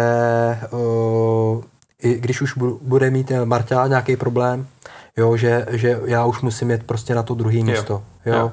[2.03, 4.67] i když už bude mít Marta nějaký problém,
[5.17, 8.03] jo, že, že já už musím jet prostě na to druhé místo.
[8.27, 8.35] Jo.
[8.35, 8.53] jo.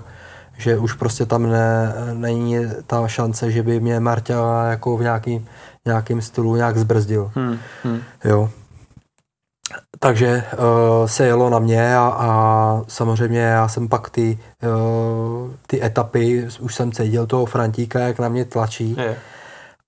[0.58, 2.58] Že už prostě tam ne, není
[2.88, 5.46] ta šance, že by mě Marta jako v nějaký,
[5.86, 7.32] nějakým stylu nějak zbrzdil.
[7.36, 7.58] Hmm.
[7.84, 8.02] Hmm.
[8.24, 8.50] Jo.
[10.00, 15.84] Takže uh, se jelo na mě a, a samozřejmě já jsem pak ty, uh, ty
[15.84, 18.96] etapy, už jsem cítil toho Frantíka, jak na mě tlačí.
[19.00, 19.16] Je.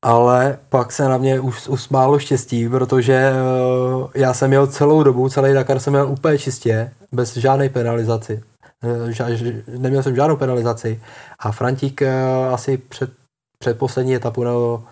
[0.02, 5.30] Ale pak se na mě už usmálo štěstí, protože uh, já jsem jel celou dobu,
[5.30, 8.44] celý Dakar jsem jel úplně čistě, bez žádné penalizaci.
[8.84, 9.10] Uh,
[9.78, 11.02] neměl jsem žádnou penalizaci.
[11.40, 13.12] A Frantík uh, asi před,
[13.60, 14.84] před poslední etapu nebo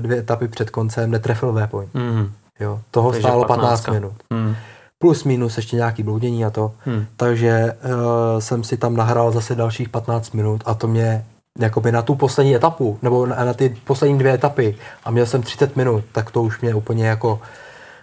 [0.00, 1.94] dvě etapy před koncem netrefil waypoint.
[1.94, 2.32] Mm.
[2.60, 4.12] Jo, toho Takže stálo 15, 15 minut.
[4.30, 4.54] Mm.
[4.98, 6.72] Plus minus ještě nějaký bloudění a to.
[6.86, 7.06] Mm.
[7.16, 11.24] Takže uh, jsem si tam nahrál zase dalších 15 minut a to mě
[11.58, 15.42] jakoby na tu poslední etapu, nebo na, na ty poslední dvě etapy a měl jsem
[15.42, 17.40] 30 minut, tak to už mě úplně jako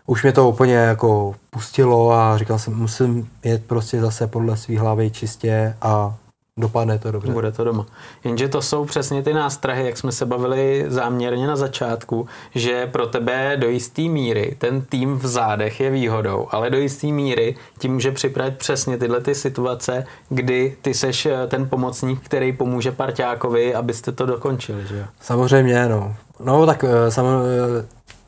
[0.05, 4.77] už mě to úplně jako pustilo a říkal jsem, musím jet prostě zase podle svý
[4.77, 6.15] hlavy čistě a
[6.59, 7.31] dopadne to dobře.
[7.31, 7.85] Bude to doma.
[8.23, 13.07] Jenže to jsou přesně ty nástrahy, jak jsme se bavili záměrně na začátku, že pro
[13.07, 17.87] tebe do jisté míry ten tým v zádech je výhodou, ale do jisté míry ti
[17.87, 23.75] může připravit přesně tyhle ty situace, kdy ty seš eh, ten pomocník, který pomůže parťákovi,
[23.75, 25.05] abyste to dokončili, že jo?
[25.21, 26.15] Samozřejmě, no.
[26.43, 27.85] No tak eh, samozřejmě eh,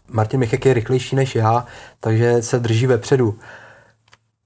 [0.09, 1.65] Martin Michek je rychlejší než já,
[1.99, 3.35] takže se drží vepředu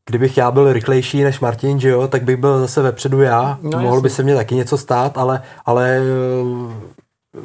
[0.07, 3.59] kdybych já byl rychlejší než Martin, že jo, tak bych byl zase vepředu já.
[3.61, 7.41] No, Mohlo by se mně taky něco stát, ale, ale eh,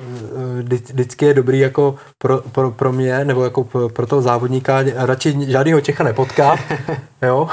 [0.58, 0.62] eh,
[0.92, 5.50] vždycky je dobrý jako pro, pro, pro mě, nebo jako pro, pro toho závodníka, radši
[5.50, 6.56] žádného Čecha nepotká,
[7.22, 7.48] jo,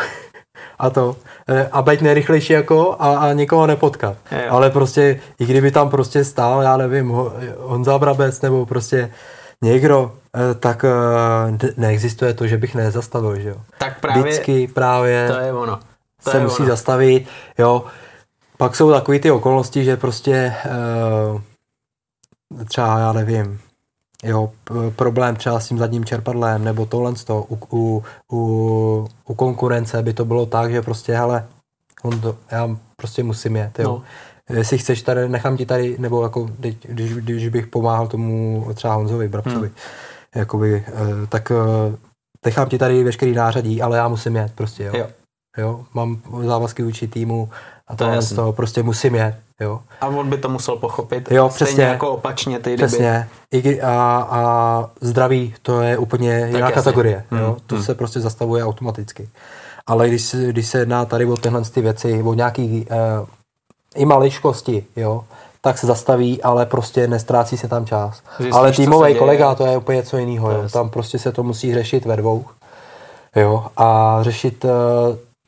[0.79, 1.15] a to,
[1.47, 4.17] eh, a být nejrychlejší jako a, a nikoho nepotkat.
[4.31, 4.39] Jo.
[4.49, 7.13] Ale prostě, i kdyby tam prostě stál, já nevím,
[7.59, 9.11] Honza Brabec, nebo prostě
[9.63, 13.55] někdo, Eh, tak eh, neexistuje to, že bych nezastavil, že jo.
[13.77, 15.79] Tak právě, Vždycky právě to je ono.
[16.23, 16.69] To se je musí ono.
[16.69, 17.27] zastavit,
[17.57, 17.85] jo.
[18.57, 21.41] Pak jsou takové ty okolnosti, že prostě uh,
[22.65, 23.59] třeba, já nevím,
[24.23, 24.51] jo,
[24.95, 30.13] problém třeba s tím zadním čerpadlem, nebo tohle to, u, u, u, u konkurence by
[30.13, 31.47] to bylo tak, že prostě, hele,
[32.03, 33.87] on to, já prostě musím jet, jo.
[33.87, 34.03] No
[34.49, 39.27] jestli chceš tady, nechám ti tady, nebo jako, když, když bych pomáhal tomu třeba Honzovi
[39.27, 39.75] Brabcovi, hmm
[40.35, 41.95] jakoby, eh, tak eh,
[42.45, 44.91] nechám ti tady veškerý nářadí, ale já musím jet prostě, jo.
[44.95, 45.07] jo.
[45.57, 45.85] jo?
[45.93, 47.49] Mám závazky vůči týmu
[47.87, 49.81] a to, to z toho prostě musím jet, jo.
[50.01, 53.29] A on by to musel pochopit, jo, přesně, jako opačně ty Přesně.
[53.51, 56.75] I, a, a zdraví, to je úplně tak jiná jasně.
[56.75, 57.39] kategorie, hmm.
[57.39, 57.57] jo.
[57.65, 57.83] To hmm.
[57.83, 59.29] se prostě zastavuje automaticky.
[59.87, 63.27] Ale když, když se jedná tady o tyhle ty věci, o nějaký uh,
[63.95, 65.23] i maličkosti, jo,
[65.61, 68.21] tak se zastaví, ale prostě nestrácí se tam čas.
[68.37, 70.51] Zjistíš, ale týmový kolega, to je úplně něco jiného.
[70.51, 70.69] Jo.
[70.73, 72.45] Tam prostě se to musí řešit ve dvou.
[73.35, 73.65] Jo.
[73.77, 74.71] A řešit uh,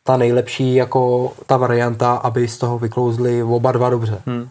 [0.04, 4.22] ta nejlepší, jako ta varianta, aby z toho vyklouzli oba dva dobře.
[4.26, 4.50] Hmm.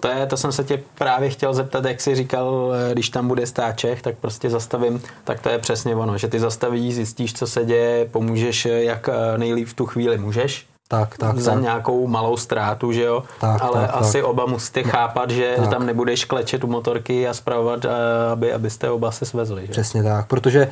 [0.00, 3.28] To, je, to jsem se tě právě chtěl zeptat, jak jsi říkal, eh, když tam
[3.28, 7.46] bude stáček, tak prostě zastavím, tak to je přesně ono, že ty zastavíš, zjistíš, co
[7.46, 11.62] se děje, pomůžeš, eh, jak nejlíp v tu chvíli můžeš, Tak, tak, za tak.
[11.62, 13.22] nějakou malou ztrátu, že jo?
[13.40, 14.30] Tak, Ale tak, asi tak.
[14.30, 15.70] oba musíte chápat, že Tak.
[15.70, 17.90] tam nebudeš klečet u motorky a zpravovat, eh,
[18.32, 19.72] aby, abyste oba se svezli, že?
[19.72, 20.68] Přesně tak, protože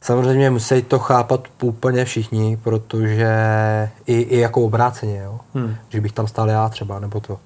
[0.00, 3.30] samozřejmě musí to chápat úplně všichni, protože
[4.06, 5.40] i, i jako obráceně, jo?
[5.54, 5.76] Hmm.
[5.88, 7.38] že bych tam stál já třeba, nebo to,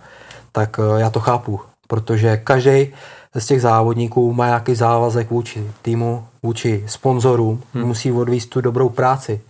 [0.53, 2.93] tak eh, já to chápu, protože každý
[3.35, 7.85] z těch závodníků má nějaký závazek vůči týmu, vůči sponzorům, hmm.
[7.85, 9.41] musí odvíst tu dobrou práci.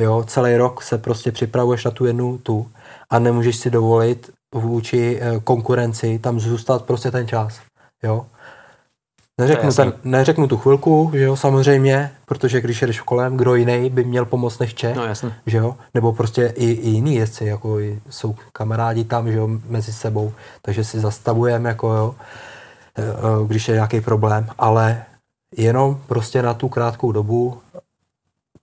[0.00, 2.70] Jo, celý rok se prostě připravuješ na tu jednu tu
[3.10, 7.60] a nemůžeš si dovolit vůči eh, konkurenci tam zůstat prostě ten čas.
[8.02, 8.26] Jo.
[9.40, 14.04] Neřeknu, ten, neřeknu tu chvilku, že jo, samozřejmě, protože když jedeš kolem, kdo jiný by
[14.04, 15.32] měl pomoct než Čech, No jasně.
[15.46, 17.78] že jo, nebo prostě i, i jiný jezdci, jako
[18.10, 22.14] jsou kamarádi tam, že jo, mezi sebou, takže si zastavujeme, jako jo,
[22.98, 25.02] e, e, když je nějaký problém, ale
[25.56, 27.60] jenom prostě na tu krátkou dobu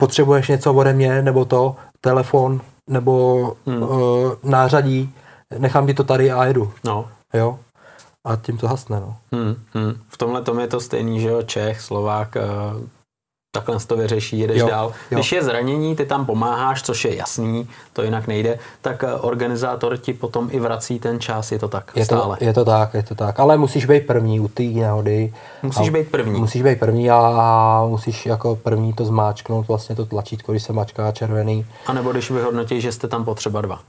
[0.02, 3.14] potřebuješ něco ode mě, nebo to, telefon, nebo
[3.65, 3.82] Hmm.
[3.82, 3.91] hmm.
[4.44, 5.14] nářadí,
[5.57, 7.07] nechám ti to tady a jedu, No.
[7.34, 7.60] jo,
[8.26, 9.15] a tím to hasne, no.
[9.32, 9.94] Hmm, hmm.
[10.10, 12.41] V tomhle tom je to stejný, že jo, Čech, Slovák, eh,
[13.52, 14.86] takhle to vyřeší, jedeš Jo, dál.
[14.88, 14.94] jo.
[15.18, 19.98] Když je zranění, ty tam pomáháš, což je jasný, to jinak nejde, tak eh, organizátor
[19.98, 22.38] ti potom i vrací ten čas, je to tak Je stále.
[22.38, 25.34] to, je to tak, je to tak, ale musíš být první u té nehody.
[25.64, 26.40] Musíš a, být první.
[26.40, 31.11] Musíš být první a musíš jako první to zmáčknout, vlastně to tlačítko, když se mačká
[31.11, 31.65] červený.
[31.88, 33.80] A nebo když vyhodnotí, že jste tam potřeba dva.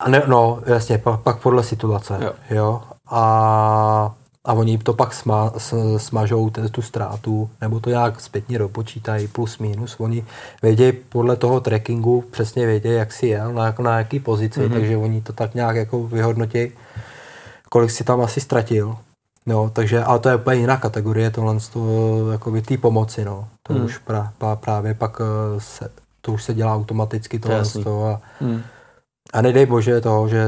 [0.00, 2.32] A ne, no, jasně, pak, pak podle situace, Jo.
[2.50, 2.80] jo.
[3.10, 8.58] A, a oni to pak sma, s, smažou t- tu ztrátu, nebo to nějak zpětně
[8.58, 9.96] dopočítají, plus minus.
[10.00, 10.24] Oni
[10.62, 14.68] vědějí podle toho trackingu, přesně vědějí, jak si jel, na, na jaký pozici, Mhm.
[14.68, 14.74] mm-hmm.
[14.74, 16.72] takže oni to tak nějak jako vyhodnotí,
[17.70, 18.96] kolik si tam asi ztratil.
[19.46, 23.48] No, takže, ale to je úplně jiná kategorie, tohle z toho, jakoby té pomoci, no.
[23.62, 23.84] To Hmm.
[23.84, 25.88] už pra, pra, právě pak eh, se,
[26.20, 28.62] to už se dělá automaticky tohle z toho a, Hmm.
[29.32, 30.46] a nedej bože to, že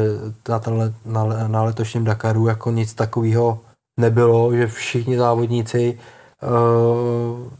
[0.49, 3.59] na, tenhle, na, na letošním Dakaru jako nic takového
[4.01, 5.99] nebylo, že všichni závodníci
[6.43, 7.51] uh,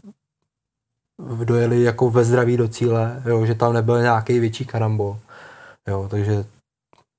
[1.43, 5.17] dojeli jako ve zdraví do cíle, jo, že tam nebyl nějaký větší karambol.
[5.87, 6.45] Jo, takže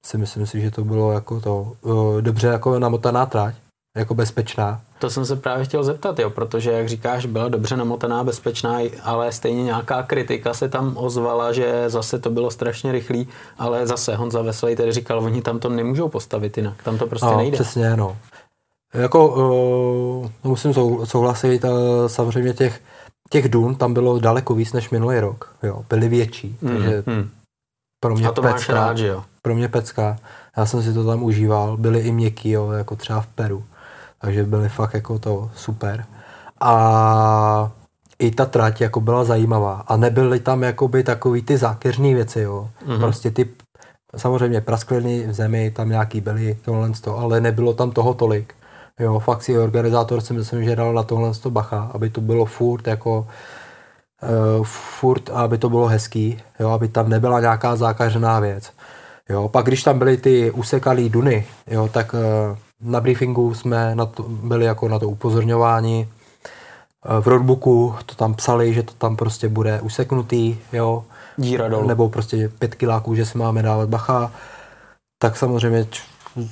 [0.07, 3.55] si myslím si, že to bylo jako to uh, dobře jako namotaná trať,
[3.97, 4.81] jako bezpečná.
[4.99, 9.33] To jsem se právě chtěl zeptat, jo, protože jak říkáš, byla dobře namotaná, bezpečná, ale
[9.33, 13.29] stejně nějaká kritika se tam ozvala, že zase to bylo strašně rychlý,
[13.59, 17.27] ale zase Honza Veselý tedy říkal, oni tam to nemůžou postavit jinak, tam to prostě
[17.27, 17.55] no, nejde.
[17.55, 18.17] Přesně, no.
[18.95, 21.71] Jako, uh, musím sou, souhlasit, uh,
[22.07, 22.81] samozřejmě těch,
[23.31, 25.55] těch dun tam bylo daleko víc než minulý rok.
[25.63, 27.31] Jo, byly větší, Hmm, takže hmm.
[28.01, 28.75] pro mě A to máš pecka.
[28.75, 29.25] rád, že jo?
[29.43, 30.17] Pro mě pecka.
[30.57, 31.77] Já jsem si to tam užíval.
[31.77, 33.65] Byly i měkký, jo, jako třeba v Peru.
[34.21, 36.05] Takže byly fakt jako to super.
[36.61, 37.71] A
[38.19, 39.85] i ta trať jako byla zajímavá.
[39.87, 42.69] A nebyly tam jakoby takový ty zákeřní věci, jo.
[42.87, 42.95] Mhm.
[42.95, 43.01] Mm-hmm.
[43.01, 43.49] Prostě ty
[44.17, 48.55] samozřejmě praskliny v zemi tam nějaký byly, tohle to, ale nebylo tam toho tolik.
[49.01, 52.45] Jo, fakt si organizátor si myslím, že dal na tohle to bacha, aby to bylo
[52.45, 53.27] furt jako
[54.59, 58.73] uh, furt, aby to bylo hezký, jo, aby tam nebyla nějaká zákařená věc.
[59.29, 64.07] Jo, pak když tam byly ty usekalý duny, jo, tak uh, na briefingu jsme na
[64.07, 66.09] to, byli jako na to upozorňováni.
[67.09, 71.05] Uh, v roadbooku to tam psali, že to tam prostě bude useknutý, jo,
[71.37, 71.89] Díra dolů.
[71.89, 74.33] nebo prostě pět kiláků, že si máme dávat bacha,
[75.19, 75.87] tak samozřejmě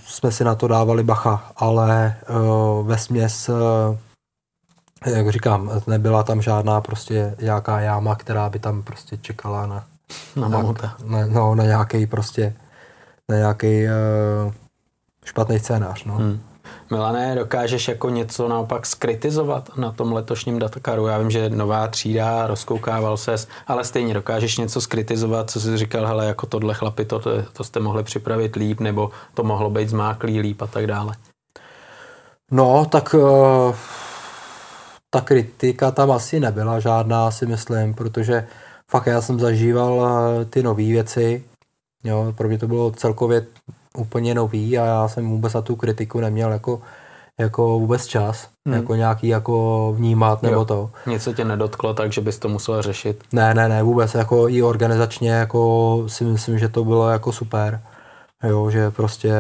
[0.06, 3.96] jsme si na to dávali bacha, ale uh, ve směs, uh,
[5.14, 9.84] jak říkám, nebyla tam žádná prostě nějaká jáma, která by tam prostě čekala na,
[10.36, 10.96] na mamuta.
[11.04, 12.56] na, no, na nějaký prostě,
[13.28, 14.52] na nějaký uh,
[15.24, 16.14] špatný scénář, no.
[16.14, 16.40] Hmm.
[16.90, 21.06] Milané, dokážeš jako něco naopak skritizovat na tom letošním Datakaru?
[21.06, 26.06] Já vím, že nová třída, rozkoukával ses, ale stejně dokážeš něco skritizovat, co jsi říkal,
[26.06, 29.88] hele, jako tohle chlapi, to, to, to jste mohli připravit líp, nebo to mohlo být
[29.88, 31.14] zmáklý líp a tak dále.
[32.50, 33.74] No, tak uh,
[35.10, 38.46] ta kritika tam asi nebyla žádná, si myslím, protože
[38.90, 41.44] fakt já jsem zažíval uh, ty nové věci.
[42.04, 43.46] Jo, pro mě to bylo celkově
[43.98, 46.82] úplně nový a já jsem vůbec na tu kritiku neměl jako,
[47.40, 48.76] jako vůbec čas, Hmm.
[48.76, 50.64] jako nějaký jako vnímat nebo Jo.
[50.64, 50.90] to.
[51.06, 53.24] Něco tě nedotklo, takže bys to musel řešit.
[53.32, 57.80] Ne, ne, ne, vůbec, jako i organizačně, jako si myslím, že to bylo jako super,
[58.42, 59.32] jo, že prostě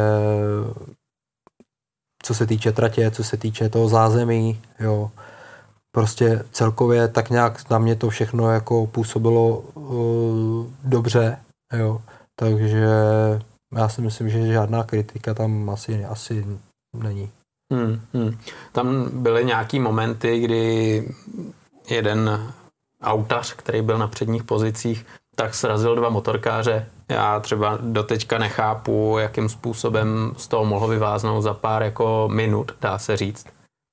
[2.22, 5.10] co se týče tratě, co se týče toho zázemí, jo.
[5.94, 11.36] Prostě celkově tak nějak na mě to všechno jako působilo uh, dobře,
[11.78, 12.00] jo.
[12.40, 12.86] Takže
[13.76, 16.46] já si myslím, že žádná kritika tam asi, asi
[16.92, 17.30] není.
[17.72, 18.38] Hmm, hmm.
[18.72, 21.04] Tam byly nějaký momenty, kdy
[21.90, 22.52] jeden
[23.02, 26.86] autař, který byl na předních pozicích, tak srazil dva motorkáře.
[27.08, 32.98] Já třeba doteďka nechápu, jakým způsobem z toho mohl vyváznout za pár jako minut, dá
[32.98, 33.46] se říct.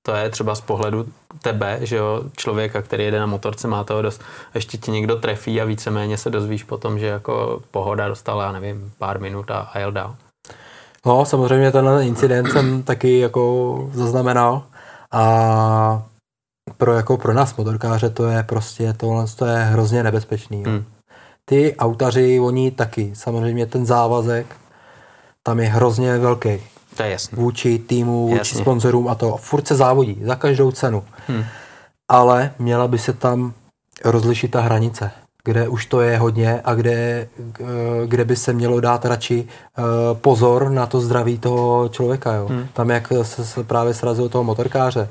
[0.05, 1.05] To je třeba z pohledu
[1.41, 4.21] tebe, že jo, člověka, který jede na motorce, má toho dost.
[4.55, 8.91] Ještě ti někdo trefí a víceméně se dozvíš potom, že jako pohoda dostala, já nevím,
[8.97, 10.15] pár minut a, a jel dál.
[11.05, 14.63] No, samozřejmě ten incident jsem taky jako zaznamenal
[15.11, 16.03] a
[16.77, 20.63] pro, jako pro nás motorkáře to je prostě, tohle to je hrozně nebezpečný.
[20.63, 20.85] Hmm.
[21.45, 24.55] Ty autaři, oni taky, samozřejmě ten závazek
[25.43, 26.63] tam je hrozně velký.
[26.97, 27.35] To je jasný.
[27.35, 28.61] Vůči týmu, vůči Jasně.
[28.61, 29.37] sponzorům a to.
[29.37, 31.03] Furt se závodí, za každou cenu.
[31.27, 31.43] Hmm.
[32.07, 33.53] Ale měla by se tam
[34.05, 35.11] rozlišit ta hranice
[35.43, 37.27] kde už to je hodně a kde,
[38.05, 39.81] kde by se mělo dát radši eh,
[40.13, 42.33] pozor na to zdraví toho člověka.
[42.33, 42.47] Jo.
[42.47, 42.67] Hmm.
[42.73, 45.09] Tam, jak se, právě srazil toho motorkáře,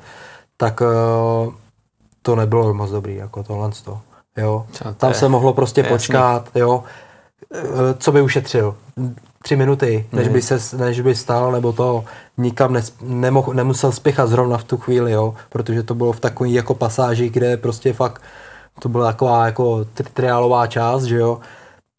[0.56, 1.50] tak eh,
[2.22, 3.70] to nebylo moc dobrý, jako tohle.
[4.36, 4.66] Jo.
[4.96, 6.84] Tam se mohlo prostě počkat, jo.
[7.54, 8.76] Eh, co by ušetřil?
[9.42, 12.04] Tři minuty, než by, se, než by stál, nebo to
[12.38, 16.52] nikam nes, nemohl, nemusel spěchat zrovna v tu chvíli, jo, protože to bylo v takový
[16.52, 18.22] jako pasáži, kde prostě fakt
[18.80, 19.84] to byla taková jako
[20.14, 21.38] triálová část, že jo,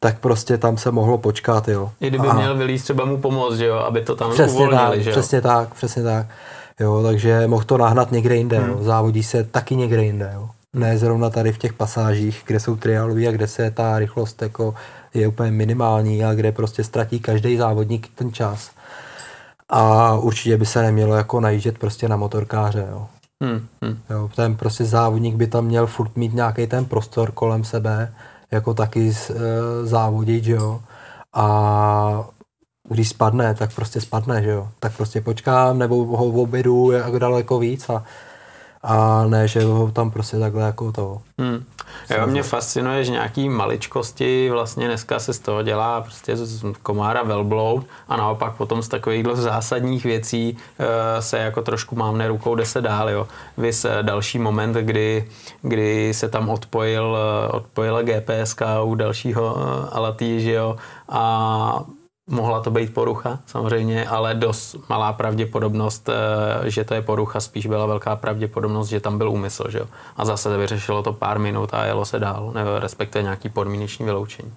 [0.00, 1.90] tak prostě tam se mohlo počkat, jo.
[2.00, 2.34] I kdyby a...
[2.34, 5.16] měl vylíz třeba mu pomoct, že jo, aby to tam přesně uvolnili, tak, že jo.
[5.16, 6.26] Přesně tak, přesně tak.
[6.80, 8.70] Jo, takže mohl to nahnat někde jinde, hmm.
[8.70, 8.78] jo.
[8.80, 10.48] Závodí se taky někde jinde, jo.
[10.74, 14.74] Ne zrovna tady v těch pasážích, kde jsou triálový a kde se ta rychlost jako
[15.14, 18.70] je úplně minimální a kde prostě ztratí každý závodník ten čas.
[19.68, 23.06] A určitě by se nemělo jako najíždět prostě na motorkáře, jo.
[23.42, 23.98] Hmm, hmm.
[24.10, 28.14] Jo, ten prostě závodník by tam měl furt mít nějaký ten prostor kolem sebe,
[28.50, 29.34] jako taky e,
[29.86, 30.80] závodit, že jo.
[31.34, 32.24] A
[32.88, 34.68] když spadne, tak prostě spadne, že jo.
[34.78, 38.04] Tak prostě počkám, nebo ho obědu jako daleko víc a
[38.82, 41.20] a ne, že ho tam prostě takhle jako to.
[41.38, 41.64] Hmm.
[42.10, 47.22] Jo, mě fascinuje, že nějaký maličkosti vlastně dneska se z toho dělá prostě z komára
[47.22, 50.86] velbloud a naopak potom z takovýchhle zásadních věcí uh,
[51.20, 53.28] se jako trošku mávne rukou, jde se dál, jo.
[53.56, 55.28] Vys uh, další moment, kdy,
[55.62, 57.04] kdy se tam odpojil,
[57.50, 59.56] uh, odpojila GPSK u dalšího
[59.92, 60.76] Alatý, že jo,
[61.08, 61.84] a
[62.30, 67.66] Mohla to být porucha, samozřejmě, ale dost malá pravděpodobnost, eh, že to je porucha, spíš
[67.66, 69.86] byla velká pravděpodobnost, že tam byl úmysl, že jo.
[70.16, 74.52] A zase vyřešilo to pár minut a jelo se dál, nebo respektive nějaký podmíneční vyloučení.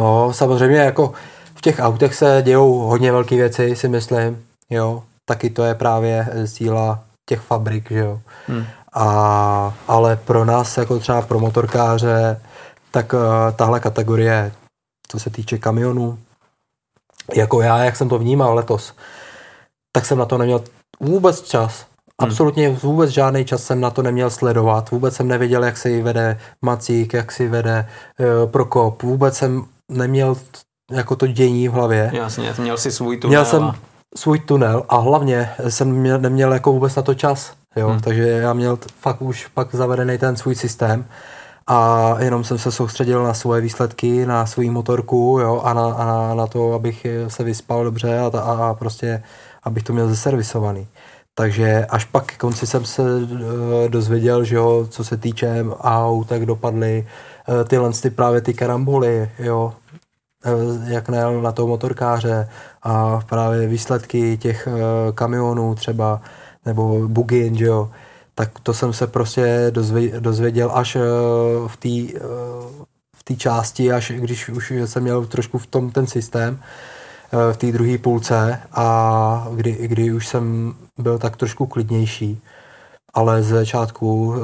[0.00, 1.12] No, samozřejmě jako
[1.54, 5.02] v těch autech se dějou hodně velké věci, si myslím, jo.
[5.24, 8.20] Taky to je právě síla těch fabrik, že jo.
[8.46, 8.64] Hmm.
[8.92, 12.40] A, ale pro nás, jako třeba pro motorkáře,
[12.90, 13.20] tak uh,
[13.56, 14.52] tahle kategorie,
[15.08, 16.18] co se týče kamionů,
[17.34, 18.94] jako já, jak jsem to vnímal letos,
[19.92, 20.64] tak jsem na to neměl
[21.00, 21.86] vůbec čas.
[22.20, 22.30] Hmm.
[22.30, 24.90] Absolutně vůbec žádný čas jsem na to neměl sledovat.
[24.90, 29.02] Vůbec jsem nevěděl, jak se vede Macík, jak si vede uh, Prokop.
[29.02, 30.36] Vůbec jsem neměl
[30.90, 32.10] jako to dění v hlavě.
[32.14, 33.30] Jasně, měl si svůj tunel.
[33.30, 33.72] Měl jsem
[34.16, 37.52] svůj tunel a hlavně jsem měl, neměl jako vůbec na to čas.
[37.76, 37.88] Jo?
[37.88, 38.00] Hmm.
[38.00, 41.04] Takže já měl fakt už pak zavedený ten svůj systém
[41.66, 46.34] a jenom jsem se soustředil na svoje výsledky, na svou motorku jo, a, na, a
[46.34, 49.22] na to, abych se vyspal dobře a, a, a prostě
[49.62, 50.86] abych to měl zeservisovaný.
[51.34, 53.38] Takže až pak k konci jsem se uh,
[53.88, 57.06] dozvěděl, že jo, co se týče aut, tak dopadly
[57.48, 59.72] uh, tyhle ty právě ty karamboly, jo,
[60.46, 62.48] uh, jak najel na toho motorkáře
[62.82, 64.68] a právě výsledky těch
[65.14, 66.20] kamionů třeba,
[66.66, 67.90] nebo bugin, že jo,
[68.34, 69.72] tak to jsem se prostě
[70.20, 71.00] dozvěděl až eh,
[71.66, 72.84] v té eh,
[73.16, 76.60] v té části, až když už jsem měl trošku v tom ten systém,
[77.32, 82.40] eh, v té druhé půlce a kdy, kdy už jsem byl tak trošku klidnější.
[83.14, 84.34] Ale z začátku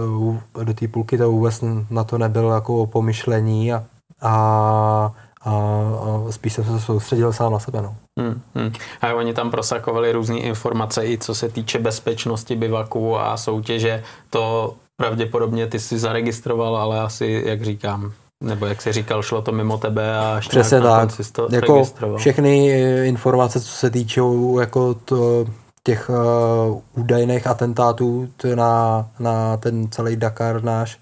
[0.65, 3.85] do té půlky to vůbec na to nebylo jako pomyšlení a,
[4.21, 5.13] a
[5.45, 7.83] a, a spíš jsem se soustředil sám na sebe.
[7.83, 7.95] No.
[8.19, 8.73] Hmm, hmm.
[9.01, 14.03] A oni tam prosakovali různé informace i co se týče bezpečnosti bivaku a soutěže.
[14.31, 18.13] To pravděpodobně ty si zaregistroval, ale asi, jak říkám,
[18.45, 21.11] nebo jak jsi říkal, šlo to mimo tebe a až Přesně tak.
[21.33, 22.19] to jako registroval.
[22.19, 24.21] všechny eh, informace, co se týče
[24.61, 25.47] jako to,
[25.89, 30.99] těch uh, údajných atentátů na, na ten celý Dakar náš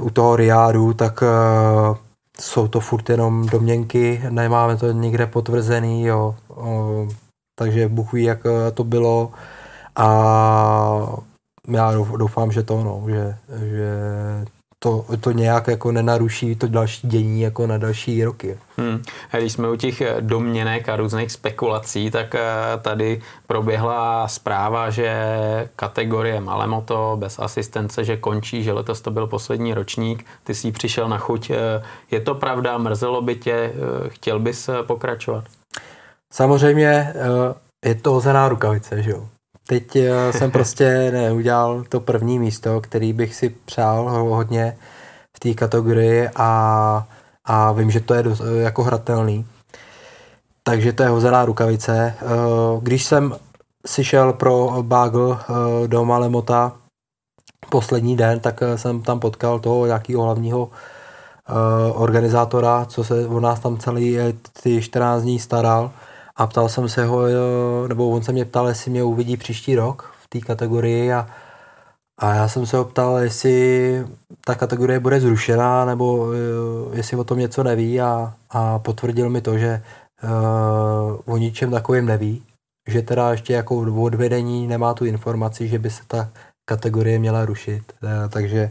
[0.00, 1.96] uh, u toho Riádu, tak uh,
[2.40, 6.34] jsou to furt jenom domněnky, nemáme to nikde potvrzený, jo.
[7.58, 9.32] Takže Bůh ví, jak eh, to bylo
[9.96, 11.16] a
[11.68, 13.90] já doufám, že to, no, že, že
[14.82, 18.58] to, to nějak jako nenaruší to další dění jako na další roky.
[18.76, 19.02] Hmm.
[19.32, 22.40] A když jsme u těch eh, domněnek a různých spekulací, tak eh,
[22.82, 25.10] tady proběhla zpráva, že
[25.76, 31.08] kategorie Malemoto bez asistence, že končí, že letos to byl poslední ročník, ty jsi přišel
[31.08, 31.50] na chuť.
[31.50, 33.72] Eh, je to pravda, mrzelo by tě,
[34.08, 35.44] chtěl bys pokračovat?
[36.32, 37.14] Samozřejmě
[37.84, 39.28] je to ozená rukavice, že jo.
[39.70, 39.96] Teď
[40.30, 44.76] jsem prostě neudělal to první místo, který bych si přál hodně
[45.36, 47.06] v té kategorii a,
[47.44, 49.46] a vím, že to je dost, jako hratelný.
[50.62, 52.14] Takže to je hozená rukavice.
[52.18, 52.26] Eh,
[52.82, 53.36] když jsem
[53.86, 56.72] si šel pro Bagel eh, do Malemota
[57.70, 60.70] poslední den, tak eh, jsem tam potkal toho nějakého hlavního
[61.94, 64.18] organizátora, co se o nás tam celý
[64.62, 65.90] ty 14 dní staral
[66.36, 67.22] a ptal jsem se ho,
[67.88, 71.26] nebo on se mě ptal, jestli mě uvidí příští rok v té kategorii a,
[72.18, 74.06] a já jsem se ho ptal, jestli
[74.44, 76.32] ta kategorie bude zrušená, nebo
[76.92, 79.82] jestli o tom něco neví a, a potvrdil mi to, že
[80.24, 82.42] uh, o ničem takovým neví,
[82.88, 86.28] že teda ještě jako odvedení nemá tu informaci, že by se ta
[86.64, 87.92] kategorie měla rušit.
[88.02, 88.70] Uh, takže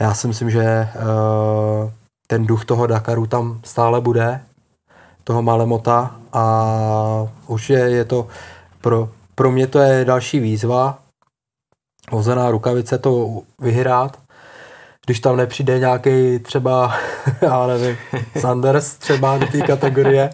[0.00, 1.90] já si myslím, že uh,
[2.26, 4.40] ten duch toho Dakaru tam stále bude,
[5.24, 8.28] toho Malemota a už je, je to
[8.80, 10.98] pro, pro mě to je další výzva,
[12.10, 14.18] hozená rukavice to vyhrát,
[15.06, 16.94] když tam nepřijde nějaký třeba,
[17.42, 17.96] já nevím,
[18.40, 20.30] Sanders třeba do té kategorie,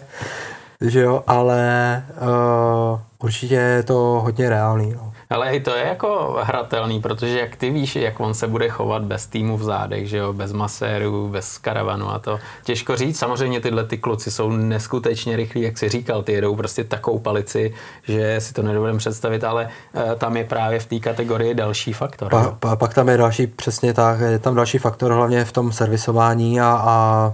[0.81, 4.93] že jo, ale uh, určitě je to hodně reálný.
[4.93, 5.10] No.
[5.31, 9.03] Ale i to je jako hratelný, protože jak ty víš, jak on se bude chovat
[9.03, 12.39] bez týmu v zádech, že jo, bez maséru, bez karavanu a to.
[12.63, 16.83] Těžko říct, samozřejmě tyhle ty kluci jsou neskutečně rychlí, jak si říkal, ty jedou prostě
[16.83, 21.53] takovou palici, že si to nedovedem představit, ale uh, tam je právě v té kategorii
[21.53, 22.29] další faktor.
[22.29, 25.71] Pa, pa, pak tam je další, přesně tak, je tam další faktor hlavně v tom
[25.71, 27.33] servisování a, a,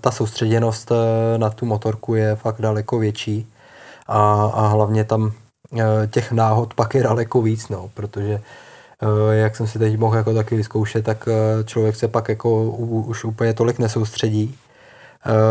[0.00, 3.46] ta soustředěnost e, na tu motorku je fakt daleko větší
[4.06, 5.47] a, a hlavně tam Eh,
[6.10, 8.40] těch náhod pak je daleko víc, no, protože
[9.02, 12.64] eh, jak jsem si teď mohl jako taky vyzkoušet, tak eh, člověk se pak jako
[12.64, 14.58] už úplně tolik nesoustředí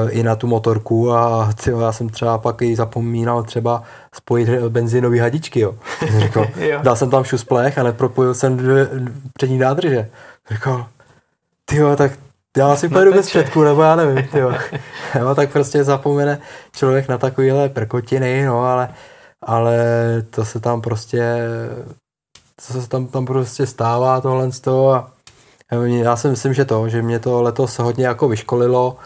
[0.10, 3.84] i na tu motorku a tyjo, já jsem třeba pak i zapomínal třeba
[4.14, 5.76] spojit benzinové hadičky, jo.
[6.18, 6.48] Říkal,
[6.82, 8.90] dal jsem tam šusplech a nepropojil jsem dvě
[9.34, 10.10] přední nádrže.
[10.52, 10.86] Říkal,
[11.66, 12.12] tyjo, tak
[12.58, 14.54] já si pojedu bez předku, nebo já nevím, tyjo.
[15.20, 16.40] jo, tak prostě zapomene
[16.76, 18.90] člověk na takovéhle prkotiny, no, ale
[19.48, 19.78] ale
[20.30, 21.38] to se tam prostě
[22.68, 25.12] to se tam, tam prostě stává tohle z toho a
[25.86, 28.98] já si myslím, že to, že mě to letos hodně jako vyškolilo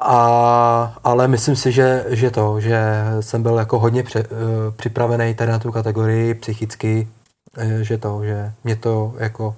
[0.00, 4.28] a, ale myslím si, že, že to, že jsem byl jako hodně pře, uh,
[4.76, 7.08] připravený tady na tu kategorii psychicky,
[7.58, 9.56] eh, že to, že mě to jako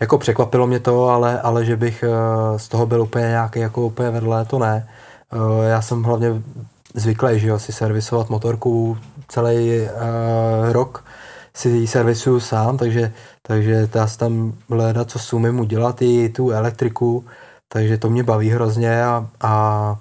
[0.00, 3.82] jako překvapilo mě to, ale, ale že bych uh, z toho byl úplně nějaký jako
[3.82, 4.88] úplně vedle, to ne.
[5.68, 6.42] Já jsem hlavně
[6.94, 8.98] zvyklý, že jo, si servisovat motorku
[9.28, 11.04] celý uh, rok
[11.54, 13.12] si ji servisuju sám, takže,
[13.42, 17.24] takže já tam hledat, co si umím udělat, i tu elektriku,
[17.68, 19.96] takže to mě baví hrozně a, a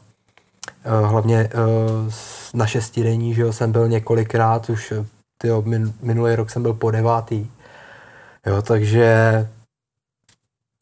[0.86, 2.12] uh, hlavně uh,
[2.54, 4.94] na šestidení, že jo, jsem byl několikrát, už
[5.38, 7.52] tyjo, min, minulý rok jsem byl po devátý,
[8.46, 9.48] jo, takže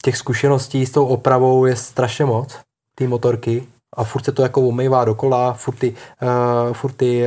[0.02, 2.58] těch zkušeností s tou opravou je strašně moc,
[2.94, 3.66] ty motorky,
[3.98, 7.24] a furt se to jako umývá dokola, furt ty, uh, furt ty,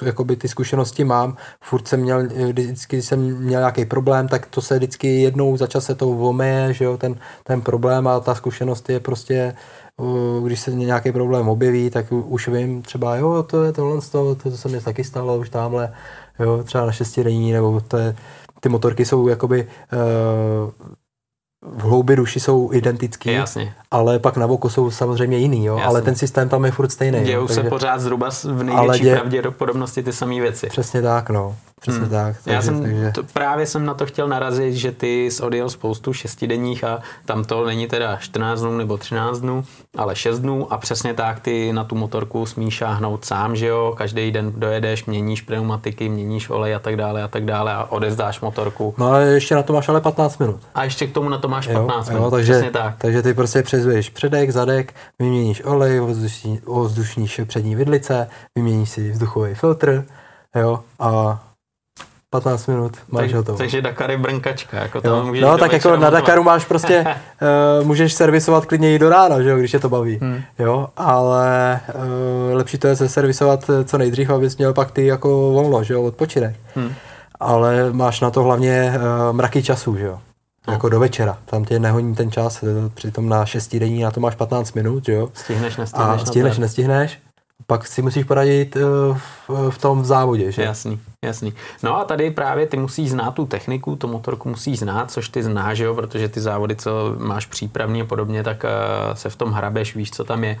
[0.00, 4.60] uh, jakoby ty zkušenosti mám, furt jsem měl, vždycky jsem měl nějaký problém, tak to
[4.60, 8.34] se vždycky jednou za čas se to umeje, že jo, ten, ten problém a ta
[8.34, 9.56] zkušenost je prostě,
[9.96, 14.34] uh, když se nějaký problém objeví, tak už vím třeba, jo, to je tohle, to,
[14.34, 15.92] to, to se mi taky stalo už tamhle,
[16.38, 18.16] jo, třeba na šestidenní, nebo to je,
[18.60, 20.70] ty motorky jsou jakoby uh,
[21.72, 23.74] v hloubi duši jsou identický, Jasně.
[23.90, 25.80] ale pak na oko jsou samozřejmě jiný, jo?
[25.84, 27.24] ale ten systém tam je furt stejný.
[27.24, 29.14] Dějou se pořád zhruba v největší dě...
[29.14, 30.66] pravděpodobnosti ty samé věci.
[30.66, 31.56] Přesně tak, no.
[31.80, 32.10] Přesně hmm.
[32.10, 32.36] tak.
[32.44, 33.12] Takže, Já jsem, takže...
[33.14, 37.44] to, právě jsem na to chtěl narazit, že ty jsi odjel spoustu šestidenních a tam
[37.44, 39.64] to není teda 14 dnů nebo 13 dnů,
[39.96, 43.94] ale 6 dnů a přesně tak ty na tu motorku smíš šáhnout sám, že jo,
[43.96, 48.40] každý den dojedeš, měníš pneumatiky, měníš olej a tak dále a tak dále a odezdáš
[48.40, 48.94] motorku.
[48.98, 50.60] No ale ještě na to máš ale 15 minut.
[50.74, 52.94] A ještě k tomu na to máš 15 jo, minut, jo, takže, přesně tak.
[52.98, 59.54] Takže ty prostě přezuješ předek, zadek, vyměníš olej, ovzdušní, ovzdušní přední vidlice, vyměníš si vzduchový
[59.54, 60.04] filtr,
[60.54, 61.42] jo, a
[62.40, 63.58] 15 minut, máš tak, hotovo.
[63.58, 64.76] Takže Dakar je brnkačka.
[64.76, 66.10] Jako tam můžeš No tak jako na.
[66.10, 67.04] Dakaru máš prostě,
[67.80, 70.18] uh, můžeš servisovat klidně i do rána, že jo, když je to baví.
[70.22, 70.42] Hmm.
[70.58, 75.06] Jo, ale uh, lepší to je se servisovat eh, co nejdřív, abys měl pak ty
[75.06, 76.56] jako volno, že jo, odpočinek.
[76.74, 76.92] Hmm.
[77.40, 80.18] Ale máš na to hlavně uh, mraky času, že jo.
[80.68, 80.72] No.
[80.72, 81.38] Jako do večera.
[81.44, 82.64] Tam tě nehoní ten čas,
[82.94, 85.28] přitom na šestidenní na to máš 15 minut, že jo.
[85.34, 86.22] Stihneš, nestihneš.
[86.22, 87.18] A stihneš, nestihneš.
[87.68, 88.82] Pak si musíš poradit uh,
[89.48, 90.62] v, v tom závodě, že?
[90.62, 91.54] Jasný, jasný.
[91.82, 95.42] No a tady právě ty musíš znát tu techniku, tu motorku musíš znát, což ty
[95.42, 99.52] znáš, jo, protože ty závody, co máš přípravný a podobně, tak uh, se v tom
[99.52, 100.58] hrabeš, víš, co tam je.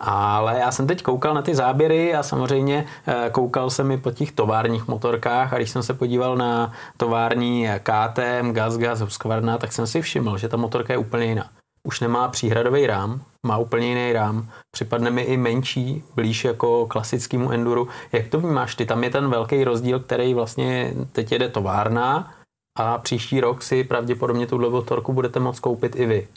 [0.00, 2.84] Ale já jsem teď koukal na ty záběry a samozřejmě
[3.32, 8.52] koukal jsem i po těch továrních motorkách a když jsem se podíval na tovární KTM,
[8.52, 11.61] Gas Gas, Husqvarna, tak jsem si všiml, že ta motorka je úplně jiná.
[11.88, 17.50] Už nemá příhradový rám, má úplně jiný rám, připadne mi i menší, blíž jako klasickému
[17.52, 17.88] enduru.
[18.12, 18.86] Jak to vnímáš ty?
[18.86, 22.34] Tam je ten velký rozdíl, který vlastně teď jede továrna
[22.78, 26.28] a příští rok si pravděpodobně tuhle motorku budete moct koupit i vy.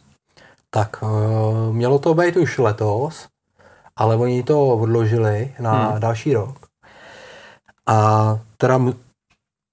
[0.70, 3.28] Tak, uh, mělo to být už letos,
[3.96, 6.00] ale oni to odložili na Hmm.
[6.00, 6.66] další rok.
[7.88, 8.80] A teda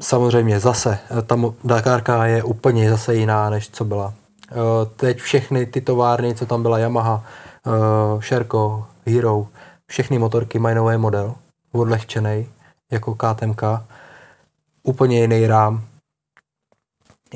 [0.03, 4.15] samozřejmě zase, eh, ta mo- Dakarka je úplně zase jiná, než co byla.
[4.53, 7.25] Eh, Teď všechny ty továrny, co tam byla Yamaha,
[7.67, 9.47] eh, Sherco, Hero,
[9.87, 11.35] všechny motorky mají nový model,
[11.73, 12.47] odlehčený,
[12.93, 13.63] jako KTMK,
[14.83, 15.85] úplně jiný rám,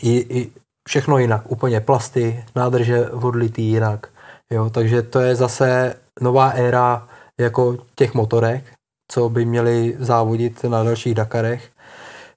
[0.02, 0.52] i, i
[0.88, 4.06] všechno jinak, úplně plasty, nádrže odlitý jinak,
[4.52, 7.08] jo, takže to je zase nová éra
[7.40, 8.64] jako těch motorek,
[9.12, 11.70] co by měli závodit na dalších Dakarech,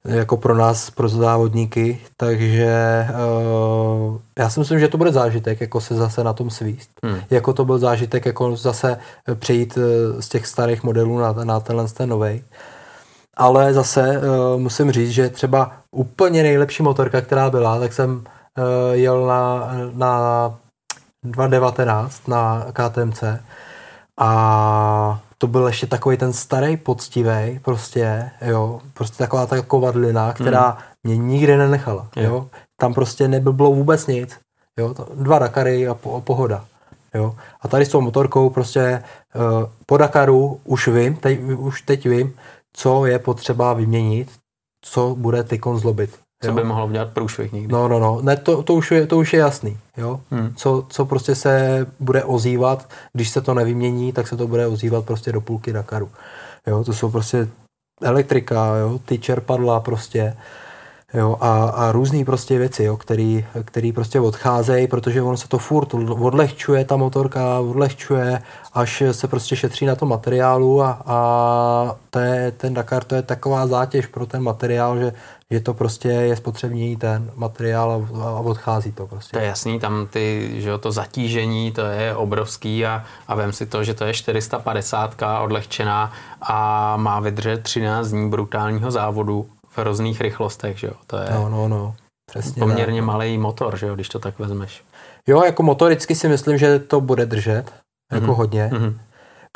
[0.06, 5.82] jako pro nás, pro závodníky, takže uh, já si myslím, že to bude zážitek, jako
[5.82, 6.90] se zase na tom svíst.
[7.04, 7.22] Hmm.
[7.30, 8.98] Jako to byl zážitek, jako zase
[9.36, 12.44] přejít eh, z těch starých modelů na, na tenhle ten novej.
[13.38, 18.24] Ale zase uh, musím říct, že třeba úplně nejlepší motorka, která byla, tak jsem uh,
[18.92, 20.54] jel na, na
[21.26, 23.24] 2.19 na KTMC
[24.18, 30.78] a to byl ještě takový ten starý poctivý, prostě, jo, prostě taková ta kovadlina, která
[31.04, 32.24] mě nikdy nenechala, Jo.
[32.24, 32.50] jo.
[32.80, 34.40] Tam prostě nebylo vůbec nic,
[34.80, 36.66] jo, to, dva Dakary a, po, a pohoda,
[37.14, 37.36] jo.
[37.62, 39.04] A tady s tou motorkou prostě
[39.36, 42.34] uh, po Dakaru už vím, teď, už teď vím,
[42.74, 44.32] co je potřeba vyměnit,
[44.82, 46.20] co bude tykon zlobit.
[46.44, 46.56] Co jo.
[46.56, 47.74] by mohlo udělat průšvih někdy.
[47.74, 50.22] No, no, no, ne, to, to, už je, to už je jasný, jo.
[50.32, 50.54] Hmm.
[50.56, 55.06] Co, co prostě se bude ozývat, když se to nevymění, tak se to bude ozývat
[55.06, 56.10] prostě do půlky Dakaru.
[56.68, 57.48] Jo, to jsou prostě
[58.02, 60.38] elektrika, jo, ty čerpadla prostě,
[61.14, 65.58] jo, a, a různé prostě věci, jo, který, který prostě odcházejí, protože ono se to
[65.58, 68.42] furt odlehčuje, ta motorka odlehčuje,
[68.74, 73.22] až se prostě šetří na tom materiálu a, a to je, ten Dakar to je
[73.22, 75.14] taková zátěž pro ten materiál, že,
[75.54, 79.32] že to prostě je spotřební ten materiál a, odchází to prostě.
[79.38, 83.54] To je jasný, tam ty, že jo, to zatížení, to je obrovský a, a vem
[83.54, 86.12] si to, že to je 450 odlehčená
[86.42, 90.94] a má vydržet 13 dní brutálního závodu v různých rychlostech, že jo.
[91.08, 91.96] To je No, no, no.
[92.32, 92.60] Přesně.
[92.60, 93.08] poměrně tak.
[93.08, 94.84] malý motor, že jo, když to tak vezmeš.
[95.28, 97.64] Jo, jako motoricky si myslím, že to bude držet,
[98.12, 98.36] jako Mhm.
[98.36, 99.00] hodně, Mhm.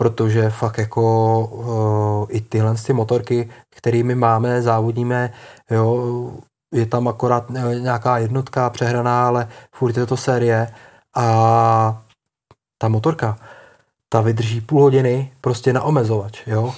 [0.04, 1.04] Protože fakt jako
[1.40, 5.34] uh, i tyhle ty motorky, kterými máme, závodíme,
[5.72, 6.32] jo,
[6.74, 10.68] je tam akorát eh, nějaká jednotka přehraná, ale furt je to série
[11.16, 12.02] a
[12.78, 13.38] ta motorka,
[14.10, 16.76] ta vydrží půl hodiny prostě na omezovač, jo.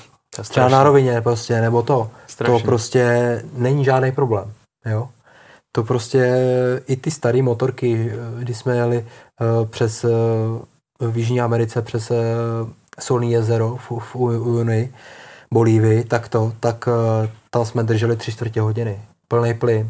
[0.50, 2.10] Třeba na rovině prostě, nebo to.
[2.28, 2.60] Strašný.
[2.60, 3.06] To prostě
[3.54, 4.54] není žádný problém,
[4.86, 5.10] jo.
[5.72, 6.38] To prostě
[6.88, 10.10] i ty staré motorky, eh, když jsme jeli eh, přes eh,
[11.00, 12.12] v Jižní Americe přes
[13.00, 14.94] Solní jezero v, v U- Unii,
[15.54, 16.90] Bolívii, tak to, tak
[17.24, 19.02] eh, tam jsme drželi tři čtvrtě hodiny.
[19.28, 19.90] Plný plyn.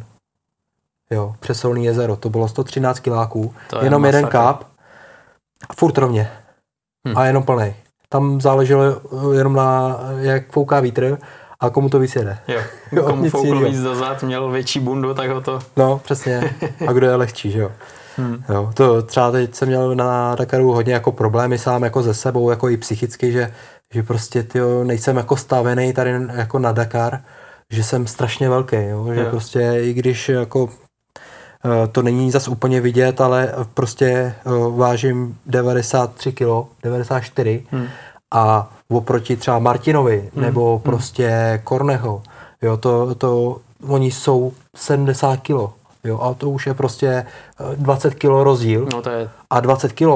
[1.11, 2.15] Jo, přes Solní jezero.
[2.15, 4.38] To bylo 113 kiláků, To je jenom jeden masakr.
[4.38, 4.64] káp
[5.69, 6.32] a furt rovně.
[7.07, 7.18] Hm.
[7.18, 7.73] A jenom plný.
[8.10, 11.18] Tam záleželo eh, jenom na, jak fouká vítr
[11.60, 12.38] a komu to víc jede.
[12.48, 12.61] Jo,
[13.06, 13.69] komu nic foukl jinýho.
[13.69, 15.60] víc dozad, měl větší bundu, tak ho to...
[15.77, 16.56] No, přesně.
[16.88, 17.72] A kdo je lehčí, že jo?
[18.17, 18.43] Hmm.
[18.49, 18.71] jo.
[18.73, 22.69] To třeba teď jsem měl na Dakaru hodně jako problémy sám jako ze sebou, jako
[22.69, 23.53] i psychicky, že,
[23.93, 27.19] že prostě tyjo, nejsem jako stavený tady jako na Dakar,
[27.71, 29.07] že jsem strašně velký, jo?
[29.13, 29.27] že Jo.
[29.29, 30.69] prostě i když jako
[31.65, 34.33] eh, to není zas úplně vidět, ale prostě eh,
[34.75, 36.45] vážím 93 kg,
[36.83, 37.87] 94 Hmm.
[38.33, 42.21] a oproti třeba Martinovi nebo prostě Korneho,
[42.61, 45.51] jo, to, to, oni jsou 70 kg,
[46.06, 49.94] jo, a to už je prostě eh, 20 kg rozdíl No to je a 20
[49.94, 50.07] kg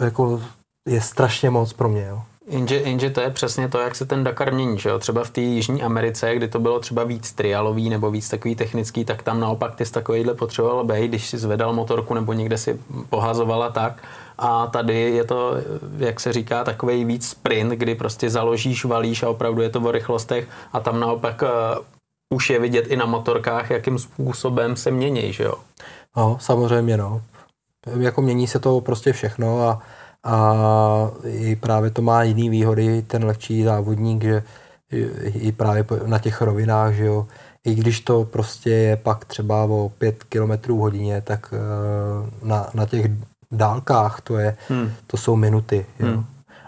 [0.00, 0.42] jako
[0.88, 2.22] je strašně moc pro mě, jo.
[2.50, 4.78] Jenže, jenže to je přesně to, jak se ten Dakar mění.
[4.78, 4.98] Že jo?
[4.98, 9.04] Třeba v té Jižní Americe, kdy to bylo třeba víc trialový nebo víc takový technický,
[9.04, 12.80] tak tam naopak ty z takovýhle potřeboval být, když si zvedal motorku nebo někde si
[13.08, 14.02] pohazovala tak.
[14.38, 15.54] A tady je to,
[15.98, 19.90] jak se říká, takový víc sprint, kdy prostě založíš, valíš a opravdu je to o
[19.90, 21.48] rychlostech a tam naopak uh,
[22.34, 25.54] už je vidět i na motorkách, jakým způsobem se mění, že jo?
[26.16, 27.22] No, samozřejmě, no.
[27.98, 29.82] Jako mění se to prostě všechno a
[30.24, 30.54] a
[31.24, 34.42] i právě to má jiný výhody, ten lehčí závodník, že
[35.24, 37.26] i právě na těch rovinách, že jo,
[37.64, 42.86] i když to prostě je pak třeba o 5 km hodině, tak eh, na, na
[42.86, 43.06] těch
[43.50, 44.90] dálkách to je, hmm.
[45.06, 46.06] to jsou minuty, jo.
[46.06, 46.24] Hmm.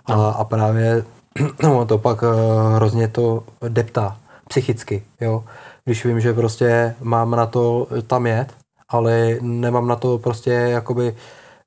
[0.07, 1.05] A, a právě
[1.63, 4.20] no, to pak eh, hrozně to deptá
[4.51, 5.45] psychicky, jo.
[5.85, 8.55] Když vím, že prostě mám na to tam jet,
[8.89, 11.17] ale nemám na to prostě jakoby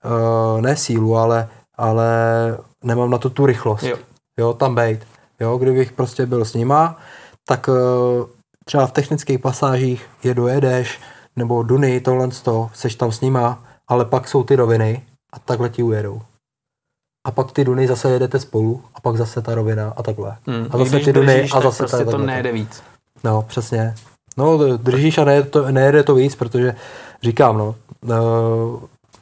[0.04, 2.08] uh, ne sílu, ale ale
[2.84, 3.84] nemám na to tu rychlost.
[3.84, 3.98] Jo.
[4.38, 5.08] jo tam bejt.
[5.40, 6.98] Jo, kdybych prostě byl s nima,
[7.48, 8.26] tak eh,
[8.66, 11.00] třeba v technických pasážích je dojedeš,
[11.36, 15.04] nebo Duny, tohle to, seš tam s nima, ale pak jsou ty roviny
[15.34, 16.22] a takhle ti ujedou.
[17.26, 20.38] A pak ty Duny zase jedete spolu a pak zase ta rovina a takhle.
[20.48, 20.68] Hmm.
[20.72, 22.84] A zase ty Duny a zase prostě to nejde víc.
[23.24, 23.96] No, přesně.
[24.38, 26.76] No, držíš a nejede to, nejede to víc, protože
[27.24, 27.76] říkám, no,
[28.12, 28.16] eh,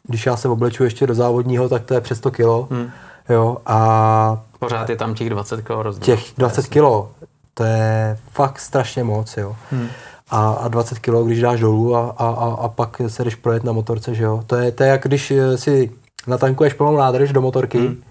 [0.03, 2.67] když já se obleču ještě do závodního, tak to je přes 100 kilo.
[2.71, 2.89] Hmm.
[3.29, 6.05] Jo, a Pořád je tam těch 20 kilo rozdíl.
[6.15, 7.11] Těch 20 kilo,
[7.53, 9.55] to je fakt strašně moc, jo.
[9.71, 9.87] Hmm.
[10.29, 13.63] A, a 20 kilo, když dáš dolů a, a, a, a pak se jdeš projet
[13.63, 14.43] na motorce, že jo.
[14.47, 15.91] To je, to je jak když si
[16.27, 18.03] natankuješ plnou nádrž do motorky hmm.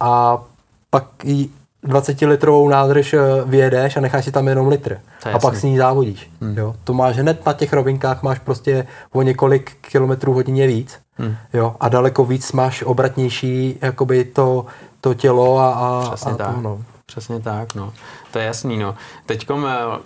[0.00, 0.42] a
[0.90, 1.50] pak ji
[1.84, 5.00] 20-litrovou nádrž eh, vyjedeš a necháš si tam jenom litr.
[5.32, 6.30] A pak s ní závodíš.
[6.40, 6.58] Hmm.
[6.58, 6.74] Jo?
[6.84, 10.98] To máš hned na těch rovinkách, máš prostě o několik kilometrů hodině víc.
[11.14, 11.36] Hmm.
[11.52, 11.76] Jo?
[11.80, 14.66] A daleko víc máš obratnější jakoby to,
[15.00, 16.54] to tělo a, a, Přesně a tak.
[16.54, 16.84] to, no.
[17.06, 17.92] Přesně tak, no.
[18.32, 18.94] To je jasný, no.
[19.26, 19.98] Teďkom, eh,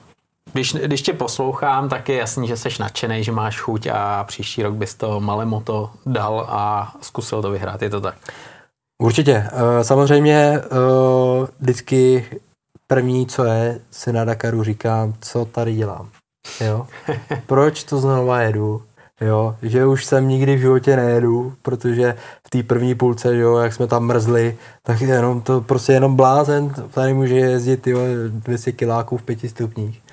[0.55, 4.63] když, když tě poslouchám, tak je jasný, že jsi nadšený, že máš chuť a příští
[4.63, 7.83] rok bys to malé moto dal a zkusil to vyhrát.
[7.83, 8.15] Je to tak?
[9.03, 9.49] Určitě.
[9.53, 10.67] Eh, samozřejmě eh,
[11.61, 12.27] vždycky
[12.87, 16.09] první, co je, si na Dakaru říkám, co tady dělám.
[16.61, 16.87] Jo?
[17.47, 18.83] Proč to znova jedu?
[19.21, 19.57] Jo?
[19.63, 22.17] Že už jsem nikdy v životě nejedu, protože
[22.47, 26.75] v té první půlce, jo, jak jsme tam mrzli, tak jenom to prostě jenom blázen
[26.91, 27.99] tady může jezdit jo,
[28.29, 30.04] 200 kiláků v pěti stupních.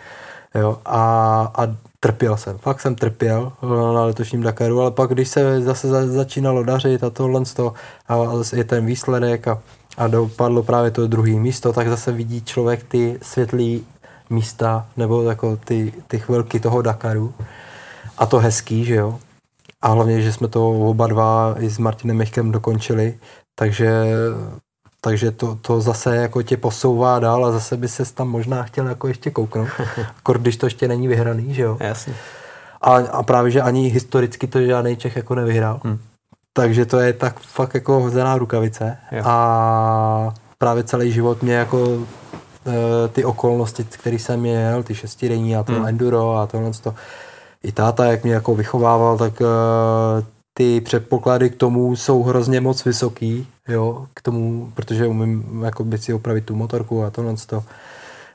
[0.56, 0.80] Jo?
[0.86, 1.68] A, a
[2.00, 3.52] trpěl jsem, fakt jsem trpěl
[3.94, 7.44] na letošním Dakaru, ale pak když se zase začínalo dařit a tohle
[8.08, 8.18] a
[8.54, 9.62] je ten výsledek a,
[9.98, 13.86] a dopadlo právě to druhé místo, tak zase vidí člověk ty světlý
[14.30, 17.34] místa nebo jako ty, ty chvilky toho Dakaru
[18.18, 19.20] a to hezký, že jo.
[19.82, 23.20] A hlavně, že jsme to oba dva i s Martinem Mechkem dokončili,
[23.56, 24.14] takže
[25.02, 28.88] takže to, to zase jako tě posouvá dál a zase by se tam možná chtěl
[28.88, 29.70] jako ještě kouknout,
[30.18, 31.78] akor když to ještě není vyhraný, že jo.
[31.80, 32.14] Jasně.
[32.82, 35.80] A, a právě, že ani historicky to žádný Čech jako nevyhrál.
[35.84, 36.00] Hmm.
[36.54, 38.98] Takže to je tak fakt jako hozená rukavice.
[39.12, 39.24] Jo.
[39.26, 45.64] A právě celý život mě jako e, ty okolnosti, které jsem měl, ty šestidenní a
[45.64, 45.86] to hmm.
[45.86, 46.96] enduro a tohle to,
[47.64, 49.46] i táta, jak mě jako vychovával, tak e,
[50.54, 55.98] ty předpoklady k tomu jsou hrozně moc vysoký, jo, k tomu, protože umím jako by
[55.98, 57.64] si opravit tu motorku a tohle to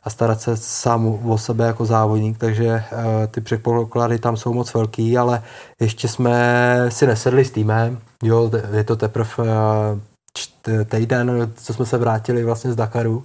[0.07, 4.75] a starat se sám o sebe jako závodník, takže uh, ty předpoklady tam jsou moc
[4.75, 5.43] velký, ale
[5.81, 6.37] ještě jsme
[6.89, 9.47] si nesedli s týmem, jo, je to teprve uh,
[10.85, 13.25] týden, co jsme se vrátili vlastně z Dakaru,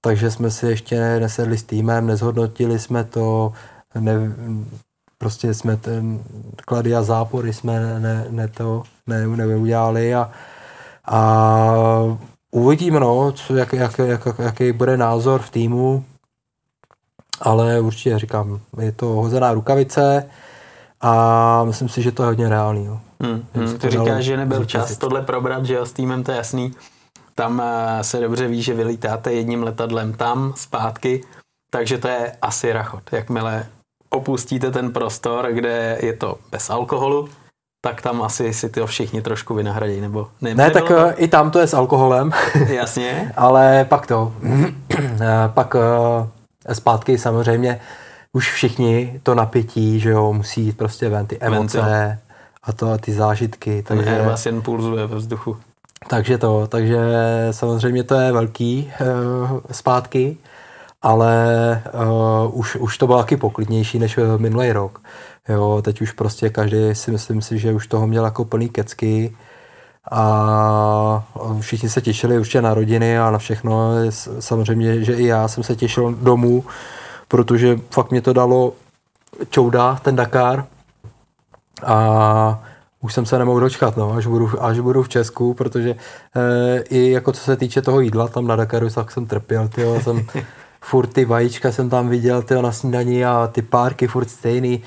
[0.00, 3.52] takže jsme si ještě nesedli s týmem, nezhodnotili jsme to,
[4.00, 4.12] ne,
[5.18, 6.22] prostě jsme ten
[6.64, 10.30] klady a zápory jsme ne, ne, ne to ne, neudělali a,
[11.06, 12.18] a
[12.50, 16.04] uvidíme, no, co, jak, jak, jak, jaký bude názor v týmu,
[17.40, 20.30] ale určitě říkám, je to hozená rukavice
[21.00, 22.84] a myslím si, že to je hodně reálný.
[22.84, 23.00] Jo.
[23.20, 26.36] Hmm, hmm, ty říkáš, že nebyl čas tohle probrat, že jo, s týmem to je
[26.36, 26.74] jasný.
[27.34, 31.24] Tam eh, se dobře ví, že vylítáte jedním letadlem tam, zpátky,
[31.70, 33.12] takže to je asi rachot.
[33.12, 33.66] Jakmile
[34.10, 37.28] opustíte ten prostor, kde je to bez alkoholu,
[37.80, 40.54] tak tam asi si to všichni trošku vynahradí, nebo ne?
[40.54, 40.98] Ne, tak to?
[40.98, 42.32] Eh, i tam to je s alkoholem.
[42.66, 43.32] Jasně.
[43.36, 44.32] Ale pak to,
[45.00, 45.76] eh, pak
[46.68, 47.80] eh, zpátky samozřejmě
[48.32, 52.18] už všichni to napětí, že jo, musí jít prostě ven, ty emoce Ventil.
[52.62, 53.82] a to a ty zážitky.
[53.82, 55.56] Takže vás jen pulzuje ve vzduchu.
[56.08, 56.98] Takže to, takže
[57.50, 60.36] samozřejmě to je velký uh, zpátky
[61.02, 65.00] ale uh, už, už to bylo taky poklidnější než minulý rok.
[65.48, 69.36] Jo, teď už prostě každý si myslím si, že už toho měl jako plný kecky
[70.10, 71.24] a
[71.60, 73.90] všichni se těšili určitě na rodiny a na všechno.
[74.40, 76.64] Samozřejmě, že i já jsem se těšil domů,
[77.28, 78.72] protože fakt mě to dalo
[79.50, 80.64] čouda, ten Dakar.
[81.86, 82.62] A
[83.00, 87.10] už jsem se nemohl dočkat, no, až, budu, až budu v Česku, protože e, i
[87.10, 90.26] jako co se týče toho jídla tam na Dakaru, tak jsem trpěl, tyjo, jsem
[90.88, 94.82] furt ty vajíčka jsem tam viděl tyjo, na snídaní a ty párky furt stejný.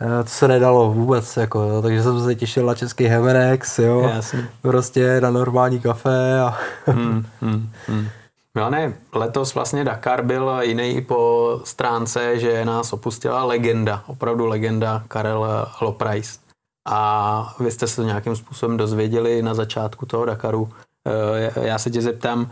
[0.00, 4.10] E, to se nedalo vůbec, jako, jo, takže jsem se těšil na český Hemenex, jo,
[4.14, 4.48] Jasně.
[4.62, 6.40] prostě na normální kafe.
[6.40, 6.58] A...
[6.86, 8.08] hmm, hmm, hmm.
[8.54, 15.66] Milane, letos vlastně Dakar byl jiný po stránce, že nás opustila legenda, opravdu legenda Karel
[15.80, 16.40] Loprais.
[16.88, 20.68] A vy jste se to nějakým způsobem dozvěděli na začátku toho Dakaru.
[21.06, 22.50] Eh, já se tě zeptám,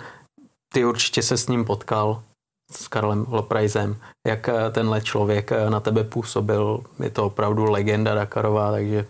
[0.72, 2.22] ty určitě se s ním potkal,
[2.70, 3.96] s Karlem Lopraisem.
[4.26, 6.80] Jak eh, tenhle člověk eh, na tebe působil?
[7.02, 9.06] Je to opravdu legenda Dakarová, takže...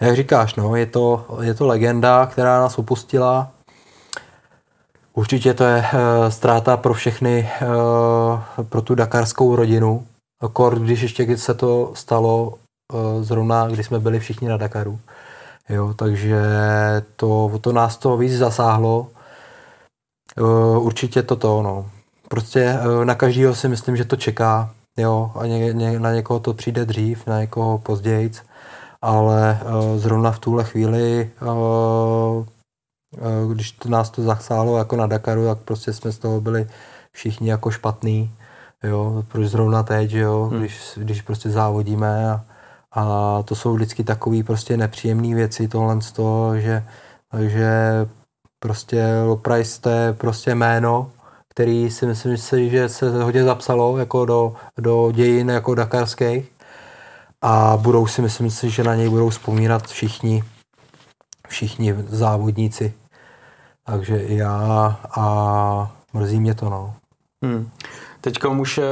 [0.00, 3.54] Jak říkáš, no, je to, je to legenda, která nás opustila
[5.14, 10.06] Určitě to je uh, ztráta pro všechny, uh, pro tu dakarskou rodinu.
[10.52, 14.98] Kor, když ještě se to stalo uh, zrovna, když jsme byli všichni na Dakaru.
[15.68, 16.42] Jo, takže
[17.16, 19.06] to, to nás to víc zasáhlo.
[20.40, 21.90] Uh, určitě to to, no.
[22.28, 24.70] Prostě uh, na každého si myslím, že to čeká.
[24.96, 28.30] Jo, a ně, ně, na někoho to přijde dřív, na někoho později,
[29.02, 32.46] ale uh, zrovna v tuhle chvíli uh,
[33.18, 36.68] Eh, když to nás to zasáhlo jako na Dakaru, tak prostě jsme z toho byli
[37.12, 38.30] všichni jako špatný,
[38.82, 40.60] jo, proč zrovna teď, jo, hmm.
[40.60, 42.44] když, když prostě závodíme a,
[42.92, 46.84] a to jsou vždycky takové prostě nepříjemné věci, tohle z toho, že,
[47.30, 47.70] takže
[48.58, 51.10] prostě Loprice to je prostě jméno,
[51.54, 56.52] který si myslím, že se hodně zapsalo jako do, do dějin jako dakarských
[57.42, 60.44] a budou si myslím že na něj budou vzpomínat všichni,
[61.48, 62.94] všichni závodníci.
[63.86, 66.94] Takže já a mrzí mě to, no.
[67.44, 67.70] Hmm.
[68.20, 68.84] Teď už uh,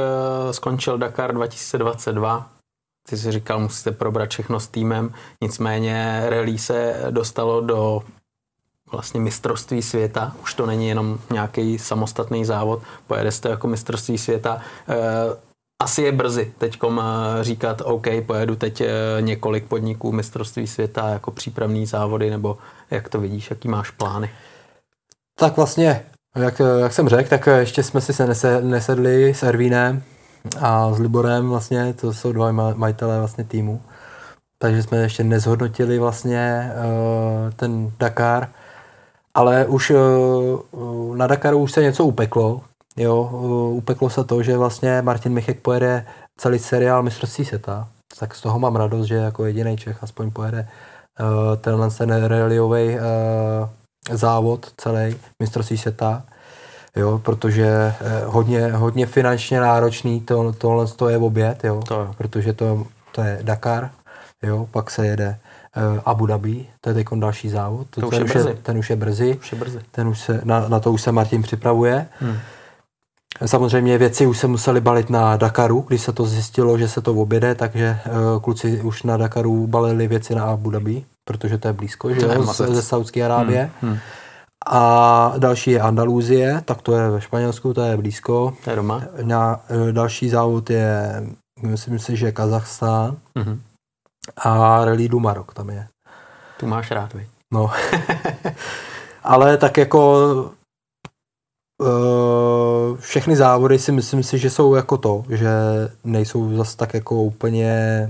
[0.51, 2.49] skončil Dakar 2022.
[3.09, 8.03] Ty jsi říkal, musíte probrat všechno s týmem, nicméně rally se dostalo do
[8.93, 10.35] vlastně mistrovství světa.
[10.43, 14.61] Už to není jenom nějaký samostatný závod, pojede to jako mistrovství světa.
[14.89, 14.95] Uh,
[15.81, 16.79] asi je brzy teď
[17.41, 18.83] říkat, OK, pojedu teď
[19.19, 22.57] několik podniků mistrovství světa jako přípravný závody, nebo
[22.91, 24.29] jak to vidíš, jaký máš plány?
[25.39, 26.05] Tak vlastně,
[26.35, 28.27] jak, jak jsem řekl, tak ještě jsme si se
[28.61, 30.03] nesedli s Ervínem
[30.59, 33.81] a s Liborem vlastně, to jsou dva majitelé vlastně týmu.
[34.57, 36.71] Takže jsme ještě nezhodnotili vlastně
[37.55, 38.49] ten Dakar,
[39.37, 42.61] ale už uh, na Dakaru už se něco upeklo.
[42.97, 46.05] Jo, uh, upeklo se to, že vlastně Martin Michek pojede
[46.37, 47.87] celý seriál mistrovství světa.
[48.19, 50.67] Tak z toho mám radost, že jako jediný Čech aspoň pojede
[51.19, 52.97] uh, tenhle ten rallyový
[54.11, 56.23] závod celý mistrovství světa,
[56.95, 57.93] jo, protože
[58.25, 62.11] hodně, hodně finančně náročný to, tohle to je oběd, jo, to.
[62.17, 63.89] protože to, to je Dakar,
[64.41, 65.37] jo, pak se jede
[66.05, 68.49] Abu Dhabi, to je teď další závod, to, to už je brzy.
[68.49, 69.79] Je, ten už je brzy, už je brzy.
[69.91, 72.07] Ten už se, na, na to už se Martin připravuje.
[72.19, 72.37] Hmm.
[73.45, 77.13] Samozřejmě věci už se museli balit na Dakaru, když se to zjistilo, že se to
[77.13, 81.73] oběde, takže uh, kluci už na Dakaru balili věci na Abu Dhabi protože to je
[81.73, 83.71] blízko, že jo, ze Saudské Arábie.
[83.81, 83.99] Hmm, hmm.
[84.65, 88.53] A další je Andalúzie, tak to je ve Španělsku, to je blízko.
[88.63, 89.03] To je doma.
[89.21, 89.59] Na,
[89.91, 91.23] další závod je,
[91.61, 93.15] myslím si, že Kazachstán.
[93.35, 93.61] Hmm.
[94.37, 95.87] A Rally du Marok tam je.
[96.59, 97.27] Tu máš rád, vy.
[97.51, 97.71] No.
[99.23, 100.23] Ale tak jako
[101.81, 105.49] uh, všechny závody si myslím si, že jsou jako to, že
[106.03, 108.09] nejsou zase tak jako úplně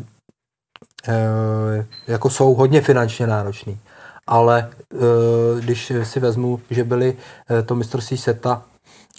[1.08, 3.80] Eh, jako jsou hodně finančně náročný.
[4.28, 7.18] Ale eh, když si vezmu, že byly
[7.66, 8.62] to mistrovství seta,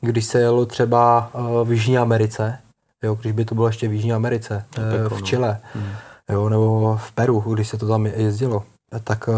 [0.00, 1.30] když se jelo třeba
[1.64, 2.58] v Jižní Americe,
[3.02, 4.64] jo, když by to bylo ještě v Jižní Americe,
[5.08, 5.20] v no.
[5.20, 5.92] Chile, hmm.
[6.30, 8.62] Jo, nebo v Peru, když se to tam jezdilo,
[9.04, 9.28] tak,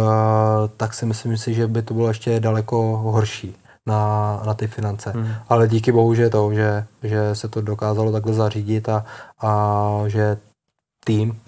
[0.76, 3.56] tak si myslím si, že by to bylo ještě daleko horší
[3.86, 5.10] na, na ty finance.
[5.10, 5.34] Hmm.
[5.48, 9.04] Ale díky bohu, že to, že, že se to dokázalo takhle zařídit a,
[9.40, 10.36] a že
[11.04, 11.40] tým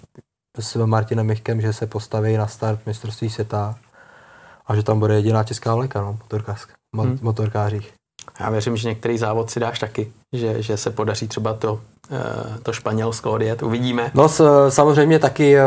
[0.59, 3.75] s Martinem Michkem, že se postaví na start mistrovství světa
[4.67, 7.19] a že tam bude jediná česká vleka, no, motorkář, hmm.
[7.21, 7.93] motorkářích.
[8.39, 11.98] Já věřím, že některý závod si dáš taky, že, že se podaří třeba to, eh,
[12.63, 14.11] to Španělsko odjet, uvidíme.
[14.13, 14.29] No
[14.69, 15.63] samozřejmě taky eh,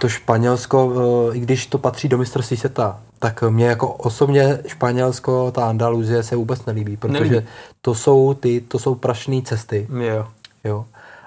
[0.00, 0.92] to Španělsko,
[1.32, 6.22] eh, i když to patří do mistrovství světa, tak mě jako osobně Španělsko, ta Andaluzie
[6.22, 7.46] se vůbec nelíbí, protože nelíbí.
[7.80, 9.88] to jsou ty, to jsou prašné cesty.
[9.90, 10.26] Jo.
[10.64, 10.84] Jo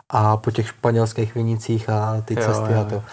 [0.09, 3.03] a po těch španělských vinicích a ty jo, cesty jo, a to.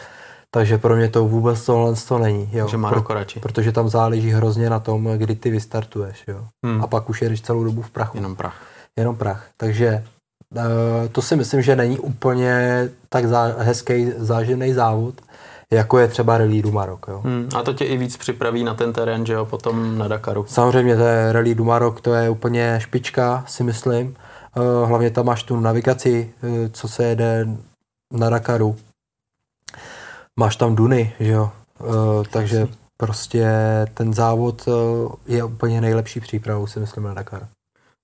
[0.50, 2.48] Takže pro mě to vůbec tohle to není.
[2.52, 2.64] Jo.
[2.64, 3.40] Takže Maroko radši.
[3.40, 6.24] Protože tam záleží hrozně na tom, kdy ty vystartuješ.
[6.28, 6.44] Jo.
[6.64, 6.82] Hmm.
[6.82, 8.16] A pak už jedeš celou dobu v prachu.
[8.16, 8.62] Jenom prach.
[8.96, 9.46] Jenom prach.
[9.56, 10.04] Takže
[11.12, 15.14] to si myslím, že není úplně tak zá, hezký záživný závod,
[15.70, 17.00] jako je třeba Rally du Maroc.
[17.08, 17.20] Jo.
[17.24, 20.44] Hmm, a to tě i víc připraví na ten terén, že jo, potom na Dakaru.
[20.48, 24.16] Samozřejmě to je Rally du Maroc, to je úplně špička, si myslím.
[24.56, 27.46] Uh, hlavně tam máš tu navigaci, uh, co se jede
[28.12, 28.76] na Dakaru.
[30.40, 31.50] Máš tam Duny, že jo.
[32.30, 33.46] Takže prostě
[33.94, 34.68] ten závod
[35.26, 37.48] je úplně nejlepší přípravou, si myslím, na Dakar.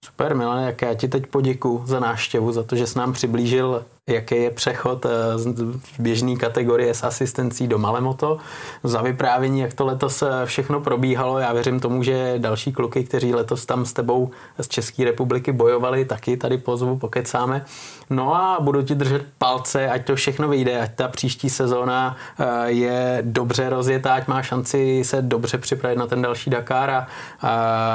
[0.05, 3.85] Super, Milan, jak já ti teď poděkuji za návštěvu, za to, že jsi nám přiblížil
[4.07, 5.55] jaký je přechod eh, z
[5.99, 8.39] běžné kategorie s asistencí do Malemoto,
[8.85, 11.39] za vyprávění, jak to letos eh, všechno probíhalo.
[11.39, 16.05] Já věřím tomu, že další kluky, kteří letos tam s tebou z České republiky bojovali,
[16.05, 17.65] taky tady pozvu, pokecáme.
[18.11, 22.71] No a budu ti držet palce, ať to všechno vyjde, ať ta příští sezóna eh,
[22.71, 27.07] je dobře rozjetá, ať má šanci se dobře připravit na ten další Dakar a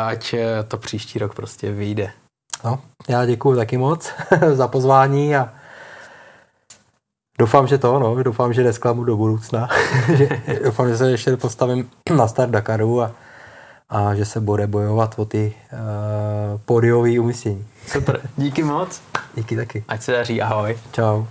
[0.07, 0.35] ať
[0.67, 2.11] to příští rok prostě vyjde.
[2.63, 2.79] No,
[3.09, 4.11] já děkuji taky moc
[4.53, 5.49] za pozvání a
[7.39, 9.69] Doufám, že to, no, doufám, že nesklamu do budoucna.
[10.63, 13.11] doufám, že se ještě postavím na start Dakaru a,
[13.89, 15.79] a že se bude bojovat o ty uh,
[16.65, 17.65] pódiové umístění.
[17.87, 19.01] Super, díky moc.
[19.35, 19.83] Díky taky.
[19.87, 20.77] Ať se daří, ahoj.
[20.91, 21.25] Čau.